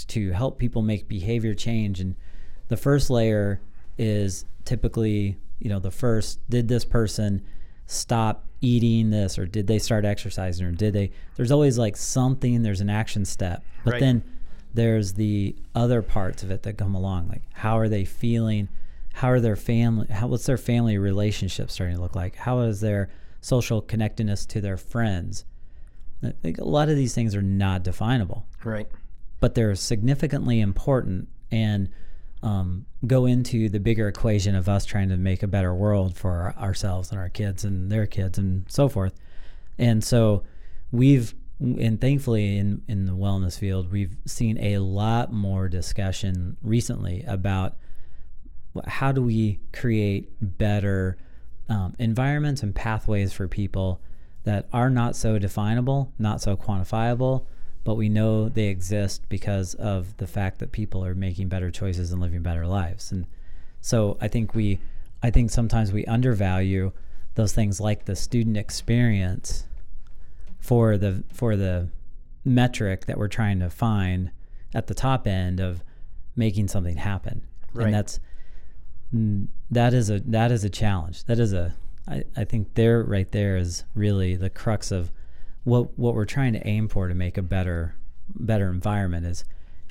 to 0.07 0.31
help 0.31 0.59
people 0.59 0.83
make 0.83 1.09
behavior 1.09 1.55
change. 1.55 2.01
And 2.01 2.15
the 2.69 2.77
first 2.77 3.11
layer 3.11 3.61
is 3.99 4.45
typically 4.65 5.37
you 5.59 5.69
know 5.69 5.81
the 5.81 5.91
first 5.91 6.39
did 6.49 6.69
this 6.69 6.85
person 6.85 7.43
stop 7.87 8.47
eating 8.61 9.11
this 9.11 9.39
or 9.39 9.47
did 9.47 9.67
they 9.67 9.79
start 9.79 10.05
exercising 10.05 10.67
or 10.67 10.71
did 10.71 10.93
they 10.93 11.11
there's 11.37 11.51
always 11.51 11.77
like 11.77 11.97
something 11.97 12.63
there's 12.63 12.81
an 12.81 12.91
action 12.91 13.25
step. 13.25 13.65
But 13.85 13.95
right. 13.95 14.01
then 14.01 14.25
there's 14.73 15.15
the 15.15 15.57
other 15.75 16.03
parts 16.03 16.43
of 16.43 16.51
it 16.51 16.63
that 16.63 16.79
come 16.79 16.95
along 16.95 17.29
like 17.29 17.43
how 17.53 17.79
are 17.79 17.89
they 17.89 18.05
feeling? 18.05 18.69
How 19.15 19.31
are 19.31 19.41
their 19.41 19.57
family 19.57 20.07
how 20.09 20.29
what's 20.29 20.47
their 20.47 20.59
family 20.59 20.99
relationship 20.99 21.71
starting 21.71 21.97
to 21.97 22.03
look 22.03 22.15
like? 22.15 22.37
How 22.37 22.61
is 22.61 22.81
their 22.81 23.11
social 23.41 23.81
connectedness 23.81 24.47
to 24.47 24.61
their 24.61 24.77
friends 24.77 25.45
I 26.23 26.33
think 26.43 26.59
a 26.59 26.65
lot 26.65 26.89
of 26.91 26.97
these 26.97 27.15
things 27.15 27.35
are 27.35 27.43
not 27.43 27.83
definable 27.83 28.47
Right. 28.65 28.89
but 29.41 29.55
they're 29.55 29.75
significantly 29.75 30.61
important 30.61 31.29
and 31.51 31.89
um, 32.43 32.87
go 33.07 33.27
into 33.27 33.69
the 33.69 33.81
bigger 33.81 34.09
equation 34.09 34.55
of 34.55 34.69
us 34.69 34.85
trying 34.87 35.09
to 35.11 35.17
make 35.17 35.43
a 35.43 35.47
better 35.47 35.75
world 35.75 36.17
for 36.17 36.55
ourselves 36.59 37.11
and 37.11 37.19
our 37.21 37.29
kids 37.29 37.65
and 37.65 37.91
their 37.93 38.07
kids 38.07 38.39
and 38.39 38.65
so 38.69 38.89
forth. 38.89 39.13
And 39.79 40.03
so 40.03 40.45
we've, 40.91 41.35
and 41.61 42.01
thankfully 42.01 42.57
in, 42.57 42.81
in 42.89 43.05
the 43.05 43.13
wellness 43.13 43.59
field, 43.59 43.93
we've 43.93 44.17
seen 44.27 44.57
a 44.59 44.79
lot 44.79 45.33
more 45.33 45.69
discussion 45.69 46.57
recently 46.63 47.23
about 47.27 47.77
how 48.87 49.13
do 49.13 49.21
we 49.23 49.61
create 49.75 50.31
better 50.41 51.19
um, 51.71 51.95
environments 51.99 52.63
and 52.63 52.75
pathways 52.75 53.33
for 53.33 53.49
people 53.49 54.01
that 54.45 54.69
are 54.73 54.91
not 54.91 55.17
so 55.17 55.39
definable, 55.39 56.13
not 56.19 56.43
so 56.43 56.57
quantifiable, 56.57 57.47
but 57.85 57.95
we 57.95 58.09
know 58.09 58.49
they 58.49 58.67
exist 58.67 59.23
because 59.29 59.75
of 59.75 60.17
the 60.19 60.27
fact 60.27 60.59
that 60.59 60.73
people 60.73 61.05
are 61.05 61.15
making 61.15 61.49
better 61.49 61.71
choices 61.71 62.13
and 62.13 62.21
living 62.21 62.43
better 62.43 62.67
lives. 62.67 63.13
And 63.13 63.27
so 63.81 64.19
I 64.21 64.29
think 64.29 64.55
we, 64.55 64.81
I 65.23 65.31
think 65.31 65.51
sometimes 65.51 65.93
we 65.93 66.05
undervalue 66.07 66.93
those 67.37 67.53
things 67.53 67.81
like 67.81 68.05
the 68.05 68.17
student 68.17 68.57
experience 68.57 69.65
for 70.59 70.99
the 70.99 71.23
for 71.33 71.57
the 71.57 71.89
metric 72.45 73.07
that 73.07 73.17
we're 73.17 73.29
trying 73.29 73.61
to 73.61 73.71
find 73.71 74.31
at 74.75 74.89
the 74.89 74.95
top 74.95 75.27
end 75.27 75.61
of 75.61 75.83
making 76.37 76.69
something 76.69 76.97
happen. 76.97 77.43
Right. 77.73 77.87
And 77.87 77.95
that's 77.95 78.19
Mm, 79.15 79.49
that 79.71 79.95
is 79.95 80.11
a 80.11 80.21
that 80.21 80.53
is 80.53 80.65
a 80.65 80.71
challenge. 80.71 81.25
That 81.25 81.39
is 81.39 81.53
a 81.53 81.75
I, 82.07 82.25
I 82.37 82.45
think 82.45 82.75
there 82.75 83.03
right 83.03 83.31
there 83.31 83.57
is 83.57 83.85
really 83.95 84.37
the 84.37 84.51
crux 84.51 84.91
of 84.91 85.11
what 85.65 85.99
what 85.99 86.15
we're 86.15 86.25
trying 86.25 86.53
to 86.55 86.67
aim 86.67 86.89
for 86.89 87.09
to 87.09 87.15
make 87.15 87.37
a 87.37 87.43
better 87.43 87.97
better 88.35 88.71
environment 88.71 89.27
is 89.27 89.45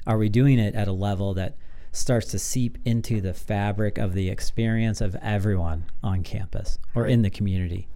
are 0.07 0.17
we 0.17 0.29
doing 0.29 0.59
it 0.59 0.73
at 0.75 0.87
a 0.87 0.93
level 0.93 1.33
that 1.33 1.55
starts 1.91 2.27
to 2.27 2.39
seep 2.39 2.77
into 2.85 3.19
the 3.19 3.33
fabric 3.33 3.97
of 3.97 4.13
the 4.13 4.29
experience 4.29 5.01
of 5.01 5.15
everyone 5.21 5.85
on 6.01 6.23
campus 6.23 6.79
or 6.95 7.05
in 7.05 7.21
the 7.21 7.29
community 7.29 7.87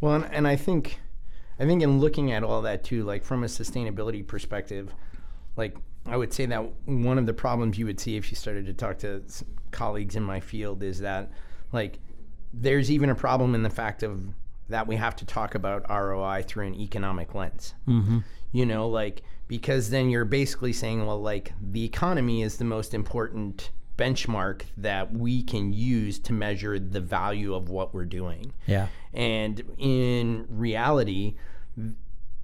Well, 0.00 0.14
and, 0.14 0.24
and 0.32 0.48
I 0.48 0.56
think, 0.56 1.00
I 1.58 1.66
think 1.66 1.82
in 1.82 2.00
looking 2.00 2.32
at 2.32 2.44
all 2.44 2.62
that 2.62 2.84
too, 2.84 3.04
like 3.04 3.24
from 3.24 3.42
a 3.42 3.46
sustainability 3.46 4.26
perspective, 4.26 4.94
like 5.56 5.76
I 6.06 6.16
would 6.16 6.32
say 6.32 6.46
that 6.46 6.60
one 6.86 7.18
of 7.18 7.26
the 7.26 7.34
problems 7.34 7.78
you 7.78 7.86
would 7.86 7.98
see 7.98 8.16
if 8.16 8.30
you 8.30 8.36
started 8.36 8.66
to 8.66 8.74
talk 8.74 8.98
to 8.98 9.22
colleagues 9.70 10.16
in 10.16 10.22
my 10.22 10.40
field 10.40 10.82
is 10.82 11.00
that, 11.00 11.30
like, 11.72 11.98
there's 12.52 12.90
even 12.90 13.10
a 13.10 13.14
problem 13.14 13.54
in 13.54 13.62
the 13.62 13.70
fact 13.70 14.02
of 14.02 14.26
that 14.68 14.86
we 14.86 14.96
have 14.96 15.16
to 15.16 15.24
talk 15.24 15.54
about 15.54 15.88
ROI 15.88 16.44
through 16.46 16.66
an 16.66 16.74
economic 16.74 17.34
lens. 17.34 17.74
mm-hmm. 17.86 18.18
You 18.50 18.64
know, 18.64 18.88
like 18.88 19.22
because 19.46 19.90
then 19.90 20.10
you're 20.10 20.24
basically 20.24 20.72
saying, 20.72 21.06
well, 21.06 21.20
like 21.20 21.52
the 21.60 21.84
economy 21.84 22.42
is 22.42 22.56
the 22.56 22.64
most 22.64 22.94
important 22.94 23.70
benchmark 23.96 24.62
that 24.76 25.12
we 25.12 25.42
can 25.42 25.72
use 25.72 26.18
to 26.20 26.32
measure 26.32 26.78
the 26.78 27.00
value 27.00 27.54
of 27.54 27.68
what 27.68 27.92
we're 27.92 28.04
doing. 28.04 28.52
yeah 28.66 28.86
And 29.12 29.62
in 29.76 30.46
reality, 30.48 31.34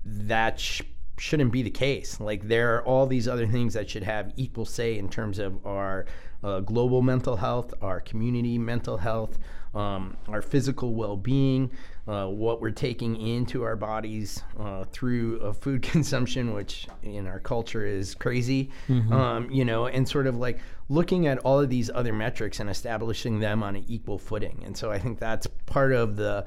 that 0.05 0.59
sh- 0.59 0.83
shouldn't 1.17 1.53
be 1.53 1.63
the 1.63 1.71
case. 1.71 2.19
Like, 2.21 2.49
there 2.49 2.75
are 2.75 2.83
all 2.83 3.07
these 3.07 3.29
other 3.29 3.47
things 3.47 3.75
that 3.75 3.89
should 3.89 4.03
have 4.03 4.33
equal 4.37 4.65
say 4.65 4.99
in 4.99 5.09
terms 5.09 5.39
of 5.39 5.65
our 5.65 6.07
uh, 6.45 6.61
global 6.61 7.01
mental 7.03 7.37
health, 7.37 7.73
our 7.81 8.01
community 8.01 8.59
mental 8.59 8.99
health, 8.99 9.39
um, 9.75 10.17
our 10.29 10.43
physical 10.43 10.95
well 10.95 11.17
being, 11.17 11.71
uh, 12.07 12.27
what 12.27 12.61
we're 12.61 12.71
taking 12.71 13.17
into 13.17 13.63
our 13.63 13.77
bodies 13.77 14.43
uh, 14.61 14.85
through 14.85 15.41
uh, 15.41 15.53
food 15.53 15.83
consumption, 15.93 16.53
which 16.53 16.87
in 17.03 17.27
our 17.27 17.41
culture 17.41 17.87
is 17.87 18.15
crazy, 18.15 18.71
um, 19.11 19.51
you 19.51 19.65
know, 19.65 19.87
and 19.87 20.07
sort 20.07 20.27
of 20.27 20.37
like 20.37 20.59
looking 20.89 21.27
at 21.27 21.39
all 21.39 21.59
of 21.61 21.71
these 21.71 21.91
other 21.95 22.13
metrics 22.13 22.61
and 22.61 22.69
establishing 22.69 23.41
them 23.41 23.63
on 23.63 23.75
an 23.77 23.85
equal 23.89 24.19
footing. 24.19 24.63
And 24.67 24.77
so 24.77 24.93
I 24.93 24.99
think 24.99 25.19
that's 25.19 25.47
part 25.67 25.93
of 25.93 26.17
the 26.17 26.47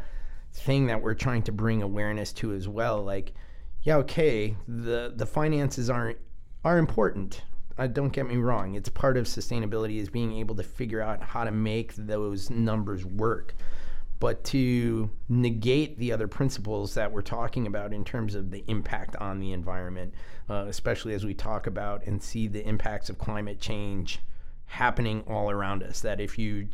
thing 0.54 0.88
that 0.88 1.02
we're 1.02 1.16
trying 1.16 1.42
to 1.44 1.52
bring 1.52 1.82
awareness 1.82 2.32
to 2.34 2.54
as 2.54 2.68
well. 2.68 3.04
Like, 3.04 3.34
yeah, 3.82 3.98
okay, 3.98 4.56
the 4.68 5.14
the 5.16 5.26
finances 5.26 5.90
aren't 5.90 6.18
are 6.64 6.78
important. 6.78 7.42
Uh, 7.78 7.88
don't 7.88 8.14
get 8.14 8.28
me 8.28 8.38
wrong; 8.38 8.76
it's 8.76 8.90
part 8.90 9.18
of 9.18 9.26
sustainability 9.26 10.00
is 10.00 10.10
being 10.10 10.34
able 10.34 10.56
to 10.56 10.64
figure 10.64 11.02
out 11.02 11.22
how 11.22 11.44
to 11.44 11.52
make 11.52 11.94
those 11.96 12.50
numbers 12.50 13.06
work. 13.06 13.54
But 14.20 14.44
to 14.46 15.12
negate 15.30 16.00
the 16.00 16.12
other 16.12 16.28
principles 16.28 16.96
that 16.96 17.12
we're 17.12 17.22
talking 17.22 17.68
about 17.68 17.94
in 17.94 18.04
terms 18.04 18.34
of 18.34 18.50
the 18.50 18.64
impact 18.68 19.16
on 19.18 19.40
the 19.40 19.52
environment, 19.52 20.14
uh, 20.50 20.66
especially 20.68 21.14
as 21.14 21.24
we 21.24 21.36
talk 21.36 21.68
about 21.68 22.04
and 22.08 22.22
see 22.22 22.48
the 22.48 22.68
impacts 22.68 23.10
of 23.10 23.20
climate 23.20 23.60
change 23.60 24.20
happening 24.66 25.24
all 25.28 25.52
around 25.52 25.84
us, 25.84 26.02
that 26.02 26.20
if 26.20 26.40
you 26.40 26.68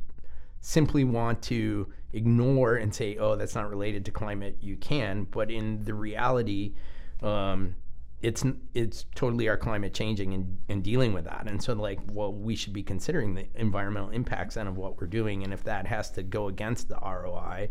simply 0.62 1.04
want 1.04 1.42
to 1.42 1.92
ignore 2.14 2.76
and 2.76 2.96
say, 2.96 3.18
oh, 3.18 3.36
that's 3.36 3.56
not 3.56 3.70
related 3.70 4.06
to 4.06 4.12
climate, 4.12 4.58
you 4.62 4.78
can. 4.78 5.28
But 5.30 5.52
in 5.52 5.84
the 5.84 5.94
reality, 5.94 6.74
um, 7.22 7.76
it's 8.24 8.44
it's 8.74 9.06
totally 9.16 9.50
our 9.50 9.58
climate 9.58 9.94
changing 9.94 10.34
and, 10.34 10.58
and 10.70 10.82
dealing 10.82 11.14
with 11.14 11.26
that. 11.26 11.44
And 11.46 11.62
so, 11.62 11.74
like, 11.74 12.00
well, 12.12 12.34
we 12.34 12.56
should 12.56 12.74
be 12.74 12.82
considering 12.82 13.36
the 13.36 13.46
environmental 13.56 14.10
impacts 14.10 14.56
then 14.56 14.66
of 14.66 14.78
what 14.78 15.00
we're 15.00 15.08
doing. 15.08 15.44
And 15.44 15.54
if 15.54 15.64
that 15.66 15.86
has 15.86 16.10
to 16.12 16.24
go 16.24 16.48
against 16.48 16.88
the 16.88 16.96
ROI 16.96 17.70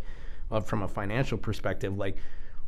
uh, 0.50 0.60
from 0.60 0.82
a 0.82 0.88
financial 0.88 1.38
perspective, 1.38 1.96
like, 1.96 2.18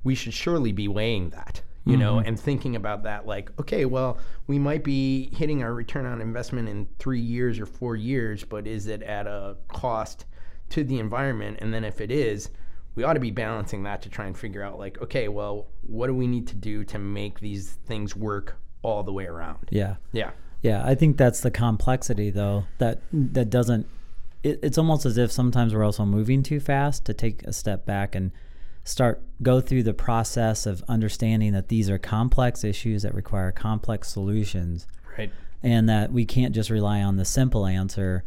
we 0.03 0.15
should 0.15 0.33
surely 0.33 0.73
be 0.73 0.89
weighing 0.89 1.29
that, 1.31 1.61
you 1.85 1.99
know, 1.99 2.19
and 2.19 2.41
thinking 2.41 2.77
about 2.77 3.03
that, 3.03 3.27
like, 3.27 3.51
okay, 3.61 3.85
well, 3.85 4.19
we 4.47 4.59
might 4.59 4.83
be 4.83 5.31
hitting 5.37 5.63
our 5.63 5.75
return 5.75 6.07
on 6.07 6.23
investment 6.23 6.69
in 6.69 6.89
three 6.99 7.21
years 7.21 7.59
or 7.59 7.67
four 7.67 7.97
years, 7.97 8.45
but 8.45 8.67
is 8.67 8.87
it 8.87 9.03
at 9.03 9.27
a 9.27 9.57
cost 9.69 10.25
to 10.71 10.85
the 10.85 10.99
environment? 10.99 11.59
And 11.61 11.73
then 11.73 11.85
if 11.85 12.01
it 12.01 12.11
is, 12.11 12.51
we 12.95 13.03
ought 13.05 13.15
to 13.15 13.21
be 13.21 13.31
balancing 13.31 13.83
that 13.85 14.03
to 14.03 14.09
try 14.09 14.27
and 14.27 14.37
figure 14.37 14.63
out, 14.63 14.79
like, 14.79 15.01
okay, 15.03 15.29
well, 15.29 15.67
what 15.83 16.07
do 16.07 16.15
we 16.15 16.27
need 16.27 16.47
to 16.49 16.55
do 16.55 16.85
to 16.85 16.99
make 16.99 17.41
these 17.41 17.73
things 17.87 18.15
work 18.17 18.57
all 18.83 19.03
the 19.03 19.13
way 19.13 19.27
around? 19.27 19.69
yeah 19.71 19.97
Yeah. 20.13 20.31
Yeah, 20.63 20.83
I 20.85 20.95
think 20.95 21.19
that's 21.19 21.41
the 21.41 21.51
complexity 21.51 22.31
though 22.31 22.65
that 22.79 23.03
that 23.13 23.51
doesn't. 23.51 23.87
It, 24.43 24.61
it's 24.63 24.79
almost 24.79 25.05
as 25.05 25.19
if 25.19 25.31
sometimes 25.31 25.75
we're 25.75 25.85
also 25.85 26.07
moving 26.07 26.43
too 26.43 26.59
fast 26.59 27.05
to 27.05 27.13
take 27.13 27.43
a 27.43 27.53
step 27.53 27.85
back 27.85 28.15
and 28.15 28.31
start 28.83 29.23
go 29.43 29.61
through 29.61 29.83
the 29.83 29.93
process 29.93 30.65
of 30.65 30.83
understanding 30.89 31.53
that 31.53 31.69
these 31.69 31.91
are 31.91 31.99
complex 31.99 32.65
issues 32.65 33.03
that 33.03 33.15
require 33.15 33.53
complex 33.53 34.09
solutions 34.09 34.87
Right. 35.19 35.31
and 35.63 35.87
that 35.91 36.13
we 36.13 36.25
can't 36.25 36.55
just 36.55 36.71
rely 36.71 37.03
on 37.03 37.17
the 37.17 37.25
simple 37.27 37.67
answer 37.67 38.25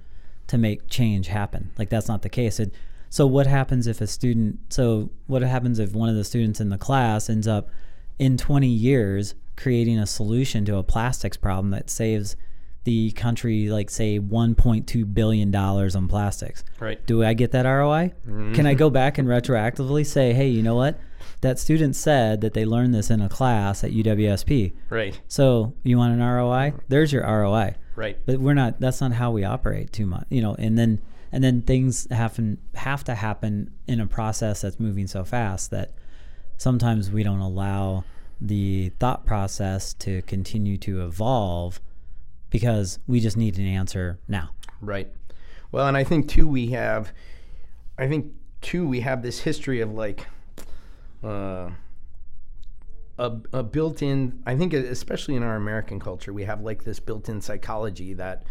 to 0.47 0.57
make 0.59 0.87
change 0.87 1.27
happen. 1.27 1.71
Like 1.77 1.89
that's 1.89 2.07
not 2.07 2.21
the 2.21 2.29
case. 2.29 2.59
It, 2.59 2.71
so 3.09 3.25
what 3.25 3.47
happens 3.47 3.87
if 3.87 4.01
a 4.01 4.07
student? 4.07 4.59
So 4.69 5.09
what 5.27 5.41
happens 5.41 5.79
if 5.79 5.93
one 5.93 6.09
of 6.09 6.15
the 6.15 6.23
students 6.23 6.59
in 6.59 6.69
the 6.69 6.77
class 6.77 7.29
ends 7.29 7.47
up 7.47 7.69
in 8.19 8.37
20 8.37 8.67
years 8.67 9.35
creating 9.55 9.97
a 9.97 10.05
solution 10.05 10.65
to 10.65 10.77
a 10.77 10.83
plastics 10.83 11.37
problem 11.37 11.71
that 11.71 11.89
saves 11.89 12.35
the 12.83 13.11
country 13.11 13.67
like 13.67 13.89
say 13.89 14.17
1.2 14.17 15.13
billion 15.13 15.51
dollars 15.51 15.95
on 15.95 16.07
plastics? 16.07 16.63
Right. 16.79 17.05
Do 17.05 17.23
I 17.23 17.33
get 17.33 17.51
that 17.51 17.65
ROI? 17.65 18.13
Can 18.25 18.65
I 18.65 18.71
mm-hmm. 18.71 18.77
go 18.77 18.89
back 18.89 19.17
and 19.17 19.27
retroactively 19.27 20.05
say, 20.05 20.33
hey, 20.33 20.47
you 20.47 20.63
know 20.63 20.75
what? 20.75 20.99
That 21.41 21.59
student 21.59 21.95
said 21.95 22.41
that 22.41 22.53
they 22.53 22.65
learned 22.65 22.95
this 22.95 23.09
in 23.09 23.21
a 23.21 23.29
class 23.29 23.83
at 23.83 23.91
UWSP. 23.91 24.73
Right. 24.89 25.19
So 25.27 25.73
you 25.83 25.97
want 25.97 26.13
an 26.13 26.25
ROI? 26.25 26.73
There's 26.87 27.11
your 27.11 27.23
ROI. 27.23 27.75
Right. 27.95 28.17
But 28.25 28.39
we're 28.39 28.53
not. 28.53 28.79
That's 28.79 29.01
not 29.01 29.11
how 29.11 29.31
we 29.31 29.43
operate 29.43 29.91
too 29.91 30.05
much, 30.05 30.25
you 30.29 30.41
know. 30.41 30.55
And 30.57 30.77
then 30.77 31.01
and 31.31 31.43
then 31.43 31.61
things 31.61 32.07
happen 32.11 32.57
have 32.75 33.03
to 33.03 33.15
happen 33.15 33.71
in 33.87 33.99
a 33.99 34.07
process 34.07 34.61
that's 34.61 34.79
moving 34.79 35.07
so 35.07 35.23
fast 35.23 35.71
that 35.71 35.91
sometimes 36.57 37.11
we 37.11 37.23
don't 37.23 37.39
allow 37.39 38.03
the 38.39 38.89
thought 38.99 39.25
process 39.25 39.93
to 39.95 40.21
continue 40.23 40.77
to 40.77 41.03
evolve 41.03 41.79
because 42.49 42.99
we 43.07 43.19
just 43.19 43.37
need 43.37 43.57
an 43.57 43.65
answer 43.65 44.19
now. 44.27 44.51
Right. 44.81 45.11
Well, 45.71 45.87
and 45.87 45.97
I 45.97 46.03
think 46.03 46.29
too 46.29 46.47
we 46.47 46.67
have, 46.67 47.11
I 47.97 48.07
think 48.07 48.33
too 48.61 48.87
we 48.87 49.01
have 49.01 49.21
this 49.21 49.39
history 49.39 49.81
of 49.81 49.91
like, 49.93 50.27
uh, 51.23 51.71
a, 53.19 53.31
a 53.51 53.63
built-in. 53.63 54.43
I 54.45 54.55
think 54.55 54.73
especially 54.73 55.35
in 55.35 55.43
our 55.43 55.55
American 55.55 55.99
culture, 55.99 56.31
we 56.31 56.43
have 56.43 56.61
like 56.61 56.83
this 56.83 56.99
built-in 56.99 57.41
psychology 57.41 58.13
that, 58.13 58.43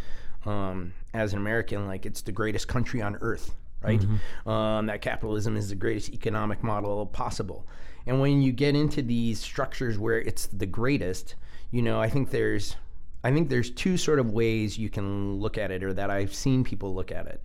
um, 0.47 0.92
as 1.12 1.32
an 1.32 1.38
American, 1.38 1.86
like 1.86 2.07
it's 2.07 2.22
the 2.22 2.32
greatest 2.32 2.68
country 2.68 3.03
on 3.03 3.16
earth, 3.20 3.55
right? 3.82 4.01
Um, 4.47 4.86
that 4.86 5.01
capitalism 5.03 5.57
is 5.57 5.68
the 5.68 5.74
greatest 5.74 6.11
economic 6.12 6.62
model 6.62 7.07
possible. 7.07 7.66
And 8.07 8.20
when 8.20 8.40
you 8.40 8.53
get 8.53 8.76
into 8.76 9.03
these 9.03 9.40
structures 9.40 9.99
where 9.99 10.20
it's 10.20 10.47
the 10.47 10.66
greatest, 10.66 11.34
you 11.70 11.82
know, 11.82 12.01
I 12.01 12.09
think 12.09 12.30
there's 12.30 12.76
I 13.24 13.32
think 13.32 13.49
there's 13.49 13.70
two 13.70 13.97
sort 13.97 14.20
of 14.20 14.30
ways 14.30 14.78
you 14.78 14.88
can 14.88 15.40
look 15.40 15.59
at 15.59 15.72
it, 15.72 15.82
or 15.82 15.92
that 15.94 16.11
I've 16.11 16.32
seen 16.32 16.62
people 16.62 16.94
look 16.94 17.11
at 17.11 17.26
it. 17.26 17.42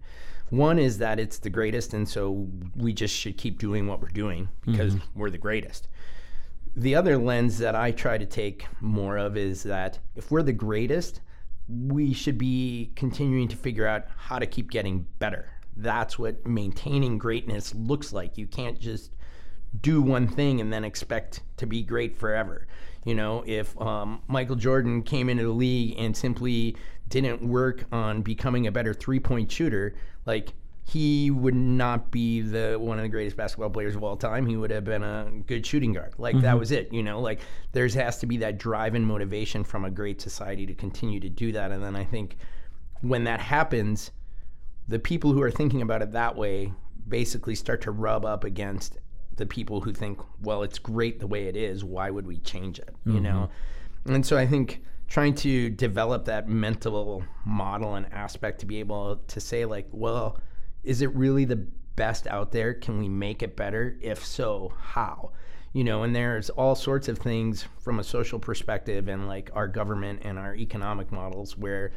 One 0.51 0.77
is 0.77 0.99
that 0.99 1.19
it's 1.19 1.39
the 1.39 1.49
greatest, 1.49 1.93
and 1.93 2.07
so 2.07 2.47
we 2.75 2.93
just 2.93 3.15
should 3.15 3.37
keep 3.37 3.57
doing 3.57 3.87
what 3.87 4.01
we're 4.01 4.09
doing 4.09 4.49
because 4.65 4.95
we're 5.15 5.31
the 5.31 5.37
greatest. 5.39 5.87
The 6.75 6.93
other 6.93 7.17
lens 7.17 7.57
that 7.57 7.73
I 7.73 7.91
try 7.91 8.17
to 8.17 8.25
take 8.25 8.67
more 8.79 9.17
of 9.17 9.37
is 9.37 9.63
that 9.63 9.97
if 10.15 10.29
we're 10.29 10.43
the 10.43 10.53
greatest, 10.53 11.21
we 11.71 12.13
should 12.13 12.37
be 12.37 12.91
continuing 12.95 13.47
to 13.47 13.55
figure 13.55 13.87
out 13.87 14.05
how 14.17 14.39
to 14.39 14.45
keep 14.45 14.71
getting 14.71 15.05
better. 15.19 15.49
That's 15.75 16.19
what 16.19 16.45
maintaining 16.45 17.17
greatness 17.17 17.73
looks 17.73 18.11
like. 18.11 18.37
You 18.37 18.47
can't 18.47 18.79
just 18.79 19.11
do 19.79 20.01
one 20.01 20.27
thing 20.27 20.59
and 20.59 20.71
then 20.71 20.83
expect 20.83 21.41
to 21.57 21.65
be 21.65 21.81
great 21.81 22.17
forever. 22.17 22.67
You 23.05 23.15
know, 23.15 23.43
if 23.47 23.79
um, 23.81 24.21
Michael 24.27 24.57
Jordan 24.57 25.01
came 25.03 25.29
into 25.29 25.43
the 25.43 25.49
league 25.49 25.95
and 25.97 26.15
simply 26.15 26.75
didn't 27.07 27.41
work 27.41 27.85
on 27.91 28.21
becoming 28.21 28.67
a 28.67 28.71
better 28.71 28.93
three 28.93 29.19
point 29.19 29.51
shooter, 29.51 29.95
like 30.25 30.53
he 30.91 31.31
would 31.31 31.55
not 31.55 32.11
be 32.11 32.41
the 32.41 32.77
one 32.77 32.97
of 32.99 33.03
the 33.03 33.09
greatest 33.09 33.37
basketball 33.37 33.69
players 33.69 33.95
of 33.95 34.03
all 34.03 34.17
time. 34.17 34.45
He 34.45 34.57
would 34.57 34.71
have 34.71 34.83
been 34.83 35.03
a 35.03 35.31
good 35.47 35.65
shooting 35.65 35.93
guard. 35.93 36.13
Like 36.17 36.35
that 36.35 36.41
mm-hmm. 36.41 36.59
was 36.59 36.71
it, 36.71 36.91
you 36.91 37.01
know. 37.01 37.21
Like 37.21 37.39
there's 37.71 37.93
has 37.93 38.19
to 38.19 38.25
be 38.25 38.35
that 38.37 38.57
drive 38.57 38.93
and 38.93 39.07
motivation 39.07 39.63
from 39.63 39.85
a 39.85 39.89
great 39.89 40.19
society 40.19 40.65
to 40.65 40.73
continue 40.73 41.21
to 41.21 41.29
do 41.29 41.53
that. 41.53 41.71
And 41.71 41.81
then 41.81 41.95
I 41.95 42.03
think 42.03 42.35
when 42.99 43.23
that 43.23 43.39
happens, 43.39 44.11
the 44.89 44.99
people 44.99 45.31
who 45.31 45.41
are 45.41 45.49
thinking 45.49 45.81
about 45.81 46.01
it 46.01 46.11
that 46.11 46.35
way 46.35 46.73
basically 47.07 47.55
start 47.55 47.79
to 47.83 47.91
rub 47.91 48.25
up 48.25 48.43
against 48.43 48.97
the 49.37 49.45
people 49.45 49.79
who 49.79 49.93
think, 49.93 50.19
well, 50.41 50.61
it's 50.61 50.77
great 50.77 51.21
the 51.21 51.27
way 51.27 51.47
it 51.47 51.55
is. 51.55 51.85
Why 51.85 52.09
would 52.09 52.27
we 52.27 52.39
change 52.39 52.79
it? 52.79 52.93
You 53.05 53.13
mm-hmm. 53.13 53.23
know? 53.23 53.49
And 54.07 54.25
so 54.25 54.37
I 54.37 54.45
think 54.45 54.83
trying 55.07 55.35
to 55.35 55.69
develop 55.69 56.25
that 56.25 56.49
mental 56.49 57.23
model 57.45 57.95
and 57.95 58.11
aspect 58.11 58.59
to 58.59 58.65
be 58.65 58.81
able 58.81 59.21
to 59.27 59.39
say, 59.39 59.63
like, 59.63 59.87
well, 59.91 60.37
is 60.83 61.01
it 61.01 61.13
really 61.15 61.45
the 61.45 61.67
best 61.95 62.27
out 62.27 62.51
there? 62.51 62.73
Can 62.73 62.99
we 62.99 63.09
make 63.09 63.43
it 63.43 63.55
better? 63.55 63.97
If 64.01 64.25
so, 64.25 64.73
how? 64.79 65.31
You 65.73 65.83
know, 65.83 66.03
and 66.03 66.15
there's 66.15 66.49
all 66.49 66.75
sorts 66.75 67.07
of 67.07 67.17
things 67.17 67.65
from 67.79 67.99
a 67.99 68.03
social 68.03 68.39
perspective 68.39 69.07
and 69.07 69.27
like 69.27 69.49
our 69.53 69.67
government 69.67 70.21
and 70.23 70.37
our 70.37 70.55
economic 70.55 71.11
models 71.11 71.57
where 71.57 71.93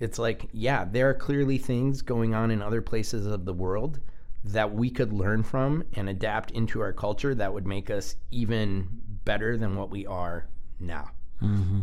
it's 0.00 0.18
like, 0.18 0.48
yeah, 0.52 0.84
there 0.84 1.10
are 1.10 1.14
clearly 1.14 1.58
things 1.58 2.02
going 2.02 2.34
on 2.34 2.50
in 2.50 2.62
other 2.62 2.80
places 2.80 3.26
of 3.26 3.44
the 3.44 3.52
world 3.52 4.00
that 4.44 4.72
we 4.72 4.88
could 4.90 5.12
learn 5.12 5.42
from 5.42 5.82
and 5.94 6.08
adapt 6.08 6.52
into 6.52 6.80
our 6.80 6.92
culture 6.92 7.34
that 7.34 7.52
would 7.52 7.66
make 7.66 7.90
us 7.90 8.16
even 8.30 8.88
better 9.24 9.56
than 9.56 9.76
what 9.76 9.90
we 9.90 10.06
are 10.06 10.46
now. 10.80 11.10
Mm-hmm. 11.42 11.80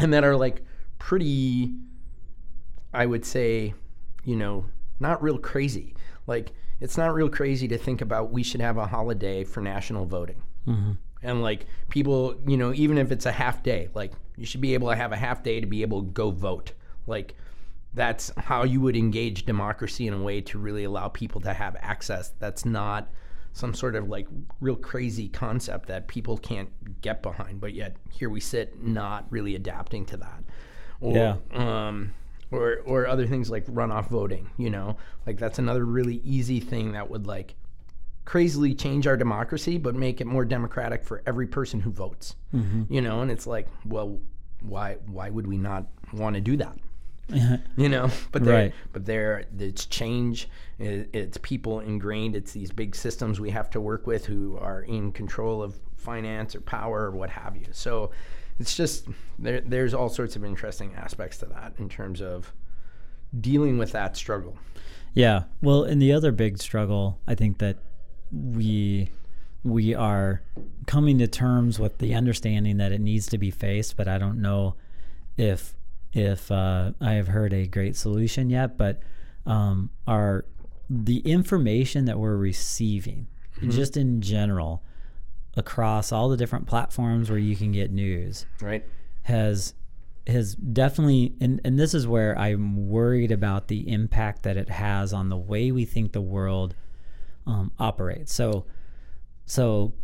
And 0.00 0.12
that 0.12 0.24
are 0.24 0.36
like 0.36 0.64
pretty, 0.98 1.74
I 2.92 3.06
would 3.06 3.24
say, 3.24 3.74
you 4.24 4.36
know, 4.36 4.66
not 4.98 5.22
real 5.22 5.38
crazy. 5.38 5.94
Like, 6.28 6.52
it's 6.80 6.96
not 6.96 7.12
real 7.14 7.28
crazy 7.28 7.66
to 7.68 7.78
think 7.78 8.00
about 8.00 8.30
we 8.30 8.42
should 8.42 8.60
have 8.60 8.76
a 8.76 8.86
holiday 8.86 9.42
for 9.44 9.60
national 9.60 10.06
voting. 10.06 10.42
And 11.22 11.42
like 11.42 11.66
people, 11.88 12.40
you 12.46 12.56
know, 12.56 12.72
even 12.72 12.98
if 12.98 13.10
it's 13.10 13.26
a 13.26 13.32
half 13.32 13.62
day, 13.62 13.88
like 13.94 14.12
you 14.36 14.46
should 14.46 14.60
be 14.60 14.74
able 14.74 14.88
to 14.88 14.94
have 14.94 15.10
a 15.10 15.16
half 15.16 15.42
day 15.42 15.60
to 15.60 15.66
be 15.66 15.82
able 15.82 16.02
to 16.02 16.08
go 16.10 16.30
vote. 16.30 16.72
Like 17.08 17.34
that's 17.94 18.30
how 18.36 18.62
you 18.62 18.80
would 18.80 18.96
engage 18.96 19.44
democracy 19.44 20.06
in 20.06 20.14
a 20.14 20.22
way 20.22 20.40
to 20.42 20.58
really 20.58 20.84
allow 20.84 21.08
people 21.08 21.40
to 21.40 21.52
have 21.52 21.74
access. 21.80 22.32
That's 22.38 22.64
not 22.64 23.08
some 23.52 23.74
sort 23.74 23.96
of 23.96 24.08
like 24.08 24.28
real 24.60 24.76
crazy 24.76 25.28
concept 25.28 25.88
that 25.88 26.06
people 26.06 26.38
can't 26.38 26.70
get 27.00 27.22
behind, 27.22 27.60
but 27.60 27.74
yet 27.74 27.96
here 28.12 28.30
we 28.30 28.38
sit 28.38 28.80
not 28.80 29.26
really 29.30 29.56
adapting 29.56 30.06
to 30.06 30.16
that. 30.18 30.44
Or, 31.00 31.16
Yeah. 31.16 31.36
Um, 31.52 32.14
or, 32.50 32.78
or 32.84 33.06
other 33.06 33.26
things 33.26 33.50
like 33.50 33.66
runoff 33.66 34.08
voting, 34.08 34.50
you 34.56 34.70
know, 34.70 34.96
like 35.26 35.38
that's 35.38 35.58
another 35.58 35.84
really 35.84 36.20
easy 36.24 36.60
thing 36.60 36.92
that 36.92 37.10
would 37.10 37.26
like 37.26 37.54
crazily 38.24 38.74
change 38.74 39.06
our 39.06 39.16
democracy, 39.16 39.78
but 39.78 39.94
make 39.94 40.20
it 40.20 40.26
more 40.26 40.44
democratic 40.44 41.02
for 41.02 41.22
every 41.26 41.46
person 41.46 41.80
who 41.80 41.90
votes. 41.90 42.36
Mm-hmm. 42.54 42.92
You 42.92 43.00
know, 43.00 43.20
and 43.22 43.30
it's 43.30 43.46
like, 43.46 43.68
well, 43.84 44.18
why 44.62 44.96
why 45.06 45.30
would 45.30 45.46
we 45.46 45.56
not 45.58 45.86
want 46.12 46.34
to 46.34 46.40
do 46.40 46.56
that? 46.58 46.76
you 47.76 47.90
know, 47.90 48.10
but 48.32 48.42
there, 48.42 48.54
Right. 48.54 48.74
but 48.92 49.04
there, 49.04 49.44
it's 49.58 49.84
change. 49.84 50.48
It, 50.78 51.10
it's 51.12 51.36
people 51.36 51.80
ingrained. 51.80 52.34
It's 52.34 52.52
these 52.52 52.70
big 52.72 52.96
systems 52.96 53.38
we 53.38 53.50
have 53.50 53.68
to 53.70 53.80
work 53.82 54.06
with 54.06 54.24
who 54.24 54.56
are 54.58 54.80
in 54.80 55.12
control 55.12 55.62
of 55.62 55.78
finance 55.96 56.54
or 56.54 56.62
power 56.62 57.02
or 57.02 57.10
what 57.10 57.28
have 57.28 57.54
you. 57.54 57.66
So 57.72 58.12
it's 58.58 58.76
just 58.76 59.06
there. 59.38 59.60
There's 59.60 59.94
all 59.94 60.08
sorts 60.08 60.36
of 60.36 60.44
interesting 60.44 60.94
aspects 60.94 61.38
to 61.38 61.46
that 61.46 61.74
in 61.78 61.88
terms 61.88 62.20
of 62.20 62.52
dealing 63.40 63.78
with 63.78 63.92
that 63.92 64.16
struggle. 64.16 64.58
Yeah. 65.14 65.44
Well, 65.62 65.84
and 65.84 66.00
the 66.00 66.12
other 66.12 66.32
big 66.32 66.58
struggle, 66.58 67.20
I 67.26 67.34
think 67.34 67.58
that 67.58 67.78
we 68.32 69.10
we 69.64 69.94
are 69.94 70.42
coming 70.86 71.18
to 71.18 71.26
terms 71.26 71.78
with 71.78 71.98
the 71.98 72.14
understanding 72.14 72.78
that 72.78 72.92
it 72.92 73.00
needs 73.00 73.26
to 73.28 73.38
be 73.38 73.50
faced, 73.50 73.96
but 73.96 74.08
I 74.08 74.18
don't 74.18 74.40
know 74.40 74.76
if 75.36 75.74
if 76.12 76.50
uh, 76.50 76.92
I 77.00 77.12
have 77.14 77.28
heard 77.28 77.52
a 77.52 77.66
great 77.66 77.96
solution 77.96 78.50
yet. 78.50 78.76
But 78.78 79.00
um, 79.46 79.90
our 80.06 80.44
the 80.90 81.18
information 81.18 82.06
that 82.06 82.18
we're 82.18 82.36
receiving, 82.36 83.28
just 83.68 83.96
in 83.96 84.20
general, 84.20 84.82
across 85.58 86.12
all 86.12 86.28
the 86.28 86.36
different 86.36 86.66
platforms 86.66 87.28
where 87.30 87.38
you 87.38 87.56
can 87.56 87.72
get 87.72 87.90
news, 87.90 88.46
Right. 88.60 88.84
has 89.22 89.74
has 90.26 90.54
definitely 90.54 91.34
and, 91.40 91.58
and 91.64 91.78
this 91.78 91.94
is 91.94 92.06
where 92.06 92.38
I'm 92.38 92.88
worried 92.88 93.32
about 93.32 93.68
the 93.68 93.90
impact 93.90 94.42
that 94.42 94.56
it 94.58 94.68
has 94.68 95.12
on 95.14 95.30
the 95.30 95.38
way 95.38 95.72
we 95.72 95.86
think 95.86 96.12
the 96.12 96.20
world 96.20 96.74
um, 97.46 97.72
operates. 97.78 98.32
So 98.34 98.66
so 99.46 99.94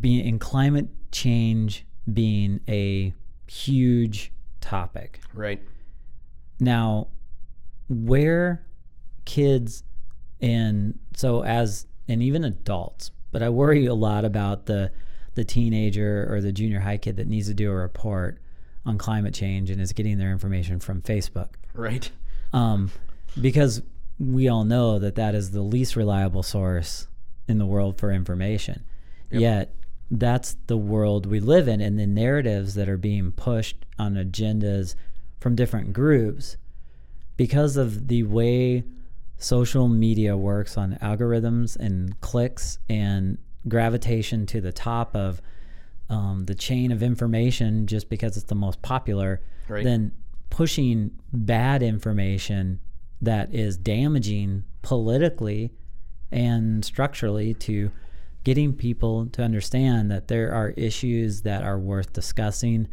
being 0.00 0.26
in 0.26 0.38
climate 0.38 0.88
change 1.12 1.84
being 2.10 2.60
a 2.68 3.12
huge 3.46 4.32
topic. 4.60 5.20
Right. 5.34 5.60
Now, 6.58 7.08
where 7.88 8.64
kids 9.26 9.82
and 10.40 10.98
so 11.14 11.42
as 11.44 11.86
and 12.08 12.22
even 12.22 12.44
adults, 12.44 13.10
but 13.36 13.42
I 13.42 13.50
worry 13.50 13.84
a 13.84 13.92
lot 13.92 14.24
about 14.24 14.64
the 14.64 14.90
the 15.34 15.44
teenager 15.44 16.26
or 16.30 16.40
the 16.40 16.52
junior 16.52 16.80
high 16.80 16.96
kid 16.96 17.16
that 17.16 17.26
needs 17.26 17.48
to 17.48 17.52
do 17.52 17.70
a 17.70 17.74
report 17.74 18.38
on 18.86 18.96
climate 18.96 19.34
change 19.34 19.68
and 19.68 19.78
is 19.78 19.92
getting 19.92 20.16
their 20.16 20.32
information 20.32 20.80
from 20.80 21.02
Facebook. 21.02 21.50
Right. 21.74 22.10
Um, 22.54 22.90
because 23.38 23.82
we 24.18 24.48
all 24.48 24.64
know 24.64 24.98
that 24.98 25.16
that 25.16 25.34
is 25.34 25.50
the 25.50 25.60
least 25.60 25.96
reliable 25.96 26.42
source 26.42 27.08
in 27.46 27.58
the 27.58 27.66
world 27.66 27.98
for 27.98 28.10
information. 28.10 28.84
Yet 29.30 29.74
that's 30.10 30.56
the 30.66 30.78
world 30.78 31.26
we 31.26 31.38
live 31.38 31.68
in, 31.68 31.82
and 31.82 31.98
the 31.98 32.06
narratives 32.06 32.72
that 32.76 32.88
are 32.88 32.96
being 32.96 33.32
pushed 33.32 33.84
on 33.98 34.14
agendas 34.14 34.94
from 35.40 35.56
different 35.56 35.92
groups 35.92 36.56
because 37.36 37.76
of 37.76 38.08
the 38.08 38.22
way 38.22 38.84
social 39.38 39.88
media 39.88 40.36
works 40.36 40.76
on 40.76 40.94
algorithms 41.02 41.76
and 41.76 42.18
clicks 42.20 42.78
and 42.88 43.38
gravitation 43.68 44.46
to 44.46 44.60
the 44.60 44.72
top 44.72 45.14
of 45.14 45.40
um, 46.08 46.44
the 46.46 46.54
chain 46.54 46.92
of 46.92 47.02
information 47.02 47.86
just 47.86 48.08
because 48.08 48.36
it's 48.36 48.46
the 48.46 48.54
most 48.54 48.80
popular, 48.82 49.40
Right. 49.68 49.82
then 49.84 50.12
pushing 50.50 51.10
bad 51.32 51.82
information 51.82 52.80
that 53.20 53.52
is 53.52 53.76
damaging 53.76 54.64
politically 54.82 55.72
and 56.30 56.84
structurally 56.84 57.54
to 57.54 57.90
getting 58.44 58.72
people 58.72 59.26
to 59.26 59.42
understand 59.42 60.10
that 60.10 60.28
there 60.28 60.52
are 60.52 60.70
issues 60.76 61.42
that 61.42 61.62
are 61.64 61.78
worth 61.78 62.12
discussing. 62.12 62.86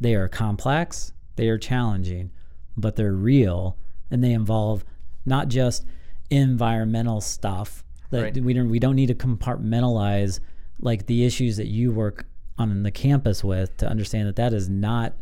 They 0.00 0.14
are 0.16 0.26
complex, 0.28 1.12
they 1.36 1.48
are 1.48 1.58
challenging, 1.58 2.30
but 2.76 2.96
they're 2.96 3.12
real 3.12 3.76
and 4.10 4.24
they 4.24 4.32
involve 4.32 4.84
not 5.28 5.48
just 5.48 5.84
environmental 6.30 7.20
stuff 7.20 7.84
that 8.10 8.22
Right. 8.22 8.36
we 8.42 8.52
don't 8.54 8.68
we 8.70 8.78
don't 8.78 8.96
need 8.96 9.06
to 9.06 9.14
compartmentalize 9.14 10.40
like 10.80 11.06
the 11.06 11.24
issues 11.24 11.56
that 11.56 11.66
you 11.68 11.92
work 11.92 12.26
on 12.58 12.82
the 12.82 12.90
campus 12.90 13.42
with 13.44 13.76
to 13.78 13.88
understand 13.88 14.28
that 14.28 14.36
that 14.36 14.52
is 14.52 14.68
not 14.68 15.14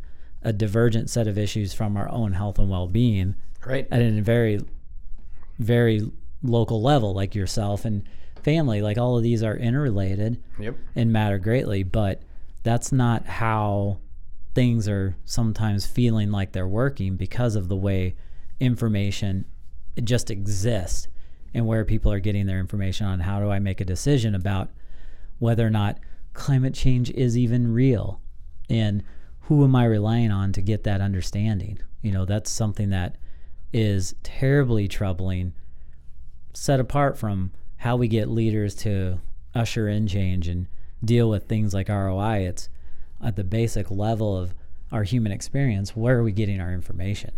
a 0.42 0.52
divergent 0.52 1.10
set 1.10 1.26
of 1.26 1.36
issues 1.38 1.72
from 1.74 1.96
our 1.96 2.08
own 2.10 2.32
health 2.32 2.58
and 2.58 2.70
well-being 2.70 3.34
Right. 3.64 3.86
at 3.90 4.00
a 4.00 4.20
very 4.22 4.60
very 5.58 6.10
local 6.42 6.80
level 6.82 7.14
like 7.14 7.34
yourself 7.34 7.84
and 7.84 8.02
family 8.42 8.80
like 8.82 8.98
all 8.98 9.16
of 9.16 9.22
these 9.22 9.42
are 9.42 9.56
interrelated 9.56 10.40
Yep. 10.58 10.76
and 10.94 11.12
matter 11.12 11.38
greatly 11.38 11.82
but 11.82 12.22
that's 12.62 12.92
not 12.92 13.26
how 13.26 13.98
things 14.54 14.88
are 14.88 15.16
sometimes 15.24 15.86
feeling 15.86 16.30
like 16.30 16.52
they're 16.52 16.68
working 16.68 17.16
because 17.16 17.56
of 17.56 17.68
the 17.68 17.76
way 17.76 18.14
information 18.60 19.44
just 20.04 20.30
exists 20.30 21.08
and 21.54 21.66
where 21.66 21.84
people 21.84 22.12
are 22.12 22.20
getting 22.20 22.46
their 22.46 22.60
information 22.60 23.06
on 23.06 23.20
how 23.20 23.40
do 23.40 23.50
I 23.50 23.58
make 23.58 23.80
a 23.80 23.84
decision 23.84 24.34
about 24.34 24.70
whether 25.38 25.66
or 25.66 25.70
not 25.70 25.98
climate 26.34 26.74
change 26.74 27.10
is 27.10 27.36
even 27.36 27.72
real 27.72 28.20
and 28.68 29.02
who 29.42 29.64
am 29.64 29.74
I 29.74 29.84
relying 29.84 30.30
on 30.30 30.52
to 30.52 30.60
get 30.62 30.84
that 30.84 31.00
understanding 31.00 31.78
you 32.02 32.12
know 32.12 32.24
that's 32.24 32.50
something 32.50 32.90
that 32.90 33.16
is 33.72 34.14
terribly 34.22 34.88
troubling 34.88 35.52
set 36.54 36.80
apart 36.80 37.18
from 37.18 37.52
how 37.78 37.96
we 37.96 38.08
get 38.08 38.28
leaders 38.28 38.74
to 38.74 39.20
usher 39.54 39.88
in 39.88 40.06
change 40.06 40.48
and 40.48 40.66
deal 41.04 41.28
with 41.28 41.44
things 41.44 41.74
like 41.74 41.88
ROI. 41.88 42.46
It's 42.46 42.68
at 43.22 43.36
the 43.36 43.44
basic 43.44 43.90
level 43.90 44.36
of 44.36 44.54
our 44.92 45.02
human 45.02 45.32
experience. 45.32 45.94
Where 45.94 46.18
are 46.18 46.22
we 46.22 46.32
getting 46.32 46.60
our 46.60 46.72
information? 46.72 47.32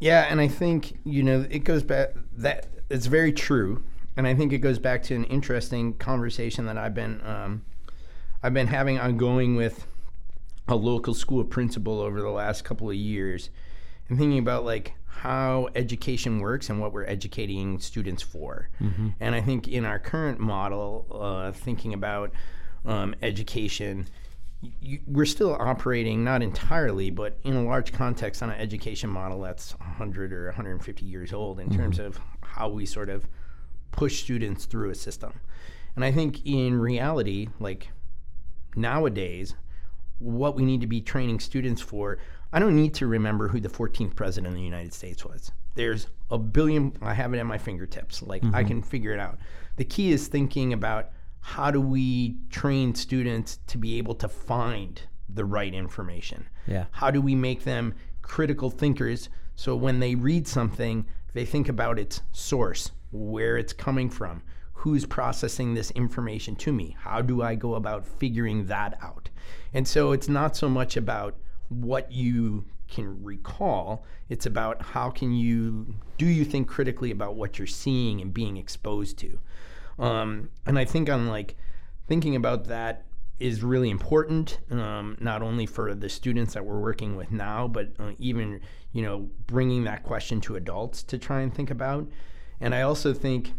Yeah, 0.00 0.26
and 0.28 0.40
I 0.40 0.48
think 0.48 0.98
you 1.04 1.22
know 1.22 1.46
it 1.48 1.60
goes 1.60 1.82
back 1.82 2.14
that 2.38 2.66
it's 2.88 3.06
very 3.06 3.32
true, 3.32 3.84
and 4.16 4.26
I 4.26 4.34
think 4.34 4.52
it 4.52 4.58
goes 4.58 4.78
back 4.78 5.02
to 5.04 5.14
an 5.14 5.24
interesting 5.24 5.94
conversation 5.94 6.66
that 6.66 6.76
I've 6.78 6.94
been 6.94 7.20
um, 7.24 7.62
I've 8.42 8.54
been 8.54 8.66
having 8.66 8.98
ongoing 8.98 9.56
with 9.56 9.86
a 10.66 10.74
local 10.74 11.14
school 11.14 11.44
principal 11.44 12.00
over 12.00 12.20
the 12.20 12.30
last 12.30 12.64
couple 12.64 12.88
of 12.88 12.96
years, 12.96 13.50
and 14.08 14.18
thinking 14.18 14.38
about 14.38 14.64
like 14.64 14.94
how 15.06 15.68
education 15.74 16.40
works 16.40 16.70
and 16.70 16.80
what 16.80 16.92
we're 16.94 17.04
educating 17.04 17.78
students 17.78 18.22
for. 18.22 18.70
And 19.20 19.34
I 19.34 19.42
think 19.42 19.68
in 19.68 19.84
our 19.84 19.98
current 19.98 20.40
model, 20.40 21.06
uh, 21.10 21.52
thinking 21.52 21.92
about 21.92 22.32
um, 22.86 23.14
education, 23.20 24.06
you, 24.62 25.00
we're 25.06 25.26
still 25.26 25.54
operating 25.54 26.22
not 26.22 26.42
entirely, 26.42 27.10
but 27.10 27.38
in 27.44 27.54
a 27.54 27.62
large 27.62 27.92
context 27.92 28.42
on 28.42 28.50
an 28.50 28.60
education 28.60 29.08
model 29.08 29.40
that's 29.40 29.72
100 29.78 30.32
or 30.32 30.46
150 30.46 31.04
years 31.04 31.32
old 31.32 31.60
in 31.60 31.70
terms 31.70 31.98
mm-hmm. 31.98 32.06
of 32.06 32.20
how 32.42 32.68
we 32.68 32.84
sort 32.84 33.08
of 33.08 33.26
push 33.90 34.22
students 34.22 34.66
through 34.66 34.90
a 34.90 34.94
system. 34.94 35.32
And 35.96 36.04
I 36.04 36.12
think 36.12 36.44
in 36.46 36.78
reality, 36.78 37.48
like 37.58 37.90
nowadays, 38.76 39.54
what 40.18 40.54
we 40.54 40.64
need 40.64 40.82
to 40.82 40.86
be 40.86 41.00
training 41.00 41.40
students 41.40 41.80
for, 41.80 42.18
I 42.52 42.58
don't 42.58 42.76
need 42.76 42.94
to 42.94 43.06
remember 43.06 43.48
who 43.48 43.60
the 43.60 43.68
14th 43.68 44.14
president 44.14 44.52
of 44.52 44.58
the 44.58 44.64
United 44.64 44.92
States 44.92 45.24
was. 45.24 45.52
There's 45.74 46.06
a 46.30 46.38
billion, 46.38 46.92
I 47.00 47.14
have 47.14 47.32
it 47.32 47.38
at 47.38 47.46
my 47.46 47.58
fingertips. 47.58 48.22
Like 48.22 48.44
I 48.44 48.46
mm-hmm. 48.46 48.68
can 48.68 48.82
figure 48.82 49.12
it 49.12 49.20
out. 49.20 49.38
The 49.76 49.84
key 49.84 50.12
is 50.12 50.28
thinking 50.28 50.74
about 50.74 51.10
how 51.40 51.70
do 51.70 51.80
we 51.80 52.36
train 52.50 52.94
students 52.94 53.58
to 53.66 53.78
be 53.78 53.98
able 53.98 54.14
to 54.16 54.28
find 54.28 55.02
the 55.28 55.44
right 55.44 55.72
information? 55.72 56.48
Yeah. 56.66 56.86
How 56.90 57.10
do 57.10 57.20
we 57.20 57.34
make 57.34 57.64
them 57.64 57.94
critical 58.22 58.70
thinkers 58.70 59.28
so 59.60 59.76
when 59.76 60.00
they 60.00 60.14
read 60.14 60.48
something, 60.48 61.04
they 61.34 61.44
think 61.44 61.68
about 61.68 61.98
its 61.98 62.22
source, 62.32 62.92
where 63.12 63.58
it's 63.58 63.74
coming 63.74 64.08
from, 64.08 64.42
who's 64.72 65.04
processing 65.04 65.74
this 65.74 65.90
information 65.90 66.56
to 66.56 66.72
me? 66.72 66.96
How 66.98 67.20
do 67.20 67.42
I 67.42 67.56
go 67.56 67.74
about 67.74 68.06
figuring 68.06 68.66
that 68.68 68.98
out? 69.02 69.28
And 69.74 69.86
so 69.86 70.12
it's 70.12 70.28
not 70.28 70.56
so 70.56 70.68
much 70.68 70.96
about 70.96 71.36
what 71.68 72.10
you 72.10 72.64
can 72.88 73.22
recall, 73.22 74.04
it's 74.30 74.46
about 74.46 74.80
how 74.80 75.10
can 75.10 75.32
you 75.32 75.94
do 76.16 76.26
you 76.26 76.44
think 76.44 76.66
critically 76.66 77.10
about 77.10 77.34
what 77.36 77.58
you're 77.58 77.66
seeing 77.66 78.20
and 78.20 78.32
being 78.32 78.56
exposed 78.56 79.18
to. 79.18 79.38
Um, 80.00 80.48
and 80.66 80.78
I 80.78 80.84
think 80.84 81.08
on 81.10 81.28
like 81.28 81.56
thinking 82.08 82.34
about 82.34 82.64
that 82.64 83.04
is 83.38 83.62
really 83.62 83.90
important, 83.90 84.58
um, 84.70 85.16
not 85.20 85.42
only 85.42 85.66
for 85.66 85.94
the 85.94 86.08
students 86.08 86.54
that 86.54 86.64
we're 86.64 86.80
working 86.80 87.16
with 87.16 87.30
now, 87.30 87.68
but 87.68 87.92
uh, 87.98 88.12
even 88.18 88.60
you 88.92 89.02
know 89.02 89.28
bringing 89.46 89.84
that 89.84 90.02
question 90.02 90.40
to 90.42 90.56
adults 90.56 91.02
to 91.04 91.18
try 91.18 91.40
and 91.42 91.54
think 91.54 91.70
about. 91.70 92.08
And 92.60 92.74
I 92.74 92.82
also 92.82 93.14
think, 93.14 93.54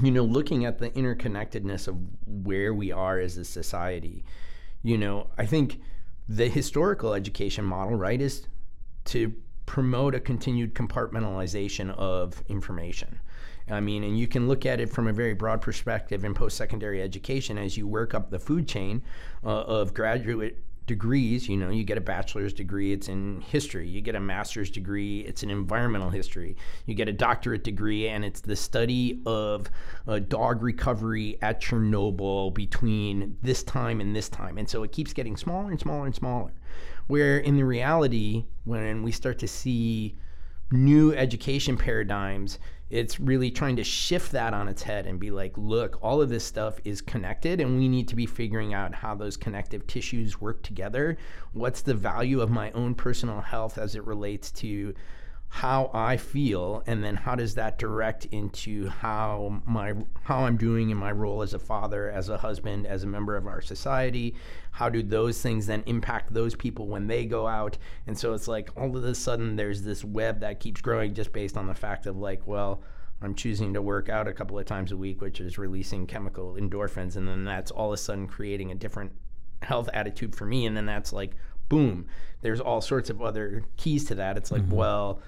you 0.00 0.10
know, 0.10 0.22
looking 0.22 0.64
at 0.64 0.78
the 0.78 0.90
interconnectedness 0.90 1.88
of 1.88 1.96
where 2.26 2.72
we 2.72 2.92
are 2.92 3.18
as 3.18 3.36
a 3.36 3.44
society. 3.44 4.24
You 4.82 4.98
know, 4.98 5.30
I 5.38 5.46
think 5.46 5.80
the 6.28 6.48
historical 6.48 7.14
education 7.14 7.64
model, 7.64 7.96
right, 7.96 8.20
is 8.20 8.46
to 9.06 9.34
promote 9.66 10.14
a 10.14 10.20
continued 10.20 10.74
compartmentalization 10.74 11.90
of 11.96 12.42
information. 12.48 13.18
I 13.70 13.80
mean, 13.80 14.04
and 14.04 14.18
you 14.18 14.26
can 14.26 14.46
look 14.46 14.66
at 14.66 14.80
it 14.80 14.90
from 14.90 15.08
a 15.08 15.12
very 15.12 15.34
broad 15.34 15.62
perspective 15.62 16.24
in 16.24 16.34
post 16.34 16.56
secondary 16.56 17.00
education 17.00 17.56
as 17.56 17.76
you 17.76 17.86
work 17.86 18.14
up 18.14 18.30
the 18.30 18.38
food 18.38 18.68
chain 18.68 19.02
uh, 19.42 19.48
of 19.48 19.94
graduate 19.94 20.62
degrees. 20.86 21.48
You 21.48 21.56
know, 21.56 21.70
you 21.70 21.82
get 21.82 21.96
a 21.96 22.02
bachelor's 22.02 22.52
degree, 22.52 22.92
it's 22.92 23.08
in 23.08 23.40
history. 23.40 23.88
You 23.88 24.00
get 24.00 24.14
a 24.14 24.20
master's 24.20 24.70
degree, 24.70 25.20
it's 25.20 25.42
in 25.42 25.50
environmental 25.50 26.10
history. 26.10 26.56
You 26.86 26.94
get 26.94 27.08
a 27.08 27.12
doctorate 27.12 27.64
degree, 27.64 28.08
and 28.08 28.24
it's 28.24 28.40
the 28.40 28.56
study 28.56 29.22
of 29.24 29.70
uh, 30.06 30.18
dog 30.18 30.62
recovery 30.62 31.38
at 31.40 31.62
Chernobyl 31.62 32.52
between 32.52 33.36
this 33.42 33.62
time 33.62 34.00
and 34.00 34.14
this 34.14 34.28
time. 34.28 34.58
And 34.58 34.68
so 34.68 34.82
it 34.82 34.92
keeps 34.92 35.12
getting 35.12 35.36
smaller 35.36 35.70
and 35.70 35.80
smaller 35.80 36.06
and 36.06 36.14
smaller. 36.14 36.52
Where 37.06 37.38
in 37.38 37.56
the 37.56 37.64
reality, 37.64 38.44
when 38.64 39.02
we 39.02 39.12
start 39.12 39.38
to 39.38 39.48
see 39.48 40.16
new 40.70 41.12
education 41.14 41.76
paradigms, 41.76 42.58
it's 42.94 43.18
really 43.18 43.50
trying 43.50 43.74
to 43.74 43.82
shift 43.82 44.30
that 44.30 44.54
on 44.54 44.68
its 44.68 44.80
head 44.80 45.04
and 45.08 45.18
be 45.18 45.32
like, 45.32 45.58
look, 45.58 45.98
all 46.00 46.22
of 46.22 46.28
this 46.28 46.44
stuff 46.44 46.78
is 46.84 47.00
connected, 47.00 47.60
and 47.60 47.76
we 47.76 47.88
need 47.88 48.06
to 48.06 48.14
be 48.14 48.24
figuring 48.24 48.72
out 48.72 48.94
how 48.94 49.16
those 49.16 49.36
connective 49.36 49.84
tissues 49.88 50.40
work 50.40 50.62
together. 50.62 51.18
What's 51.54 51.82
the 51.82 51.94
value 51.94 52.40
of 52.40 52.50
my 52.50 52.70
own 52.70 52.94
personal 52.94 53.40
health 53.40 53.78
as 53.78 53.96
it 53.96 54.06
relates 54.06 54.52
to 54.52 54.94
how 55.54 55.88
I 55.94 56.16
feel, 56.16 56.82
and 56.84 57.04
then 57.04 57.14
how 57.14 57.36
does 57.36 57.54
that 57.54 57.78
direct 57.78 58.24
into 58.32 58.88
how 58.88 59.62
my 59.64 59.94
how 60.24 60.46
I'm 60.46 60.56
doing 60.56 60.90
in 60.90 60.96
my 60.96 61.12
role 61.12 61.42
as 61.42 61.54
a 61.54 61.60
father, 61.60 62.10
as 62.10 62.28
a 62.28 62.36
husband, 62.36 62.88
as 62.88 63.04
a 63.04 63.06
member 63.06 63.36
of 63.36 63.46
our 63.46 63.60
society? 63.60 64.34
How 64.72 64.88
do 64.88 65.00
those 65.00 65.40
things 65.40 65.68
then 65.68 65.84
impact 65.86 66.34
those 66.34 66.56
people 66.56 66.88
when 66.88 67.06
they 67.06 67.24
go 67.24 67.46
out? 67.46 67.78
And 68.08 68.18
so 68.18 68.34
it's 68.34 68.48
like 68.48 68.70
all 68.76 68.96
of 68.96 69.04
a 69.04 69.14
sudden 69.14 69.54
there's 69.54 69.82
this 69.82 70.02
web 70.02 70.40
that 70.40 70.58
keeps 70.58 70.80
growing 70.80 71.14
just 71.14 71.32
based 71.32 71.56
on 71.56 71.68
the 71.68 71.74
fact 71.74 72.06
of 72.06 72.16
like, 72.16 72.44
well, 72.48 72.82
I'm 73.22 73.36
choosing 73.36 73.74
to 73.74 73.80
work 73.80 74.08
out 74.08 74.26
a 74.26 74.32
couple 74.32 74.58
of 74.58 74.66
times 74.66 74.90
a 74.90 74.96
week, 74.96 75.20
which 75.20 75.40
is 75.40 75.56
releasing 75.56 76.08
chemical 76.08 76.54
endorphins, 76.54 77.14
and 77.14 77.28
then 77.28 77.44
that's 77.44 77.70
all 77.70 77.90
of 77.90 77.94
a 77.94 77.96
sudden 77.96 78.26
creating 78.26 78.72
a 78.72 78.74
different 78.74 79.12
health 79.62 79.88
attitude 79.94 80.34
for 80.34 80.46
me, 80.46 80.66
and 80.66 80.76
then 80.76 80.86
that's 80.86 81.12
like, 81.12 81.36
boom, 81.68 82.06
there's 82.40 82.60
all 82.60 82.80
sorts 82.80 83.08
of 83.08 83.22
other 83.22 83.62
keys 83.76 84.04
to 84.06 84.16
that. 84.16 84.36
It's 84.36 84.50
like, 84.50 84.62
mm-hmm. 84.62 84.74
well 84.74 85.22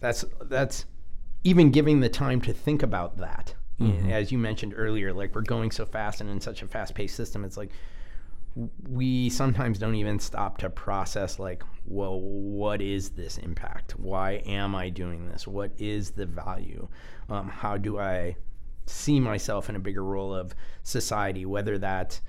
that's 0.00 0.24
that's 0.42 0.86
even 1.44 1.70
giving 1.70 2.00
the 2.00 2.08
time 2.08 2.40
to 2.42 2.52
think 2.52 2.82
about 2.82 3.16
that. 3.18 3.54
As 4.10 4.32
you 4.32 4.38
mentioned 4.38 4.74
earlier 4.76 5.12
like 5.12 5.34
we're 5.34 5.42
going 5.42 5.70
so 5.70 5.86
fast 5.86 6.20
and 6.20 6.28
in 6.28 6.40
such 6.40 6.62
a 6.62 6.66
fast-paced 6.66 7.14
system 7.14 7.44
it's 7.44 7.56
like 7.56 7.70
we 8.88 9.30
sometimes 9.30 9.78
don't 9.78 9.94
even 9.94 10.18
stop 10.18 10.58
to 10.58 10.68
process 10.68 11.38
like 11.38 11.62
well 11.86 12.20
what 12.20 12.82
is 12.82 13.10
this 13.10 13.38
impact? 13.38 13.92
Why 13.98 14.42
am 14.46 14.74
i 14.74 14.88
doing 14.88 15.28
this? 15.28 15.46
What 15.46 15.70
is 15.78 16.10
the 16.10 16.26
value? 16.26 16.88
Um, 17.28 17.48
how 17.48 17.76
do 17.76 17.98
i 17.98 18.36
see 18.86 19.20
myself 19.20 19.68
in 19.68 19.76
a 19.76 19.80
bigger 19.80 20.02
role 20.02 20.34
of 20.34 20.54
society? 20.82 21.46
Whether 21.46 21.78
that 21.78 22.20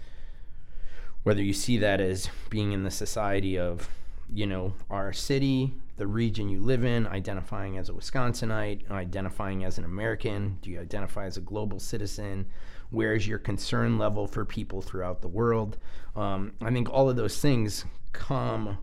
whether 1.24 1.41
you 1.41 1.53
see 1.53 1.78
that 1.80 1.99
as 1.99 2.30
being 2.49 2.72
in 2.74 2.84
the 2.84 2.91
society 2.91 3.57
of 3.57 3.89
you 4.32 4.45
know 4.45 4.74
our 4.89 5.11
city 5.13 5.74
the 5.99 6.07
region 6.07 6.49
you 6.49 6.61
live 6.61 6.83
in 6.83 7.05
identifying 7.07 7.77
as 7.77 7.89
a 7.89 7.93
wisconsinite 7.93 8.89
identifying 8.89 9.63
as 9.63 9.77
an 9.77 9.85
american? 9.85 10.57
Do 10.61 10.71
you 10.71 10.79
identify 10.79 11.25
as 11.25 11.37
a 11.37 11.41
global 11.41 11.79
citizen? 11.79 12.47
Where 12.89 13.13
is 13.13 13.27
your 13.27 13.37
concern 13.37 13.99
level 13.99 14.25
for 14.25 14.45
people 14.45 14.81
throughout 14.81 15.21
the 15.21 15.27
world? 15.27 15.77
Um, 16.15 16.53
i 16.61 16.71
think 16.71 16.89
all 16.89 17.09
of 17.09 17.15
those 17.15 17.39
things 17.39 17.85
come 18.13 18.79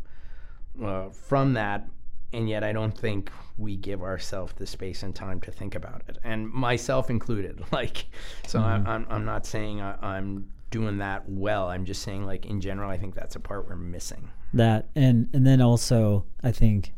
uh, 0.82 1.08
from 1.10 1.54
that 1.54 1.88
and 2.32 2.48
yet 2.48 2.62
i 2.62 2.72
don't 2.72 2.96
think 2.96 3.30
we 3.58 3.76
give 3.76 4.02
ourselves 4.02 4.52
the 4.56 4.66
space 4.66 5.02
and 5.02 5.14
time 5.14 5.40
to 5.40 5.50
think 5.50 5.74
about 5.74 6.02
it 6.08 6.18
and 6.22 6.48
myself 6.50 7.10
included 7.10 7.60
like 7.72 8.06
so 8.46 8.60
I'm, 8.60 8.86
I'm, 8.86 9.06
I'm 9.08 9.24
not 9.24 9.46
saying 9.46 9.80
I, 9.80 9.96
i'm 10.16 10.48
doing 10.70 10.98
that 10.98 11.28
well 11.28 11.68
i'm 11.68 11.84
just 11.84 12.02
saying 12.02 12.24
like 12.24 12.46
in 12.46 12.60
general 12.60 12.90
i 12.90 12.96
think 12.96 13.14
that's 13.14 13.36
a 13.36 13.40
part 13.40 13.68
we're 13.68 13.76
missing. 13.76 14.30
That 14.54 14.88
and 14.94 15.28
and 15.32 15.46
then 15.46 15.60
also 15.60 16.24
I 16.42 16.52
think 16.52 16.92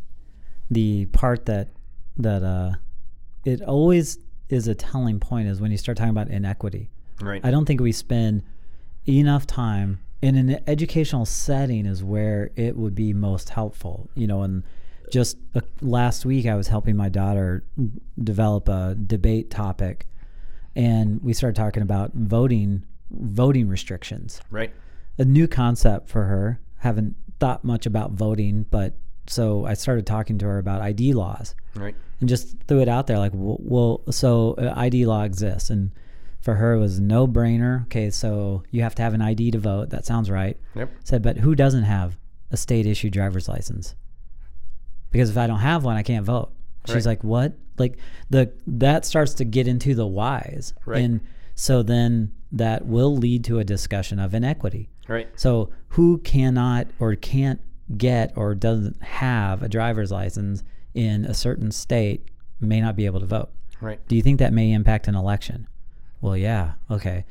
the 0.70 1.06
part 1.06 1.46
that 1.46 1.68
that 2.16 2.42
uh 2.42 2.72
it 3.44 3.62
always 3.62 4.18
is 4.48 4.68
a 4.68 4.74
telling 4.74 5.20
point 5.20 5.48
is 5.48 5.60
when 5.60 5.70
you 5.70 5.78
start 5.78 5.96
talking 5.96 6.10
about 6.10 6.28
inequity. 6.28 6.90
right 7.20 7.44
I 7.44 7.50
don't 7.50 7.64
think 7.64 7.80
we 7.80 7.92
spend 7.92 8.42
enough 9.06 9.46
time 9.46 10.00
in 10.20 10.36
an 10.36 10.60
educational 10.66 11.24
setting 11.24 11.86
is 11.86 12.02
where 12.02 12.50
it 12.56 12.76
would 12.76 12.94
be 12.94 13.12
most 13.12 13.50
helpful. 13.50 14.10
You 14.14 14.26
know, 14.26 14.42
and 14.42 14.64
just 15.12 15.38
uh, 15.54 15.60
last 15.80 16.26
week 16.26 16.46
I 16.46 16.54
was 16.54 16.68
helping 16.68 16.96
my 16.96 17.08
daughter 17.08 17.64
develop 18.22 18.68
a 18.68 18.94
debate 18.94 19.50
topic, 19.50 20.06
and 20.74 21.22
we 21.22 21.32
started 21.32 21.56
talking 21.56 21.82
about 21.82 22.12
voting 22.14 22.84
voting 23.10 23.68
restrictions 23.68 24.42
right 24.50 24.70
a 25.16 25.24
new 25.24 25.48
concept 25.48 26.08
for 26.08 26.24
her. 26.24 26.60
Haven't 26.78 27.16
thought 27.40 27.64
much 27.64 27.86
about 27.86 28.12
voting, 28.12 28.66
but 28.70 28.94
so 29.29 29.64
I 29.66 29.74
started 29.74 30.07
talking 30.07 30.39
to 30.39 30.47
her 30.47 30.59
about 30.59 30.81
ID 30.81 31.12
laws 31.12 31.55
right 31.74 31.95
and 32.20 32.29
just 32.29 32.57
threw 32.66 32.81
it 32.81 32.89
out 32.89 33.07
there 33.07 33.18
like, 33.18 33.33
well, 33.35 34.01
so 34.11 34.55
uh, 34.59 34.72
ID 34.76 35.07
law 35.07 35.22
exists, 35.22 35.70
and 35.70 35.91
for 36.41 36.55
her 36.55 36.74
it 36.74 36.79
was 36.81 36.99
no 36.99 37.29
brainer. 37.29 37.83
Okay, 37.85 38.11
so 38.11 38.62
you 38.70 38.83
have 38.83 38.95
to 38.97 39.03
have 39.03 39.14
an 39.14 39.22
ID 39.22 39.53
to 39.53 39.59
vote. 39.59 39.91
That 39.91 40.05
sounds 40.07 40.31
right. 40.31 40.57
yep 40.74 40.91
Said, 41.05 41.22
but 41.22 41.37
who 41.39 41.55
doesn't 41.55 41.85
have 41.85 42.16
a 42.51 42.57
state 42.57 42.87
issued 42.87 43.12
driver's 43.12 43.49
license? 43.49 43.95
Because 45.11 45.31
if 45.31 45.37
I 45.39 45.47
don't 45.47 45.61
have 45.61 45.85
one, 45.85 45.97
I 45.97 46.03
can't 46.03 46.24
vote. 46.26 46.51
She's 46.87 46.95
Right. 46.97 47.07
like, 47.07 47.24
what? 47.24 47.53
like 47.79 47.97
the 48.29 48.51
that 48.66 49.05
starts 49.05 49.35
to 49.35 49.45
get 49.45 49.68
into 49.68 49.95
the 49.95 50.05
whys 50.07 50.74
Right. 50.85 51.01
and 51.05 51.20
so 51.55 51.85
then 51.85 52.33
that 52.51 52.85
will 52.87 53.16
lead 53.16 53.45
to 53.45 53.61
a 53.61 53.64
discussion 53.64 54.18
of 54.18 54.35
inequity 54.35 54.89
Right. 55.07 55.29
so 55.37 55.70
who 55.91 56.18
cannot 56.18 56.89
or 56.99 57.14
can't 57.14 57.61
get 57.97 58.32
or 58.36 58.55
doesn't 58.55 59.03
have 59.03 59.62
a 59.62 59.68
driver's 59.68 60.11
license 60.11 60.62
in 60.95 61.24
a 61.24 61.34
certain 61.34 61.70
state 61.70 62.26
may 62.61 62.80
not 62.80 62.97
be 62.97 63.07
able 63.07 63.20
to 63.20 63.26
vote 63.26 63.51
Right. 63.80 64.01
do 64.09 64.16
you 64.16 64.22
think 64.22 64.39
that 64.41 64.53
may 64.53 64.72
impact 64.72 65.07
an 65.09 65.14
election? 65.14 65.68
Well, 66.20 66.36
yeah. 66.36 66.72
Okay. 66.91 67.24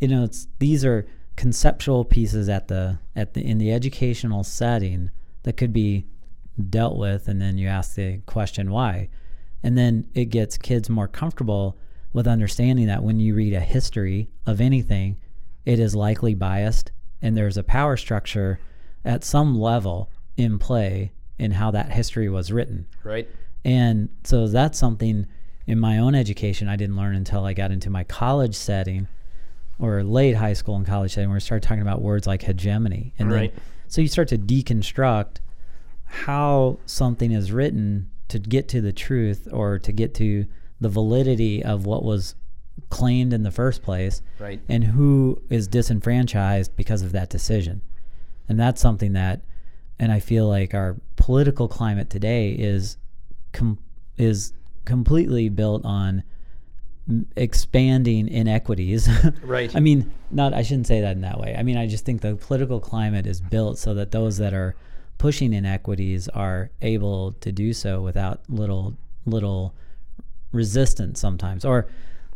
You 0.00 0.08
know, 0.08 0.24
it's 0.24 0.48
these 0.58 0.84
are 0.84 1.06
conceptual 1.36 2.04
pieces 2.04 2.48
at 2.48 2.68
the 2.68 2.98
at 3.14 3.34
the 3.34 3.40
in 3.42 3.58
the 3.58 3.72
educational 3.72 4.42
setting 4.42 5.10
that 5.44 5.56
could 5.56 5.72
be 5.72 6.06
dealt 6.70 6.96
with 6.98 7.28
and 7.28 7.40
then 7.40 7.56
you 7.58 7.68
ask 7.68 7.94
the 7.94 8.18
question 8.26 8.70
why. 8.70 9.08
And 9.62 9.78
then 9.78 10.08
it 10.14 10.26
gets 10.26 10.58
kids 10.58 10.90
more 10.90 11.08
comfortable 11.08 11.78
with 12.12 12.26
understanding 12.26 12.86
that 12.86 13.02
when 13.02 13.20
you 13.20 13.34
read 13.34 13.52
a 13.52 13.60
history 13.60 14.28
of 14.44 14.60
anything, 14.60 15.18
it 15.64 15.78
is 15.78 15.94
likely 15.94 16.34
biased 16.34 16.90
and 17.22 17.36
there's 17.36 17.56
a 17.56 17.62
power 17.62 17.96
structure 17.96 18.58
at 19.06 19.24
some 19.24 19.58
level 19.58 20.10
in 20.36 20.58
play 20.58 21.12
in 21.38 21.52
how 21.52 21.70
that 21.70 21.92
history 21.92 22.28
was 22.28 22.50
written. 22.52 22.86
Right. 23.04 23.28
And 23.64 24.08
so 24.24 24.46
that's 24.48 24.78
something 24.78 25.26
in 25.66 25.78
my 25.78 25.98
own 25.98 26.14
education 26.14 26.68
I 26.68 26.76
didn't 26.76 26.96
learn 26.96 27.14
until 27.16 27.44
I 27.44 27.52
got 27.52 27.70
into 27.70 27.90
my 27.90 28.04
college 28.04 28.54
setting 28.54 29.08
or 29.78 30.02
late 30.02 30.36
high 30.36 30.52
school 30.52 30.76
and 30.76 30.86
college 30.86 31.12
setting 31.14 31.28
where 31.28 31.36
we 31.36 31.40
started 31.40 31.66
talking 31.66 31.82
about 31.82 32.00
words 32.02 32.26
like 32.26 32.42
hegemony. 32.42 33.12
And 33.18 33.30
Right. 33.30 33.52
then 33.54 33.62
so 33.88 34.00
you 34.00 34.08
start 34.08 34.28
to 34.28 34.38
deconstruct 34.38 35.36
how 36.04 36.78
something 36.86 37.32
is 37.32 37.52
written 37.52 38.10
to 38.28 38.38
get 38.38 38.68
to 38.68 38.80
the 38.80 38.92
truth 38.92 39.48
or 39.52 39.78
to 39.78 39.92
get 39.92 40.14
to 40.14 40.46
the 40.80 40.88
validity 40.88 41.62
of 41.62 41.86
what 41.86 42.04
was 42.04 42.34
claimed 42.90 43.32
in 43.32 43.42
the 43.42 43.50
first 43.50 43.82
place 43.82 44.22
Right. 44.38 44.60
and 44.68 44.84
who 44.84 45.40
is 45.50 45.66
disenfranchised 45.68 46.76
because 46.76 47.02
of 47.02 47.12
that 47.12 47.30
decision. 47.30 47.82
And 48.48 48.58
that's 48.58 48.80
something 48.80 49.12
that, 49.14 49.42
and 49.98 50.12
I 50.12 50.20
feel 50.20 50.48
like 50.48 50.74
our 50.74 50.96
political 51.16 51.68
climate 51.68 52.10
today 52.10 52.50
is 52.50 52.96
com- 53.52 53.78
is 54.16 54.52
completely 54.84 55.48
built 55.48 55.84
on 55.84 56.22
expanding 57.36 58.28
inequities. 58.28 59.08
Right. 59.42 59.74
I 59.74 59.80
mean, 59.80 60.12
not 60.30 60.54
I 60.54 60.62
shouldn't 60.62 60.86
say 60.86 61.00
that 61.00 61.12
in 61.12 61.20
that 61.22 61.38
way. 61.38 61.54
I 61.56 61.62
mean, 61.62 61.76
I 61.76 61.86
just 61.86 62.04
think 62.04 62.20
the 62.20 62.34
political 62.34 62.80
climate 62.80 63.26
is 63.26 63.40
built 63.40 63.78
so 63.78 63.94
that 63.94 64.10
those 64.10 64.38
that 64.38 64.52
are 64.54 64.74
pushing 65.18 65.52
inequities 65.52 66.28
are 66.28 66.70
able 66.82 67.32
to 67.40 67.52
do 67.52 67.72
so 67.72 68.00
without 68.02 68.40
little 68.48 68.96
little 69.24 69.74
resistance 70.52 71.20
sometimes 71.20 71.64
or 71.64 71.86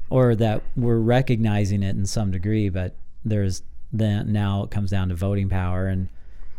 or 0.08 0.34
that 0.34 0.62
we're 0.76 0.98
recognizing 0.98 1.82
it 1.82 1.94
in 1.94 2.06
some 2.06 2.30
degree 2.30 2.68
but 2.68 2.96
there's 3.24 3.62
then 3.92 4.32
now 4.32 4.62
it 4.64 4.70
comes 4.70 4.90
down 4.90 5.08
to 5.08 5.14
voting 5.14 5.48
power 5.48 5.86
and 5.86 6.08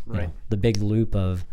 Right. 0.05 0.23
know, 0.27 0.33
the 0.49 0.57
big 0.57 0.77
loop 0.81 1.15
of 1.15 1.45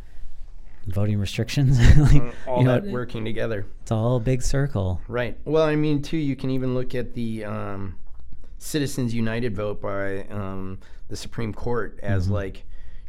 voting 0.86 1.18
restrictions 1.18 1.78
like 2.12 2.34
All 2.46 2.60
you 2.60 2.64
know, 2.64 2.80
that 2.80 2.84
working 2.90 3.24
together. 3.24 3.66
it's 3.82 3.92
all 3.92 4.16
a 4.16 4.20
big 4.20 4.40
circle 4.42 5.00
Right. 5.06 5.36
Well, 5.44 5.64
I 5.64 5.76
mean, 5.76 6.00
too, 6.02 6.16
you 6.16 6.34
can 6.34 6.50
even 6.50 6.74
look 6.74 6.94
at 6.94 7.12
the 7.14 7.44
um, 7.44 7.96
Citizens 8.56 9.14
United 9.14 9.54
vote 9.54 9.80
by 9.82 10.22
um, 10.30 10.78
the 11.08 11.16
Supreme 11.16 11.52
Court 11.52 12.00
as 12.02 12.28
like, 12.30 12.64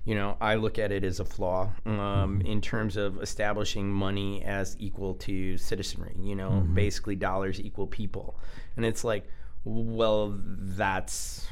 you 0.05 0.13
know, 0.13 0.36
I 0.41 0.55
look 0.55 0.78
at 0.78 0.91
it 0.91 1.03
as 1.03 1.20
a 1.20 1.26
flaw 1.26 1.72
um, 1.86 2.41
in 2.41 2.59
terms 2.61 2.97
of 2.97 3.22
establishing 3.22 3.89
money 3.89 4.43
as 4.43 4.76
equal 4.80 5.13
to 5.15 5.57
citizenry. 5.57 6.15
You 6.20 6.36
know, 6.36 6.67
basically 6.74 7.15
dollars 7.15 7.59
equal 7.61 7.88
people, 7.88 8.38
and 8.76 8.86
it's 8.86 9.03
like, 9.03 9.26
well, 9.63 10.36
that's 10.36 11.47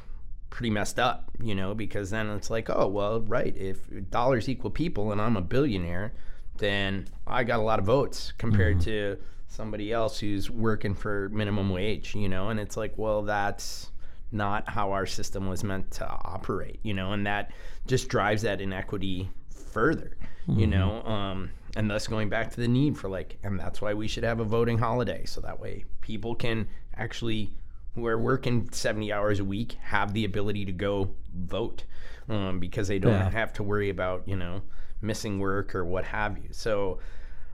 pretty 0.58 0.72
messed 0.72 0.98
up, 0.98 1.30
you 1.40 1.54
know, 1.54 1.76
because 1.76 2.10
then 2.10 2.28
it's 2.32 2.50
like, 2.50 2.68
oh, 2.68 2.88
well, 2.88 3.22
right, 3.22 3.56
if 3.56 3.78
dollars 4.10 4.50
equal 4.50 4.72
people 4.72 5.12
and 5.12 5.22
I'm 5.22 5.38
a 5.38 5.42
billionaire, 5.42 6.14
then 6.58 7.08
I 7.28 7.44
got 7.44 7.60
a 7.60 7.62
lot 7.62 7.78
of 7.78 7.86
votes 7.86 8.34
compared 8.40 8.82
to 8.82 9.18
somebody 9.48 9.94
else 9.94 10.20
who's 10.20 10.50
working 10.50 10.96
for 10.96 11.30
minimum 11.30 11.70
wage, 11.70 12.16
you 12.16 12.28
know, 12.28 12.50
and 12.50 12.60
it's 12.60 12.76
like, 12.76 12.94
well, 12.98 13.22
that's 13.22 13.92
not 14.32 14.68
how 14.68 14.94
our 14.94 15.06
system 15.06 15.48
was 15.48 15.64
meant 15.64 15.92
to 15.92 16.10
operate, 16.10 16.80
you 16.82 16.96
know, 16.96 17.12
and 17.12 17.28
that 17.28 17.52
just 17.86 18.10
drives 18.10 18.42
that 18.42 18.60
inequity 18.60 19.30
further, 19.52 20.18
you 20.48 20.66
know, 20.66 21.04
um, 21.04 21.52
and 21.76 21.88
thus 21.88 22.08
going 22.08 22.30
back 22.30 22.50
to 22.50 22.58
the 22.60 22.68
need 22.68 22.98
for 22.98 23.10
like, 23.10 23.38
and 23.44 23.60
that's 23.60 23.80
why 23.80 23.94
we 23.94 24.08
should 24.08 24.24
have 24.24 24.40
a 24.40 24.44
voting 24.44 24.80
holiday 24.80 25.24
so 25.26 25.40
that 25.40 25.60
way 25.60 25.86
people 26.02 26.34
can 26.34 26.68
actually 26.96 27.52
who 27.98 28.06
are 28.06 28.18
working 28.18 28.70
70 28.72 29.12
hours 29.12 29.40
a 29.40 29.44
week 29.44 29.74
have 29.82 30.14
the 30.14 30.24
ability 30.24 30.64
to 30.66 30.72
go 30.72 31.10
vote 31.36 31.84
um, 32.30 32.60
because 32.60 32.88
they 32.88 33.00
don't 33.00 33.12
Yeah. 33.12 33.30
have 33.32 33.52
to 33.54 33.64
worry 33.64 33.90
about 33.90 34.28
you 34.28 34.36
know 34.38 34.62
missing 35.02 35.40
work 35.40 35.74
or 35.76 35.84
what 35.84 36.06
have 36.06 36.38
you 36.38 36.50
so 36.52 37.00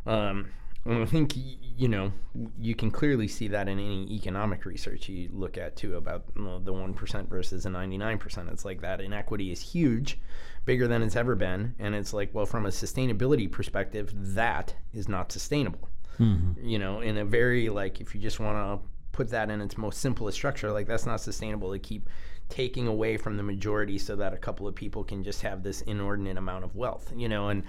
um, 0.05 0.49
I 0.85 1.05
think 1.05 1.33
you 1.77 1.87
know 1.87 2.11
you 2.59 2.75
can 2.75 2.91
clearly 2.91 3.29
see 3.29 3.47
that 3.47 3.69
in 3.69 3.79
any 3.79 4.05
economic 4.13 4.65
research 4.65 5.07
you 5.07 5.29
look 5.31 5.57
at 5.57 5.77
too 5.77 5.95
about 5.95 6.25
you 6.35 6.43
know, 6.43 6.59
the 6.59 6.73
one 6.73 6.93
percent 6.93 7.29
versus 7.29 7.63
the 7.63 7.69
ninety 7.69 7.97
nine 7.97 8.17
percent. 8.17 8.49
It's 8.51 8.65
like 8.65 8.81
that 8.81 8.99
inequity 8.99 9.49
is 9.49 9.61
huge, 9.61 10.19
bigger 10.65 10.85
than 10.89 11.01
it's 11.01 11.15
ever 11.15 11.35
been, 11.35 11.73
and 11.79 11.95
it's 11.95 12.11
like 12.13 12.31
well 12.33 12.45
from 12.45 12.65
a 12.65 12.69
sustainability 12.69 13.49
perspective 13.49 14.11
that 14.35 14.75
is 14.93 15.07
not 15.07 15.31
sustainable. 15.31 15.87
You 16.19 16.77
know, 16.79 16.99
in 16.99 17.17
a 17.17 17.23
very 17.25 17.69
like 17.69 18.01
if 18.01 18.13
you 18.13 18.19
just 18.21 18.39
want 18.41 18.57
to 18.57 18.87
put 19.13 19.29
that 19.29 19.49
in 19.49 19.61
its 19.61 19.77
most 19.77 20.01
simplest 20.01 20.35
structure, 20.37 20.71
like 20.71 20.87
that's 20.87 21.05
not 21.05 21.21
sustainable 21.21 21.71
to 21.71 21.79
keep 21.79 22.09
taking 22.49 22.87
away 22.87 23.15
from 23.15 23.37
the 23.37 23.43
majority 23.43 23.97
so 23.97 24.15
that 24.17 24.33
a 24.33 24.37
couple 24.37 24.67
of 24.67 24.75
people 24.75 25.03
can 25.03 25.23
just 25.23 25.41
have 25.41 25.63
this 25.63 25.81
inordinate 25.83 26.37
amount 26.37 26.65
of 26.65 26.75
wealth. 26.75 27.13
You 27.15 27.29
know, 27.29 27.47
and 27.47 27.63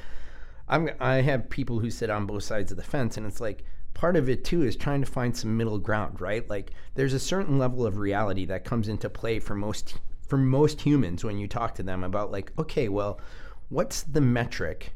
I'm 0.68 0.90
I 0.98 1.16
have 1.16 1.48
people 1.48 1.78
who 1.78 1.90
sit 1.90 2.10
on 2.10 2.26
both 2.26 2.42
sides 2.42 2.72
of 2.72 2.76
the 2.76 2.82
fence, 2.82 3.16
and 3.16 3.26
it's 3.26 3.40
like 3.40 3.64
part 3.92 4.16
of 4.16 4.28
it 4.28 4.44
too 4.44 4.62
is 4.62 4.74
trying 4.74 5.00
to 5.00 5.06
find 5.10 5.36
some 5.36 5.56
middle 5.56 5.78
ground, 5.78 6.20
right? 6.20 6.48
Like 6.50 6.72
there's 6.94 7.14
a 7.14 7.20
certain 7.20 7.58
level 7.58 7.86
of 7.86 7.98
reality 7.98 8.46
that 8.46 8.64
comes 8.64 8.88
into 8.88 9.08
play 9.08 9.38
for 9.38 9.54
most 9.54 9.98
for 10.26 10.38
most 10.38 10.80
humans 10.80 11.22
when 11.22 11.38
you 11.38 11.46
talk 11.46 11.74
to 11.76 11.82
them 11.82 12.02
about 12.02 12.32
like, 12.32 12.52
okay, 12.58 12.88
well, 12.88 13.20
what's 13.68 14.02
the 14.02 14.20
metric? 14.20 14.94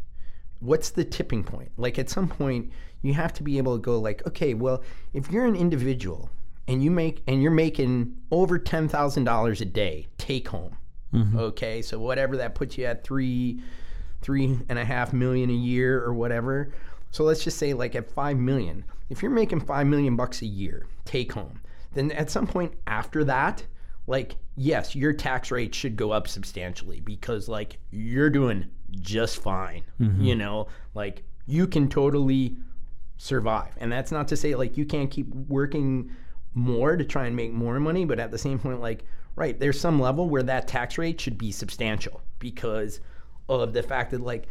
What's 0.60 0.90
the 0.90 1.04
tipping 1.04 1.44
point? 1.44 1.70
Like 1.76 1.98
at 1.98 2.10
some 2.10 2.28
point, 2.28 2.72
you 3.02 3.14
have 3.14 3.32
to 3.34 3.42
be 3.42 3.58
able 3.58 3.76
to 3.76 3.82
go 3.82 4.00
like, 4.00 4.26
okay, 4.26 4.54
well, 4.54 4.82
if 5.12 5.30
you're 5.30 5.44
an 5.44 5.54
individual 5.54 6.30
and 6.68 6.84
you 6.84 6.90
make 6.90 7.22
and 7.26 7.42
you're 7.42 7.50
making 7.50 8.14
over 8.30 8.58
ten 8.58 8.88
thousand 8.88 9.24
dollars 9.24 9.60
a 9.60 9.64
day 9.64 10.06
take 10.18 10.46
home, 10.48 10.76
mm-hmm. 11.12 11.38
okay, 11.38 11.82
so 11.82 11.98
whatever 11.98 12.36
that 12.36 12.54
puts 12.54 12.78
you 12.78 12.84
at 12.84 13.02
three 13.02 13.60
three 14.20 14.58
and 14.68 14.78
a 14.78 14.84
half 14.84 15.12
million 15.12 15.50
a 15.50 15.54
year 15.54 16.04
or 16.04 16.12
whatever. 16.12 16.72
So 17.10 17.24
let's 17.24 17.42
just 17.42 17.56
say 17.58 17.72
like 17.72 17.96
at 17.96 18.10
five 18.10 18.36
million, 18.36 18.84
if 19.08 19.22
you're 19.22 19.30
making 19.30 19.60
five 19.60 19.86
million 19.86 20.14
bucks 20.14 20.42
a 20.42 20.46
year 20.46 20.86
take 21.04 21.32
home, 21.32 21.62
then 21.94 22.12
at 22.12 22.30
some 22.30 22.46
point 22.46 22.74
after 22.86 23.24
that, 23.24 23.64
like 24.06 24.36
yes, 24.56 24.94
your 24.94 25.12
tax 25.12 25.50
rate 25.50 25.74
should 25.74 25.96
go 25.96 26.10
up 26.10 26.28
substantially 26.28 27.00
because 27.00 27.48
like 27.48 27.78
you're 27.90 28.30
doing 28.30 28.66
just 29.00 29.40
fine. 29.42 29.84
Mm-hmm. 29.98 30.22
You 30.22 30.34
know, 30.34 30.66
like 30.94 31.22
you 31.46 31.66
can 31.66 31.88
totally 31.88 32.56
survive. 33.16 33.74
And 33.78 33.90
that's 33.90 34.12
not 34.12 34.28
to 34.28 34.36
say 34.36 34.54
like 34.54 34.76
you 34.76 34.84
can't 34.84 35.10
keep 35.10 35.28
working 35.34 36.10
more 36.54 36.96
to 36.96 37.04
try 37.04 37.26
and 37.26 37.36
make 37.36 37.52
more 37.52 37.78
money, 37.78 38.04
but 38.04 38.18
at 38.18 38.30
the 38.30 38.38
same 38.38 38.58
point, 38.58 38.80
like, 38.80 39.04
right, 39.36 39.58
there's 39.58 39.80
some 39.80 40.00
level 40.00 40.28
where 40.28 40.42
that 40.42 40.68
tax 40.68 40.98
rate 40.98 41.20
should 41.20 41.38
be 41.38 41.52
substantial 41.52 42.20
because 42.38 43.00
of 43.48 43.72
the 43.72 43.82
fact 43.82 44.10
that, 44.10 44.20
like, 44.20 44.48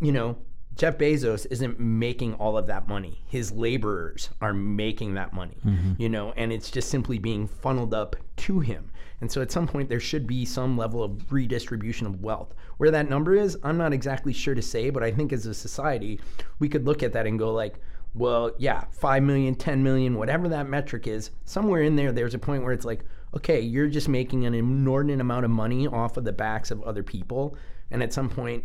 you 0.00 0.12
know, 0.12 0.36
Jeff 0.74 0.98
Bezos 0.98 1.46
isn't 1.50 1.80
making 1.80 2.34
all 2.34 2.58
of 2.58 2.66
that 2.66 2.86
money. 2.86 3.22
His 3.26 3.50
laborers 3.50 4.28
are 4.42 4.52
making 4.52 5.14
that 5.14 5.32
money, 5.32 5.56
mm-hmm. 5.64 5.92
you 5.96 6.08
know, 6.08 6.34
and 6.36 6.52
it's 6.52 6.70
just 6.70 6.90
simply 6.90 7.18
being 7.18 7.46
funneled 7.46 7.94
up 7.94 8.14
to 8.36 8.60
him. 8.60 8.90
And 9.22 9.32
so 9.32 9.40
at 9.40 9.50
some 9.50 9.66
point, 9.66 9.88
there 9.88 10.00
should 10.00 10.26
be 10.26 10.44
some 10.44 10.76
level 10.76 11.02
of 11.02 11.32
redistribution 11.32 12.06
of 12.06 12.22
wealth. 12.22 12.52
Where 12.76 12.90
that 12.90 13.08
number 13.08 13.34
is, 13.34 13.56
I'm 13.62 13.78
not 13.78 13.94
exactly 13.94 14.34
sure 14.34 14.54
to 14.54 14.60
say, 14.60 14.90
but 14.90 15.02
I 15.02 15.10
think 15.10 15.32
as 15.32 15.46
a 15.46 15.54
society, 15.54 16.20
we 16.58 16.68
could 16.68 16.84
look 16.84 17.02
at 17.02 17.14
that 17.14 17.26
and 17.26 17.38
go, 17.38 17.54
like, 17.54 17.80
well, 18.16 18.52
yeah, 18.58 18.84
5 18.92 19.22
million, 19.22 19.54
10 19.54 19.82
million, 19.82 20.14
whatever 20.16 20.48
that 20.48 20.68
metric 20.68 21.06
is, 21.06 21.30
somewhere 21.44 21.82
in 21.82 21.96
there, 21.96 22.12
there's 22.12 22.34
a 22.34 22.38
point 22.38 22.62
where 22.62 22.72
it's 22.72 22.84
like, 22.84 23.04
okay, 23.34 23.60
you're 23.60 23.88
just 23.88 24.08
making 24.08 24.46
an 24.46 24.54
inordinate 24.54 25.20
amount 25.20 25.44
of 25.44 25.50
money 25.50 25.86
off 25.86 26.16
of 26.16 26.24
the 26.24 26.32
backs 26.32 26.70
of 26.70 26.82
other 26.82 27.02
people. 27.02 27.56
And 27.90 28.02
at 28.02 28.12
some 28.12 28.28
point, 28.28 28.64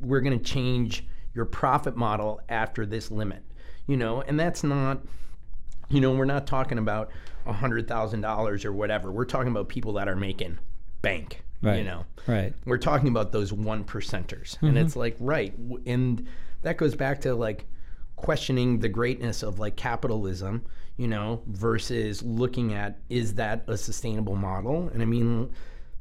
we're 0.00 0.20
going 0.20 0.38
to 0.38 0.44
change 0.44 1.06
your 1.34 1.46
profit 1.46 1.96
model 1.96 2.40
after 2.48 2.84
this 2.84 3.10
limit, 3.10 3.42
you 3.86 3.96
know, 3.96 4.20
and 4.22 4.38
that's 4.38 4.62
not, 4.62 5.00
you 5.88 6.00
know, 6.00 6.12
we're 6.12 6.24
not 6.26 6.46
talking 6.46 6.78
about 6.78 7.10
$100,000 7.46 8.64
or 8.64 8.72
whatever. 8.72 9.10
We're 9.10 9.24
talking 9.24 9.48
about 9.48 9.68
people 9.68 9.94
that 9.94 10.08
are 10.08 10.16
making 10.16 10.58
bank, 11.02 11.42
you 11.78 11.84
know 11.84 12.04
Right. 12.26 12.54
we're 12.64 12.78
talking 12.78 13.08
about 13.08 13.32
those 13.32 13.52
one 13.52 13.84
percenters 13.84 14.56
and 14.62 14.70
mm-hmm. 14.70 14.76
it's 14.78 14.96
like 14.96 15.16
right 15.20 15.54
and 15.84 16.26
that 16.62 16.78
goes 16.78 16.94
back 16.94 17.20
to 17.22 17.34
like 17.34 17.66
questioning 18.16 18.78
the 18.78 18.88
greatness 18.88 19.42
of 19.42 19.58
like 19.58 19.76
capitalism, 19.76 20.64
you 20.96 21.08
know, 21.08 21.42
versus 21.46 22.22
looking 22.22 22.74
at 22.74 22.98
is 23.08 23.34
that 23.34 23.64
a 23.66 23.76
sustainable 23.76 24.36
model? 24.36 24.88
And 24.92 25.02
I 25.02 25.04
mean, 25.04 25.50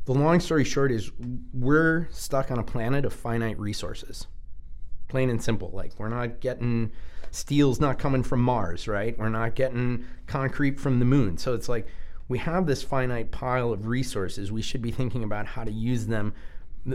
the 0.06 0.14
long 0.14 0.40
story 0.40 0.64
short 0.64 0.92
is 0.92 1.12
we're 1.54 2.08
stuck 2.12 2.52
on 2.52 2.60
a 2.60 2.64
planet 2.64 3.06
of 3.06 3.14
finite 3.14 3.60
resources. 3.60 4.28
Plain 5.08 5.30
and 5.30 5.42
simple. 5.42 5.72
Like 5.74 5.94
we're 5.98 6.10
not 6.10 6.40
getting 6.40 6.92
steel's 7.32 7.80
not 7.80 7.98
coming 7.98 8.24
from 8.24 8.42
Mars, 8.42 8.88
right? 8.88 9.18
We're 9.18 9.30
not 9.30 9.56
getting 9.56 10.06
concrete 10.28 10.80
from 10.80 11.00
the 11.00 11.06
moon. 11.06 11.38
So 11.38 11.54
it's 11.54 11.68
like 11.68 11.88
we 12.28 12.38
have 12.40 12.68
this 12.68 12.84
finite 12.84 13.32
pile 13.32 13.72
of 13.72 13.88
resources. 13.88 14.52
We 14.52 14.62
should 14.62 14.82
be 14.82 14.92
thinking 14.92 15.24
about 15.24 15.46
how 15.46 15.64
to 15.64 15.72
use 15.72 16.08
them 16.08 16.34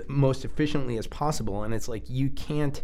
most 0.07 0.45
efficiently 0.45 0.99
as 0.99 1.07
possible. 1.07 1.65
And 1.65 1.75
it's 1.75 1.89
like 1.89 2.09
you 2.09 2.31
can't 2.31 2.83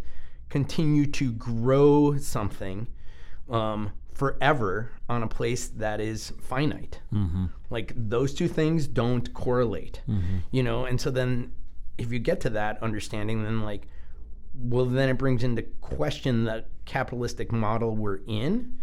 continue 0.55 1.05
to 1.05 1.33
grow 1.33 2.17
something 2.17 2.87
um, 3.51 3.91
forever 4.13 4.93
on 5.09 5.25
a 5.25 5.27
place 5.27 5.67
that 5.67 6.01
is 6.01 6.33
finite. 6.41 7.01
Mm-hmm. 7.13 7.47
Like 7.71 7.93
those 7.97 8.33
two 8.33 8.47
things 8.47 8.87
don't 8.87 9.35
correlate, 9.35 10.01
Mm-hmm. 10.09 10.39
you 10.53 10.63
know? 10.63 10.85
And 10.85 11.01
so 11.01 11.11
then 11.11 11.51
if 11.99 12.13
you 12.13 12.21
get 12.21 12.41
to 12.43 12.51
that 12.51 12.81
understanding, 12.85 13.43
then 13.43 13.63
like, 13.63 13.89
well, 14.55 14.85
then 14.85 15.09
it 15.09 15.19
brings 15.19 15.43
into 15.43 15.63
question 15.81 16.45
the 16.45 16.67
capitalistic 16.85 17.51
model 17.51 17.97
we're 17.97 18.21
in 18.29 18.79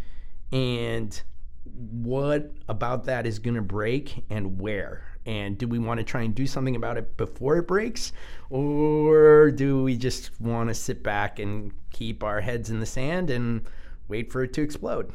and 0.51 1.21
what 1.63 2.51
about 2.67 3.05
that 3.05 3.25
is 3.25 3.39
going 3.39 3.55
to 3.55 3.61
break 3.61 4.25
and 4.29 4.59
where 4.59 5.05
and 5.25 5.57
do 5.57 5.67
we 5.67 5.79
want 5.79 5.99
to 5.99 6.03
try 6.03 6.21
and 6.21 6.33
do 6.33 6.47
something 6.47 6.75
about 6.75 6.97
it 6.97 7.17
before 7.17 7.57
it 7.57 7.67
breaks? 7.67 8.11
Or 8.49 9.51
do 9.51 9.83
we 9.83 9.95
just 9.95 10.31
want 10.41 10.69
to 10.69 10.75
sit 10.75 11.03
back 11.03 11.39
and 11.39 11.71
keep 11.91 12.23
our 12.23 12.41
heads 12.41 12.69
in 12.69 12.79
the 12.79 12.85
sand 12.85 13.29
and 13.29 13.61
wait 14.07 14.31
for 14.31 14.43
it 14.43 14.53
to 14.53 14.61
explode? 14.61 15.11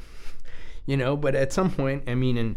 You 0.86 0.96
know 0.96 1.16
but 1.16 1.34
at 1.34 1.52
some 1.52 1.70
point 1.70 2.04
i 2.06 2.14
mean 2.14 2.38
and 2.38 2.56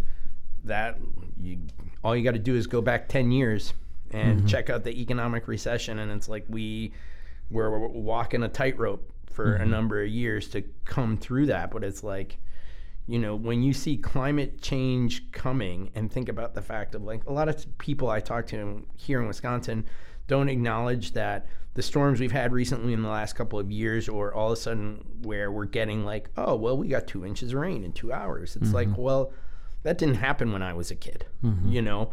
that 0.64 1.00
you 1.42 1.58
all 2.04 2.16
you 2.16 2.24
got 2.24 2.34
to 2.34 2.40
do 2.40 2.56
is 2.56 2.68
go 2.68 2.82
back 2.82 3.10
10 3.10 3.32
years 3.32 3.74
and 4.12 4.40
mm-hmm. 4.40 4.48
check 4.48 4.70
out 4.70 4.84
the 4.84 5.02
economic 5.02 5.48
recession 5.48 6.00
and 6.00 6.12
it's 6.12 6.30
like 6.30 6.46
we 6.48 6.94
we're 7.50 7.88
walking 7.88 8.44
a 8.44 8.48
tightrope 8.48 9.12
for 9.32 9.56
a 9.56 9.60
mm-hmm. 9.60 9.72
number 9.72 10.04
of 10.04 10.10
years 10.10 10.48
to 10.50 10.62
come 10.86 11.18
through 11.18 11.48
that 11.48 11.72
but 11.72 11.84
it's 11.84 12.04
like 12.04 12.38
you 13.10 13.18
know, 13.18 13.36
when 13.36 13.64
you 13.64 13.74
see 13.74 13.98
climate 13.98 14.62
change 14.62 15.32
coming 15.32 15.90
and 15.96 16.12
think 16.12 16.30
about 16.30 16.54
the 16.54 16.62
fact 16.62 16.94
of 16.94 17.04
like 17.04 17.26
a 17.26 17.34
lot 17.34 17.50
of 17.50 17.66
people 17.80 18.08
I 18.08 18.20
talk 18.20 18.46
to 18.48 18.86
here 18.96 19.20
in 19.20 19.28
Wisconsin 19.28 19.86
don't 20.28 20.48
acknowledge 20.48 21.14
that 21.14 21.48
the 21.74 21.82
storms 21.82 22.20
we've 22.20 22.32
had 22.32 22.54
recently 22.54 22.94
in 22.94 23.02
the 23.02 23.10
last 23.10 23.34
couple 23.34 23.58
of 23.58 23.72
years, 23.72 24.08
or 24.08 24.32
all 24.32 24.52
of 24.52 24.54
a 24.54 24.62
sudden 24.62 25.04
where 25.24 25.52
we're 25.52 25.66
getting 25.66 26.06
like, 26.06 26.30
oh, 26.38 26.56
well, 26.56 26.78
we 26.78 26.88
got 26.88 27.08
two 27.08 27.26
inches 27.26 27.52
of 27.52 27.60
rain 27.60 27.84
in 27.84 27.94
two 27.94 28.14
hours. 28.14 28.56
It's 28.56 28.74
like, 28.74 28.88
mm-hmm. 28.90 29.02
well, 29.02 29.34
that 29.82 29.98
didn't 29.98 30.16
happen 30.16 30.52
when 30.52 30.62
I 30.62 30.74
was 30.74 30.92
a 30.92 30.96
kid, 30.96 31.26
mm-hmm. 31.44 31.68
you 31.68 31.82
know? 31.82 32.12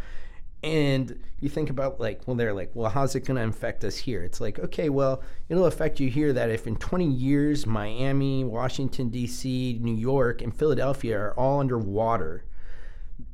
And 0.66 1.22
you 1.38 1.48
think 1.48 1.70
about 1.70 2.00
like, 2.00 2.26
well, 2.26 2.34
they're 2.34 2.52
like, 2.52 2.72
well, 2.74 2.90
how's 2.90 3.14
it 3.14 3.20
going 3.20 3.36
to 3.36 3.48
affect 3.48 3.84
us 3.84 3.96
here? 3.96 4.24
It's 4.24 4.40
like, 4.40 4.58
okay, 4.58 4.88
well, 4.88 5.22
it'll 5.48 5.66
affect 5.66 6.00
you 6.00 6.10
here 6.10 6.32
that 6.32 6.50
if 6.50 6.66
in 6.66 6.74
20 6.74 7.06
years 7.06 7.66
Miami, 7.66 8.42
Washington, 8.42 9.08
D.C., 9.08 9.78
New 9.80 9.94
York, 9.94 10.42
and 10.42 10.52
Philadelphia 10.52 11.16
are 11.16 11.34
all 11.38 11.60
underwater, 11.60 12.44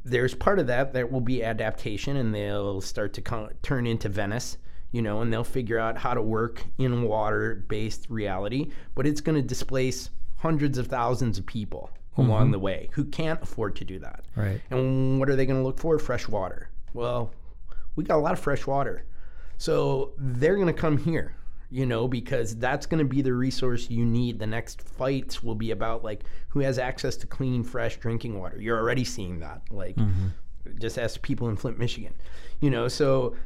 there's 0.05 0.35
part 0.35 0.59
of 0.59 0.67
that 0.67 0.93
that 0.93 1.11
will 1.11 1.23
be 1.23 1.43
adaptation 1.43 2.19
and 2.19 2.35
they'll 2.35 2.83
start 2.83 3.15
to 3.15 3.23
con- 3.23 3.55
turn 3.63 3.87
into 3.87 4.11
Venice, 4.11 4.59
you 4.91 5.01
know, 5.01 5.23
and 5.23 5.33
they'll 5.33 5.43
figure 5.43 5.79
out 5.79 5.97
how 5.97 6.13
to 6.13 6.21
work 6.21 6.63
in 6.77 7.05
water 7.05 7.65
based 7.69 8.07
reality, 8.11 8.71
but 8.95 9.07
it's 9.07 9.23
going 9.23 9.37
to 9.37 9.49
displace 9.49 10.11
hundreds 10.37 10.77
of 10.77 10.89
thousands 10.89 11.39
of 11.39 11.47
people 11.47 11.91
along 12.19 12.43
mm-hmm. 12.43 12.53
the 12.53 12.59
way 12.59 12.91
who 12.93 13.05
can't 13.05 13.43
afford 13.43 13.75
to 13.77 13.85
do 13.87 13.99
that. 14.01 14.25
Right. 14.37 14.61
And 14.71 15.19
what 15.19 15.31
are 15.31 15.37
they 15.37 15.47
going 15.47 15.59
to 15.59 15.65
look 15.65 15.79
for? 15.79 15.99
Fresh 15.99 16.29
water. 16.29 16.69
Well, 16.95 17.33
we 17.97 18.05
got 18.05 18.17
a 18.17 18.21
lot 18.21 18.33
of 18.33 18.41
fresh 18.41 18.67
water. 18.67 19.05
So 19.59 20.13
they're 20.19 20.57
going 20.57 20.67
to 20.67 20.73
come 20.73 20.99
here, 20.99 21.35
you 21.71 21.87
know, 21.87 22.09
because 22.09 22.57
that's 22.57 22.87
going 22.87 22.99
to 22.99 23.05
be 23.09 23.23
the 23.23 23.33
resource 23.33 23.89
you 23.91 24.05
need. 24.05 24.39
The 24.39 24.47
next 24.47 24.83
fights 24.83 25.43
will 25.43 25.55
be 25.55 25.71
about 25.71 26.03
like 26.03 26.25
who 26.49 26.61
has 26.61 26.79
access 26.79 27.17
to 27.19 27.27
clean, 27.27 27.63
fresh 27.63 27.97
drinking 27.97 28.39
water. 28.39 28.61
You're 28.61 28.79
already 28.79 29.05
seeing 29.05 29.41
that. 29.41 29.63
Like, 29.71 29.97
mm-hmm. 29.97 30.29
just 30.79 30.99
ask 30.99 31.21
people 31.23 31.49
in 31.49 31.57
Flint, 31.57 31.79
Michigan, 31.79 32.15
you 32.61 32.71
know, 32.71 32.89
so 32.89 33.37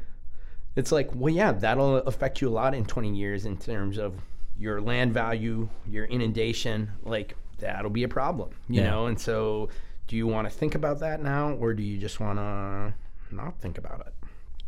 it's 0.75 0.91
like, 0.91 1.09
well, 1.13 1.33
yeah, 1.33 1.51
that'll 1.51 1.97
affect 1.97 2.41
you 2.41 2.47
a 2.47 2.51
lot 2.51 2.73
in 2.75 2.85
20 2.85 3.15
years 3.15 3.45
in 3.45 3.57
terms 3.57 3.97
of 3.97 4.13
your 4.59 4.81
land 4.81 5.13
value, 5.13 5.69
your 5.87 6.05
inundation. 6.05 6.91
Like, 7.03 7.35
that'll 7.59 7.89
be 7.89 8.03
a 8.03 8.07
problem, 8.07 8.51
you 8.67 8.81
Yeah. 8.81 8.89
know? 8.91 9.05
And 9.07 9.19
so, 9.19 9.69
do 10.07 10.15
you 10.15 10.25
want 10.27 10.49
to 10.49 10.55
think 10.55 10.75
about 10.75 10.99
that 10.99 11.21
now, 11.21 11.51
or 11.53 11.73
do 11.73 11.83
you 11.83 11.97
just 11.97 12.19
want 12.19 12.39
to 12.39 12.93
not 13.31 13.59
think 13.61 13.77
about 13.77 14.01
it? 14.07 14.13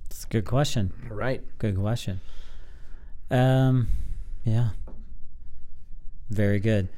It's 0.10 0.24
a 0.24 0.28
good 0.28 0.46
question. 0.46 0.92
Right. 1.10 1.44
Good 1.60 1.78
question. 1.78 2.20
Um, 3.32 3.88
yeah. 4.44 4.70
Very 6.30 6.60
good. 6.60 6.90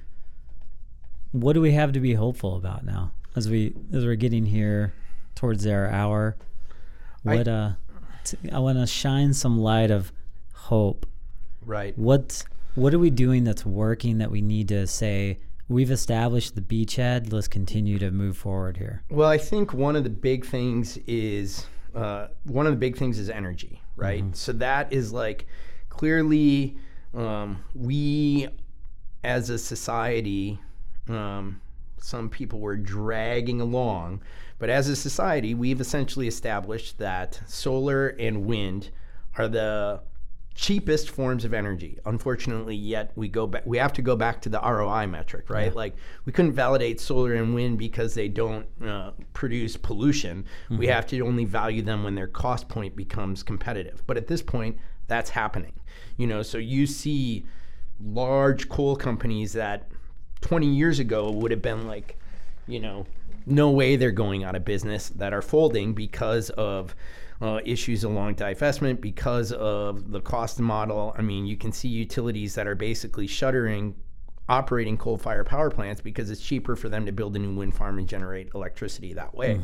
What 1.31 1.53
do 1.53 1.61
we 1.61 1.71
have 1.71 1.93
to 1.93 1.99
be 1.99 2.13
hopeful 2.13 2.55
about 2.57 2.83
now 2.83 3.11
as 3.35 3.49
we 3.49 3.73
as 3.93 4.03
we're 4.05 4.15
getting 4.15 4.45
here 4.45 4.93
towards 5.35 5.65
our 5.65 5.87
hour? 5.87 6.35
I- 7.25 7.35
What 7.35 7.47
uh, 7.47 7.71
t- 8.23 8.37
I 8.51 8.59
want 8.59 8.77
to 8.79 8.85
shine 8.87 9.33
some 9.33 9.57
light 9.59 9.91
of 9.91 10.11
hope. 10.53 11.05
Right. 11.65 11.97
What 11.97 12.43
what 12.75 12.93
are 12.93 12.99
we 12.99 13.09
doing 13.09 13.43
that's 13.43 13.65
working 13.65 14.17
that 14.19 14.31
we 14.31 14.41
need 14.41 14.67
to 14.69 14.87
say 14.87 15.39
we've 15.71 15.91
established 15.91 16.55
the 16.55 16.61
beachhead. 16.61 17.31
Let's 17.31 17.47
continue 17.47 17.97
to 17.99 18.11
move 18.11 18.37
forward 18.37 18.77
here. 18.77 19.03
Well, 19.09 19.29
I 19.29 19.37
think 19.37 19.73
one 19.73 19.95
of 19.95 20.03
the 20.03 20.09
big 20.09 20.45
things 20.45 20.97
is 21.07 21.65
uh, 21.95 22.27
one 22.43 22.67
of 22.67 22.73
the 22.73 22.77
big 22.77 22.97
things 22.97 23.17
is 23.17 23.29
energy, 23.29 23.81
right? 23.95 24.23
So 24.35 24.51
that 24.53 24.91
is 24.91 25.11
like 25.11 25.47
clearly 25.89 26.77
um, 27.13 27.63
we 27.73 28.47
as 29.23 29.49
a 29.49 29.57
society, 29.57 30.59
um, 31.07 31.61
some 31.97 32.29
people 32.29 32.59
were 32.59 32.77
dragging 32.77 33.61
along, 33.61 34.21
but 34.59 34.69
as 34.69 34.89
a 34.89 34.95
society, 34.95 35.53
we've 35.53 35.81
essentially 35.81 36.27
established 36.27 36.97
that 36.97 37.39
solar 37.45 38.09
and 38.09 38.45
wind 38.45 38.89
are 39.37 39.47
the 39.47 40.01
cheapest 40.61 41.09
forms 41.09 41.43
of 41.43 41.55
energy. 41.55 41.97
Unfortunately, 42.05 42.75
yet 42.75 43.11
we 43.15 43.27
go 43.27 43.47
back. 43.47 43.63
We 43.65 43.79
have 43.79 43.93
to 43.93 44.03
go 44.03 44.15
back 44.15 44.43
to 44.43 44.49
the 44.49 44.59
ROI 44.59 45.07
metric, 45.07 45.49
right? 45.49 45.75
Like 45.75 45.95
we 46.25 46.31
couldn't 46.31 46.51
validate 46.51 47.01
solar 47.01 47.33
and 47.33 47.55
wind 47.55 47.79
because 47.79 48.13
they 48.13 48.27
don't 48.27 48.67
uh, 48.85 49.09
produce 49.33 49.75
pollution. 49.75 50.45
We 50.69 50.85
have 50.85 51.07
to 51.07 51.19
only 51.21 51.45
value 51.45 51.81
them 51.81 52.03
when 52.03 52.13
their 52.13 52.27
cost 52.27 52.69
point 52.69 52.95
becomes 52.95 53.41
competitive. 53.41 54.03
But 54.05 54.17
at 54.17 54.27
this 54.27 54.43
point, 54.43 54.77
that's 55.07 55.31
happening. 55.31 55.73
You 56.17 56.27
know, 56.27 56.43
so 56.43 56.59
you 56.59 56.85
see 56.85 57.43
large 57.99 58.69
coal 58.69 58.95
companies 58.95 59.53
that 59.53 59.89
20 60.41 60.67
years 60.67 60.99
ago 60.99 61.31
would 61.31 61.49
have 61.49 61.63
been 61.63 61.87
like, 61.87 62.19
you 62.67 62.79
know, 62.79 63.07
no 63.47 63.71
way 63.71 63.95
they're 63.95 64.11
going 64.11 64.43
out 64.43 64.55
of 64.55 64.63
business 64.63 65.09
that 65.09 65.33
are 65.33 65.41
folding 65.41 65.95
because 65.95 66.51
of 66.51 66.95
uh, 67.41 67.59
issues 67.65 68.03
along 68.03 68.35
divestment, 68.35 69.01
because 69.01 69.51
of 69.51 70.11
the 70.11 70.21
cost 70.21 70.59
model. 70.59 71.15
I 71.17 71.21
mean, 71.21 71.45
you 71.45 71.57
can 71.57 71.71
see 71.71 71.87
utilities 71.87 72.55
that 72.55 72.67
are 72.67 72.75
basically 72.75 73.27
shuttering 73.27 73.95
operating 74.49 74.97
coal 74.97 75.17
fired 75.17 75.45
power 75.45 75.69
plants 75.69 76.01
because 76.01 76.29
it's 76.29 76.41
cheaper 76.41 76.75
for 76.75 76.89
them 76.89 77.05
to 77.05 77.11
build 77.11 77.35
a 77.35 77.39
new 77.39 77.55
wind 77.55 77.73
farm 77.73 77.97
and 77.97 78.07
generate 78.07 78.49
electricity 78.53 79.13
that 79.13 79.33
way. 79.33 79.59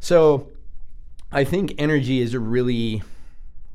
So 0.00 0.48
I 1.30 1.44
think 1.44 1.74
energy 1.78 2.20
is 2.20 2.34
a 2.34 2.40
really, 2.40 3.02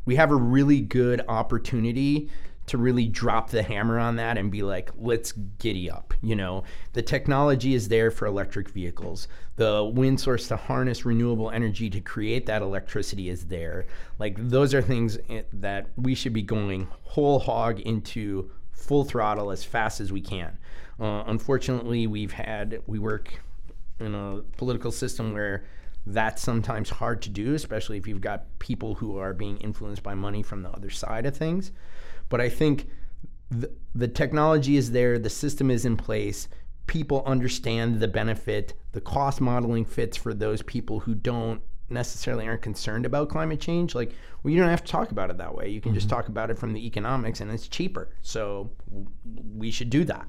we 0.06 0.16
have 0.18 0.32
a 0.32 0.36
really 0.36 0.82
good 0.82 1.22
opportunity 1.28 2.30
to 2.68 2.78
really 2.78 3.08
drop 3.08 3.50
the 3.50 3.62
hammer 3.62 4.00
on 4.00 4.16
that 4.16 4.38
and 4.38 4.52
be 4.52 4.64
like, 4.64 4.92
let's 4.98 5.32
giddy 5.32 5.90
up. 5.90 6.14
You 6.22 6.36
know, 6.36 6.64
the 6.94 7.02
technology 7.02 7.76
is 7.76 7.88
there 7.88 8.10
for 8.12 8.26
electric 8.26 8.70
vehicles. 8.70 9.28
The 9.58 9.84
wind 9.84 10.20
source 10.20 10.48
to 10.48 10.58
harness 10.58 11.06
renewable 11.06 11.52
energy 11.52 11.90
to 11.92 12.02
create 12.02 12.46
that 12.48 12.62
electricity 12.62 13.30
is 13.30 13.46
there. 13.46 13.86
Like, 14.20 14.36
those 14.50 14.74
are 14.74 14.82
things 14.82 15.18
eh, 15.30 15.44
that 15.54 15.90
we 15.96 16.16
should 16.16 16.34
be 16.34 16.42
going 16.42 16.88
whole 17.04 17.40
hog 17.40 17.80
into 17.82 18.50
full 18.72 19.04
throttle 19.04 19.52
as 19.52 19.64
fast 19.64 20.02
as 20.02 20.12
we 20.12 20.22
can. 20.22 20.58
Uh, 21.00 21.24
unfortunately, 21.28 22.08
we've 22.08 22.34
had, 22.34 22.82
we 22.88 23.00
work 23.00 23.42
in 24.00 24.16
a 24.16 24.42
political 24.58 24.92
system 24.92 25.34
where 25.34 25.66
that's 26.06 26.42
sometimes 26.42 26.90
hard 26.90 27.22
to 27.24 27.30
do, 27.30 27.54
especially 27.56 27.98
if 27.98 28.08
you've 28.08 28.22
got 28.22 28.46
people 28.60 28.96
who 28.96 29.18
are 29.18 29.34
being 29.34 29.58
influenced 29.58 30.04
by 30.04 30.14
money 30.14 30.44
from 30.44 30.62
the 30.62 30.70
other 30.70 30.90
side 30.90 31.26
of 31.26 31.36
things. 31.36 31.72
But 32.30 32.42
I 32.42 32.50
think 32.50 32.88
the, 33.50 33.72
the 33.94 34.08
technology 34.08 34.78
is 34.78 34.92
there, 34.92 35.18
the 35.18 35.30
system 35.30 35.72
is 35.72 35.86
in 35.86 35.98
place, 35.98 36.48
people 36.88 37.24
understand 37.26 38.00
the 38.00 38.08
benefit, 38.08 38.74
the 38.92 39.02
cost 39.02 39.42
modeling 39.42 39.86
fits 39.86 40.16
for 40.16 40.34
those 40.34 40.62
people 40.62 41.00
who 41.00 41.16
don't 41.16 41.62
necessarily 41.90 42.48
aren't 42.48 42.62
concerned 42.62 43.06
about 43.06 43.30
climate 43.30 43.60
change. 43.60 43.96
Like, 43.96 44.14
well, 44.44 44.54
you 44.54 44.60
don't 44.60 44.70
have 44.70 44.84
to 44.84 44.92
talk 44.92 45.12
about 45.12 45.30
it 45.30 45.38
that 45.38 45.54
way. 45.54 45.70
You 45.70 45.82
can 45.82 45.94
just 45.94 46.10
talk 46.10 46.28
about 46.28 46.50
it 46.50 46.58
from 46.58 46.74
the 46.74 46.86
economics, 46.86 47.42
and 47.42 47.52
it's 47.52 47.68
cheaper. 47.68 48.10
So 48.22 48.72
we 49.56 49.72
should 49.72 49.90
do 49.90 50.04
that. 50.06 50.28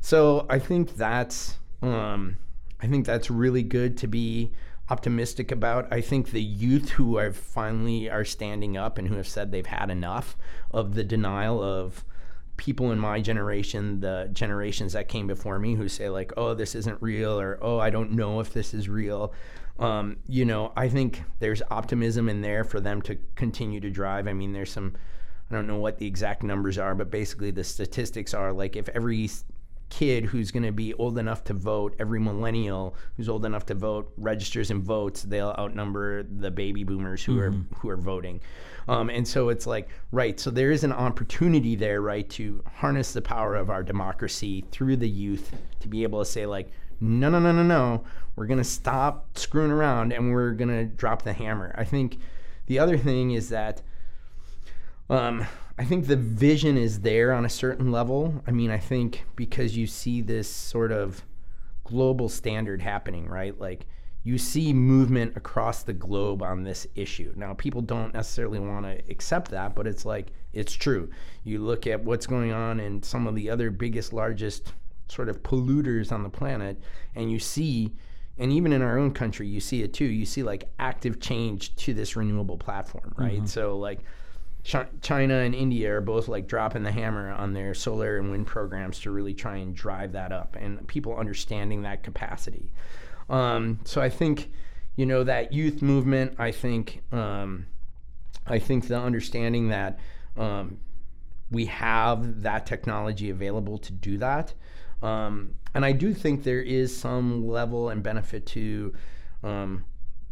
So 0.00 0.46
I 0.48 0.58
think 0.58 0.96
that's 0.96 1.56
um, 1.82 2.36
I 2.80 2.86
think 2.86 3.06
that's 3.06 3.30
really 3.30 3.62
good 3.62 3.96
to 3.98 4.06
be 4.06 4.52
optimistic 4.90 5.52
about. 5.52 5.92
I 5.92 6.00
think 6.00 6.30
the 6.30 6.42
youth 6.42 6.90
who 6.90 7.16
are 7.16 7.32
finally 7.32 8.10
are 8.10 8.24
standing 8.24 8.76
up 8.76 8.98
and 8.98 9.08
who 9.08 9.16
have 9.16 9.28
said 9.28 9.50
they've 9.50 9.64
had 9.64 9.90
enough 9.90 10.36
of 10.70 10.94
the 10.94 11.04
denial 11.04 11.62
of 11.62 12.04
people 12.56 12.92
in 12.92 12.98
my 12.98 13.20
generation, 13.20 14.00
the 14.00 14.28
generations 14.32 14.92
that 14.92 15.08
came 15.08 15.26
before 15.26 15.58
me, 15.58 15.74
who 15.74 15.88
say 15.88 16.10
like, 16.10 16.32
"Oh, 16.36 16.54
this 16.54 16.74
isn't 16.74 17.00
real," 17.00 17.40
or 17.40 17.58
"Oh, 17.62 17.78
I 17.78 17.90
don't 17.90 18.12
know 18.12 18.40
if 18.40 18.52
this 18.52 18.74
is 18.74 18.88
real." 18.88 19.32
Um, 19.78 20.18
you 20.26 20.44
know, 20.44 20.72
I 20.76 20.88
think 20.88 21.22
there's 21.38 21.62
optimism 21.70 22.28
in 22.28 22.42
there 22.42 22.64
for 22.64 22.80
them 22.80 23.00
to 23.02 23.16
continue 23.34 23.80
to 23.80 23.90
drive. 23.90 24.28
I 24.28 24.34
mean, 24.34 24.52
there's 24.52 24.70
some, 24.70 24.94
I 25.50 25.54
don't 25.54 25.66
know 25.66 25.78
what 25.78 25.98
the 25.98 26.06
exact 26.06 26.42
numbers 26.42 26.76
are, 26.76 26.94
but 26.94 27.10
basically 27.10 27.50
the 27.50 27.64
statistics 27.64 28.34
are 28.34 28.52
like 28.52 28.76
if 28.76 28.90
every 28.90 29.30
kid 29.90 30.24
who's 30.24 30.50
going 30.50 30.62
to 30.62 30.72
be 30.72 30.94
old 30.94 31.18
enough 31.18 31.44
to 31.44 31.54
vote, 31.54 31.94
every 31.98 32.20
millennial 32.20 32.94
who's 33.16 33.28
old 33.28 33.44
enough 33.44 33.66
to 33.66 33.74
vote 33.74 34.12
registers 34.16 34.70
and 34.70 34.82
votes, 34.82 35.22
they'll 35.22 35.54
outnumber 35.58 36.22
the 36.22 36.50
baby 36.50 36.84
boomers 36.84 37.22
who 37.22 37.36
mm-hmm. 37.36 37.60
are 37.74 37.78
who 37.78 37.88
are 37.90 37.96
voting. 37.96 38.40
Um, 38.88 39.10
and 39.10 39.26
so 39.26 39.50
it's 39.50 39.66
like 39.66 39.88
right. 40.12 40.40
So 40.40 40.50
there 40.50 40.70
is 40.70 40.84
an 40.84 40.92
opportunity 40.92 41.74
there, 41.74 42.00
right, 42.00 42.28
to 42.30 42.62
harness 42.76 43.12
the 43.12 43.20
power 43.20 43.54
of 43.56 43.68
our 43.68 43.82
democracy 43.82 44.64
through 44.70 44.96
the 44.96 45.08
youth 45.08 45.54
to 45.80 45.88
be 45.88 46.02
able 46.02 46.20
to 46.20 46.30
say 46.30 46.46
like, 46.46 46.70
no, 47.00 47.28
no, 47.28 47.38
no, 47.38 47.52
no, 47.52 47.62
no, 47.62 48.04
we're 48.36 48.46
going 48.46 48.58
to 48.58 48.64
stop 48.64 49.36
screwing 49.36 49.70
around 49.70 50.12
and 50.12 50.32
we're 50.32 50.52
going 50.52 50.70
to 50.70 50.84
drop 50.84 51.22
the 51.22 51.32
hammer. 51.32 51.74
I 51.76 51.84
think 51.84 52.18
the 52.66 52.78
other 52.78 52.96
thing 52.96 53.32
is 53.32 53.50
that. 53.50 53.82
Um, 55.08 55.44
I 55.80 55.84
think 55.84 56.06
the 56.06 56.16
vision 56.16 56.76
is 56.76 57.00
there 57.00 57.32
on 57.32 57.46
a 57.46 57.48
certain 57.48 57.90
level. 57.90 58.42
I 58.46 58.50
mean, 58.50 58.70
I 58.70 58.76
think 58.76 59.24
because 59.34 59.74
you 59.78 59.86
see 59.86 60.20
this 60.20 60.46
sort 60.46 60.92
of 60.92 61.24
global 61.84 62.28
standard 62.28 62.82
happening, 62.82 63.26
right? 63.26 63.58
Like 63.58 63.86
you 64.22 64.36
see 64.36 64.74
movement 64.74 65.38
across 65.38 65.82
the 65.82 65.94
globe 65.94 66.42
on 66.42 66.64
this 66.64 66.86
issue. 66.96 67.32
Now, 67.34 67.54
people 67.54 67.80
don't 67.80 68.12
necessarily 68.12 68.58
want 68.58 68.84
to 68.84 69.02
accept 69.10 69.50
that, 69.52 69.74
but 69.74 69.86
it's 69.86 70.04
like 70.04 70.32
it's 70.52 70.74
true. 70.74 71.08
You 71.44 71.60
look 71.60 71.86
at 71.86 72.04
what's 72.04 72.26
going 72.26 72.52
on 72.52 72.78
in 72.78 73.02
some 73.02 73.26
of 73.26 73.34
the 73.34 73.48
other 73.48 73.70
biggest, 73.70 74.12
largest 74.12 74.74
sort 75.08 75.30
of 75.30 75.42
polluters 75.42 76.12
on 76.12 76.22
the 76.22 76.28
planet, 76.28 76.78
and 77.14 77.32
you 77.32 77.38
see, 77.38 77.94
and 78.36 78.52
even 78.52 78.74
in 78.74 78.82
our 78.82 78.98
own 78.98 79.14
country, 79.14 79.48
you 79.48 79.60
see 79.60 79.82
it 79.82 79.94
too. 79.94 80.04
You 80.04 80.26
see 80.26 80.42
like 80.42 80.68
active 80.78 81.20
change 81.20 81.74
to 81.76 81.94
this 81.94 82.16
renewable 82.16 82.58
platform, 82.58 83.14
right? 83.16 83.38
Mm-hmm. 83.38 83.46
So, 83.46 83.78
like, 83.78 84.00
China 84.62 85.34
and 85.34 85.54
India 85.54 85.96
are 85.96 86.00
both 86.00 86.28
like 86.28 86.46
dropping 86.46 86.82
the 86.82 86.92
hammer 86.92 87.30
on 87.32 87.54
their 87.54 87.74
solar 87.74 88.18
and 88.18 88.30
wind 88.30 88.46
programs 88.46 89.00
to 89.00 89.10
really 89.10 89.34
try 89.34 89.56
and 89.56 89.74
drive 89.74 90.12
that 90.12 90.32
up, 90.32 90.56
and 90.58 90.86
people 90.86 91.16
understanding 91.16 91.82
that 91.82 92.02
capacity. 92.02 92.70
Um, 93.28 93.80
so 93.84 94.00
I 94.00 94.10
think, 94.10 94.50
you 94.96 95.06
know, 95.06 95.24
that 95.24 95.52
youth 95.52 95.82
movement. 95.82 96.34
I 96.38 96.52
think, 96.52 97.02
um, 97.12 97.66
I 98.46 98.58
think 98.58 98.88
the 98.88 98.98
understanding 98.98 99.68
that 99.68 99.98
um, 100.36 100.78
we 101.50 101.66
have 101.66 102.42
that 102.42 102.66
technology 102.66 103.30
available 103.30 103.78
to 103.78 103.92
do 103.92 104.18
that, 104.18 104.52
um, 105.02 105.54
and 105.74 105.84
I 105.84 105.92
do 105.92 106.12
think 106.12 106.42
there 106.42 106.62
is 106.62 106.96
some 106.96 107.46
level 107.46 107.88
and 107.88 108.02
benefit 108.02 108.44
to 108.46 108.92
um, 109.42 109.84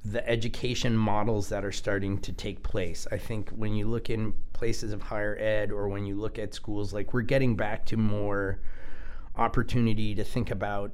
the 0.04 0.26
education 0.28 0.96
models 0.96 1.48
that 1.48 1.64
are 1.64 1.72
starting 1.72 2.18
to 2.18 2.32
take 2.32 2.62
place. 2.62 3.06
I 3.10 3.18
think 3.18 3.50
when 3.50 3.74
you 3.74 3.88
look 3.88 4.10
in 4.10 4.34
places 4.52 4.92
of 4.92 5.02
higher 5.02 5.36
ed 5.38 5.72
or 5.72 5.88
when 5.88 6.06
you 6.06 6.14
look 6.14 6.38
at 6.38 6.54
schools, 6.54 6.92
like 6.92 7.12
we're 7.12 7.22
getting 7.22 7.56
back 7.56 7.84
to 7.86 7.96
more 7.96 8.60
opportunity 9.36 10.14
to 10.14 10.24
think 10.24 10.50
about 10.50 10.92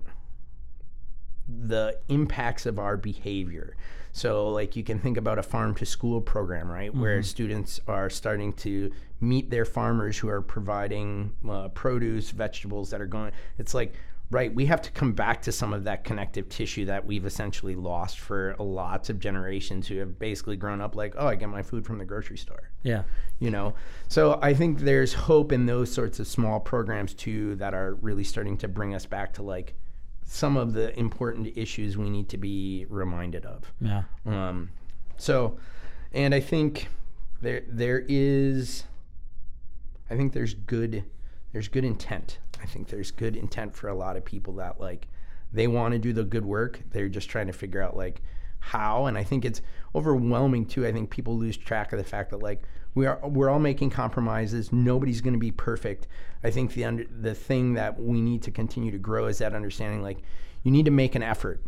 the 1.48 1.98
impacts 2.08 2.66
of 2.66 2.78
our 2.78 2.96
behavior. 2.96 3.76
So, 4.12 4.48
like, 4.48 4.76
you 4.76 4.84
can 4.84 5.00
think 5.00 5.16
about 5.16 5.40
a 5.40 5.42
farm 5.42 5.74
to 5.74 5.84
school 5.84 6.20
program, 6.20 6.70
right? 6.70 6.90
Mm-hmm. 6.90 7.00
Where 7.00 7.22
students 7.22 7.80
are 7.88 8.08
starting 8.08 8.52
to 8.54 8.92
meet 9.20 9.50
their 9.50 9.64
farmers 9.64 10.18
who 10.18 10.28
are 10.28 10.40
providing 10.40 11.32
uh, 11.48 11.68
produce, 11.68 12.30
vegetables 12.30 12.90
that 12.90 13.00
are 13.00 13.06
going. 13.06 13.32
It's 13.58 13.74
like 13.74 13.94
right, 14.34 14.52
we 14.52 14.66
have 14.66 14.82
to 14.82 14.90
come 14.90 15.12
back 15.12 15.40
to 15.42 15.52
some 15.52 15.72
of 15.72 15.84
that 15.84 16.02
connective 16.02 16.48
tissue 16.48 16.84
that 16.86 17.06
we've 17.06 17.24
essentially 17.24 17.76
lost 17.76 18.18
for 18.18 18.56
lots 18.58 19.08
of 19.08 19.20
generations 19.20 19.86
who 19.86 19.98
have 19.98 20.18
basically 20.18 20.56
grown 20.56 20.80
up 20.80 20.96
like, 20.96 21.14
oh, 21.16 21.28
I 21.28 21.36
get 21.36 21.48
my 21.48 21.62
food 21.62 21.86
from 21.86 21.98
the 21.98 22.04
grocery 22.04 22.36
store. 22.36 22.70
Yeah. 22.82 23.04
You 23.38 23.52
know, 23.52 23.74
so 24.08 24.40
I 24.42 24.52
think 24.52 24.80
there's 24.80 25.14
hope 25.14 25.52
in 25.52 25.66
those 25.66 25.88
sorts 25.90 26.18
of 26.18 26.26
small 26.26 26.58
programs 26.58 27.14
too 27.14 27.54
that 27.56 27.74
are 27.74 27.94
really 27.94 28.24
starting 28.24 28.58
to 28.58 28.66
bring 28.66 28.92
us 28.92 29.06
back 29.06 29.34
to 29.34 29.42
like 29.42 29.74
some 30.24 30.56
of 30.56 30.72
the 30.72 30.98
important 30.98 31.56
issues 31.56 31.96
we 31.96 32.10
need 32.10 32.28
to 32.30 32.36
be 32.36 32.86
reminded 32.88 33.46
of. 33.46 33.72
Yeah. 33.80 34.02
Um, 34.26 34.70
so, 35.16 35.58
and 36.12 36.34
I 36.34 36.40
think 36.40 36.88
there 37.40 37.62
there 37.68 38.04
is, 38.08 38.82
I 40.10 40.16
think 40.16 40.32
there's 40.32 40.54
good 40.54 41.04
there's 41.54 41.68
good 41.68 41.84
intent 41.84 42.38
I 42.64 42.66
think 42.66 42.88
there's 42.88 43.10
good 43.10 43.36
intent 43.36 43.76
for 43.76 43.88
a 43.88 43.94
lot 43.94 44.16
of 44.16 44.24
people 44.24 44.54
that 44.54 44.80
like 44.80 45.06
they 45.52 45.66
want 45.68 45.92
to 45.92 45.98
do 45.98 46.12
the 46.12 46.24
good 46.24 46.46
work. 46.46 46.80
They're 46.90 47.10
just 47.10 47.28
trying 47.28 47.46
to 47.46 47.52
figure 47.52 47.82
out 47.82 47.94
like 47.94 48.22
how 48.58 49.04
and 49.04 49.18
I 49.18 49.22
think 49.22 49.44
it's 49.44 49.60
overwhelming 49.94 50.64
too. 50.64 50.86
I 50.86 50.90
think 50.90 51.10
people 51.10 51.36
lose 51.36 51.58
track 51.58 51.92
of 51.92 51.98
the 51.98 52.04
fact 52.04 52.30
that 52.30 52.42
like 52.42 52.62
we 52.94 53.04
are 53.04 53.20
we're 53.22 53.50
all 53.50 53.58
making 53.58 53.90
compromises. 53.90 54.72
Nobody's 54.72 55.20
going 55.20 55.34
to 55.34 55.38
be 55.38 55.50
perfect. 55.50 56.08
I 56.42 56.50
think 56.50 56.72
the 56.72 56.86
under, 56.86 57.04
the 57.04 57.34
thing 57.34 57.74
that 57.74 58.00
we 58.00 58.22
need 58.22 58.42
to 58.44 58.50
continue 58.50 58.90
to 58.90 58.98
grow 58.98 59.26
is 59.26 59.38
that 59.38 59.54
understanding 59.54 60.02
like 60.02 60.22
you 60.62 60.70
need 60.70 60.86
to 60.86 60.90
make 60.90 61.14
an 61.14 61.22
effort. 61.22 61.60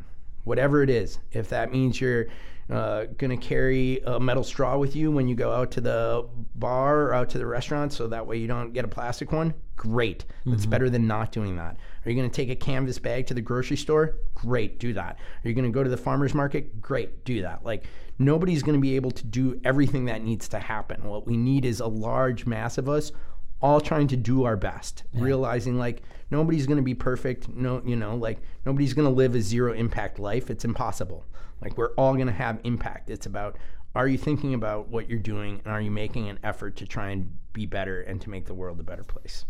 Whatever 0.44 0.82
it 0.82 0.88
is. 0.88 1.18
If 1.32 1.50
that 1.50 1.72
means 1.72 2.00
you're 2.00 2.26
uh, 2.68 3.04
going 3.16 3.30
to 3.30 3.36
carry 3.36 4.00
a 4.06 4.18
metal 4.18 4.42
straw 4.42 4.76
with 4.76 4.96
you 4.96 5.10
when 5.12 5.28
you 5.28 5.34
go 5.34 5.52
out 5.52 5.70
to 5.72 5.80
the 5.80 6.26
bar 6.56 7.02
or 7.02 7.14
out 7.14 7.28
to 7.30 7.38
the 7.38 7.46
restaurant 7.46 7.92
so 7.92 8.08
that 8.08 8.26
way 8.26 8.36
you 8.36 8.46
don't 8.46 8.72
get 8.72 8.84
a 8.84 8.88
plastic 8.88 9.32
one? 9.32 9.54
Great. 9.76 10.24
That's 10.44 10.62
mm-hmm. 10.62 10.70
better 10.70 10.90
than 10.90 11.06
not 11.06 11.32
doing 11.32 11.56
that. 11.56 11.76
Are 12.04 12.10
you 12.10 12.16
going 12.16 12.28
to 12.28 12.34
take 12.34 12.50
a 12.50 12.56
canvas 12.56 12.98
bag 12.98 13.26
to 13.28 13.34
the 13.34 13.40
grocery 13.40 13.76
store? 13.76 14.16
Great, 14.34 14.78
do 14.78 14.92
that. 14.94 15.18
Are 15.44 15.48
you 15.48 15.54
going 15.54 15.64
to 15.64 15.70
go 15.70 15.84
to 15.84 15.90
the 15.90 15.96
farmer's 15.96 16.34
market? 16.34 16.80
Great, 16.80 17.24
do 17.24 17.42
that. 17.42 17.64
Like, 17.64 17.84
nobody's 18.18 18.62
going 18.62 18.76
to 18.76 18.80
be 18.80 18.96
able 18.96 19.10
to 19.12 19.24
do 19.24 19.60
everything 19.64 20.06
that 20.06 20.22
needs 20.22 20.48
to 20.48 20.58
happen. 20.58 21.04
What 21.04 21.26
we 21.26 21.36
need 21.36 21.64
is 21.64 21.80
a 21.80 21.86
large 21.86 22.46
mass 22.46 22.78
of 22.78 22.88
us 22.88 23.12
all 23.60 23.80
trying 23.80 24.06
to 24.08 24.16
do 24.16 24.44
our 24.44 24.56
best, 24.56 25.04
yeah. 25.12 25.22
realizing 25.22 25.78
like 25.78 26.02
nobody's 26.30 26.66
going 26.66 26.76
to 26.76 26.82
be 26.82 26.94
perfect. 26.94 27.48
No, 27.48 27.82
you 27.84 27.96
know, 27.96 28.16
like 28.16 28.38
nobody's 28.64 28.92
going 28.92 29.08
to 29.08 29.14
live 29.14 29.34
a 29.34 29.40
zero 29.40 29.72
impact 29.72 30.18
life. 30.18 30.50
It's 30.50 30.64
impossible. 30.64 31.24
Like 31.60 31.76
we're 31.76 31.92
all 31.94 32.14
going 32.14 32.26
to 32.26 32.32
have 32.32 32.60
impact. 32.64 33.10
It's 33.10 33.26
about 33.26 33.56
are 33.94 34.06
you 34.06 34.18
thinking 34.18 34.52
about 34.52 34.88
what 34.88 35.08
you're 35.08 35.18
doing 35.18 35.62
and 35.64 35.72
are 35.72 35.80
you 35.80 35.90
making 35.90 36.28
an 36.28 36.38
effort 36.42 36.76
to 36.76 36.86
try 36.86 37.10
and 37.10 37.34
be 37.54 37.64
better 37.64 38.02
and 38.02 38.20
to 38.20 38.30
make 38.30 38.44
the 38.44 38.54
world 38.54 38.78
a 38.78 38.82
better 38.82 39.04
place? 39.04 39.46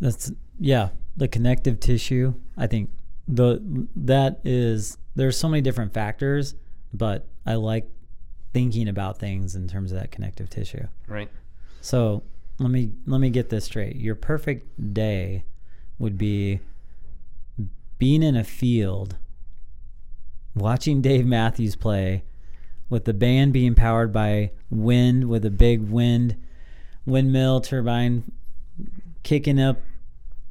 That's 0.00 0.30
yeah, 0.60 0.90
the 1.16 1.26
connective 1.26 1.80
tissue. 1.80 2.34
I 2.56 2.68
think 2.68 2.90
the 3.26 3.86
that 3.96 4.40
is 4.44 4.96
there's 5.16 5.36
so 5.36 5.48
many 5.48 5.60
different 5.60 5.92
factors, 5.92 6.54
but 6.94 7.26
I 7.44 7.56
like 7.56 7.88
thinking 8.52 8.88
about 8.88 9.18
things 9.18 9.56
in 9.56 9.68
terms 9.68 9.92
of 9.92 9.98
that 9.98 10.12
connective 10.12 10.48
tissue. 10.48 10.86
Right. 11.08 11.28
So 11.80 12.22
let 12.58 12.70
me 12.70 12.92
let 13.06 13.20
me 13.20 13.30
get 13.30 13.48
this 13.48 13.64
straight. 13.64 13.96
Your 13.96 14.14
perfect 14.14 14.94
day 14.94 15.44
would 15.98 16.16
be 16.16 16.60
being 17.98 18.22
in 18.22 18.36
a 18.36 18.44
field 18.44 19.16
watching 20.54 21.00
Dave 21.00 21.26
Matthews 21.26 21.76
play 21.76 22.24
with 22.88 23.04
the 23.04 23.14
band 23.14 23.52
being 23.52 23.74
powered 23.74 24.12
by 24.12 24.50
wind 24.70 25.28
with 25.28 25.44
a 25.44 25.50
big 25.50 25.90
wind 25.90 26.36
windmill 27.06 27.60
turbine 27.60 28.24
kicking 29.22 29.60
up 29.60 29.80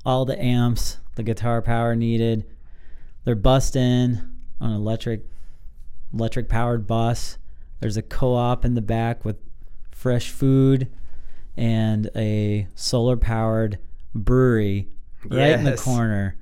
all 0.06 0.26
the 0.26 0.42
amps, 0.42 0.98
the 1.16 1.24
guitar 1.24 1.62
power 1.62 1.96
needed. 1.96 2.46
They're 3.26 3.36
busting 3.36 4.22
on 4.62 4.72
electric 4.72 5.26
electric 6.14 6.48
powered 6.48 6.88
bus. 6.88 7.38
There's 7.80 7.98
a 7.98 8.02
co-op 8.02 8.66
in 8.66 8.76
the 8.76 8.82
back 8.82 9.26
with 9.26 9.38
fresh 9.92 10.30
food 10.30 10.90
and 11.56 12.10
a 12.16 12.68
solar 12.76 13.18
powered 13.18 13.80
brewery 14.14 14.88
right 15.26 15.50
yes. 15.50 15.60
in 15.60 15.66
the 15.66 15.76
corner 15.76 16.38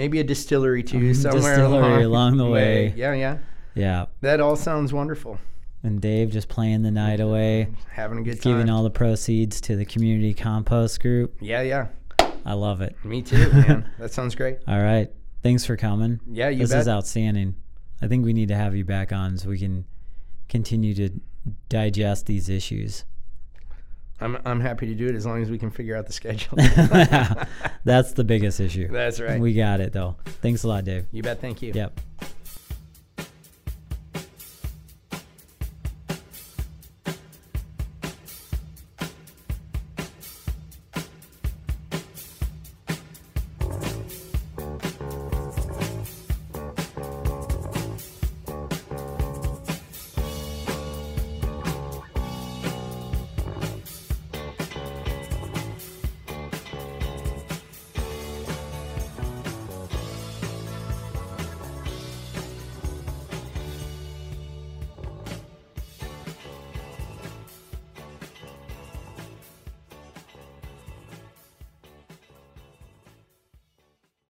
maybe 0.00 0.18
a 0.18 0.24
distillery 0.24 0.82
too, 0.82 1.12
somewhere 1.12 1.56
distillery 1.56 2.04
along, 2.04 2.32
along 2.32 2.36
the 2.38 2.46
way. 2.56 2.86
way. 2.88 2.94
Yeah, 2.96 3.12
yeah. 3.12 3.38
Yeah. 3.74 4.06
That 4.22 4.40
all 4.40 4.56
sounds 4.56 4.94
wonderful. 4.94 5.38
And 5.82 6.00
Dave 6.00 6.30
just 6.30 6.48
playing 6.48 6.80
the 6.82 6.90
night 6.90 7.20
away, 7.20 7.68
having 7.90 8.18
a 8.18 8.22
good 8.22 8.40
time, 8.40 8.52
giving 8.54 8.70
all 8.70 8.82
the 8.82 8.88
proceeds 8.90 9.60
to 9.62 9.76
the 9.76 9.84
community 9.84 10.32
compost 10.32 11.00
group. 11.02 11.36
Yeah, 11.40 11.60
yeah. 11.60 11.88
I 12.46 12.54
love 12.54 12.80
it. 12.80 12.96
Me 13.04 13.20
too, 13.20 13.50
man. 13.52 13.90
that 13.98 14.10
sounds 14.10 14.34
great. 14.34 14.56
All 14.66 14.80
right. 14.82 15.10
Thanks 15.42 15.66
for 15.66 15.76
coming. 15.76 16.18
Yeah, 16.26 16.48
you 16.48 16.60
This 16.60 16.70
bet. 16.70 16.80
is 16.80 16.88
outstanding. 16.88 17.56
I 18.00 18.08
think 18.08 18.24
we 18.24 18.32
need 18.32 18.48
to 18.48 18.56
have 18.56 18.74
you 18.74 18.86
back 18.86 19.12
on 19.12 19.36
so 19.36 19.50
we 19.50 19.58
can 19.58 19.84
continue 20.48 20.94
to 20.94 21.10
digest 21.68 22.24
these 22.24 22.48
issues. 22.48 23.04
I'm 24.20 24.38
I'm 24.44 24.60
happy 24.60 24.86
to 24.86 24.94
do 24.94 25.06
it 25.08 25.14
as 25.14 25.24
long 25.26 25.42
as 25.42 25.50
we 25.50 25.58
can 25.58 25.70
figure 25.70 25.96
out 25.96 26.06
the 26.06 26.12
schedule. 26.12 26.56
That's 27.84 28.12
the 28.12 28.24
biggest 28.24 28.60
issue. 28.60 28.88
That's 28.88 29.20
right. 29.20 29.40
We 29.40 29.54
got 29.54 29.80
it 29.80 29.92
though. 29.92 30.16
Thanks 30.42 30.62
a 30.64 30.68
lot, 30.68 30.84
Dave. 30.84 31.06
you 31.12 31.22
bet. 31.22 31.40
Thank 31.40 31.62
you. 31.62 31.72
Yep. 31.74 32.00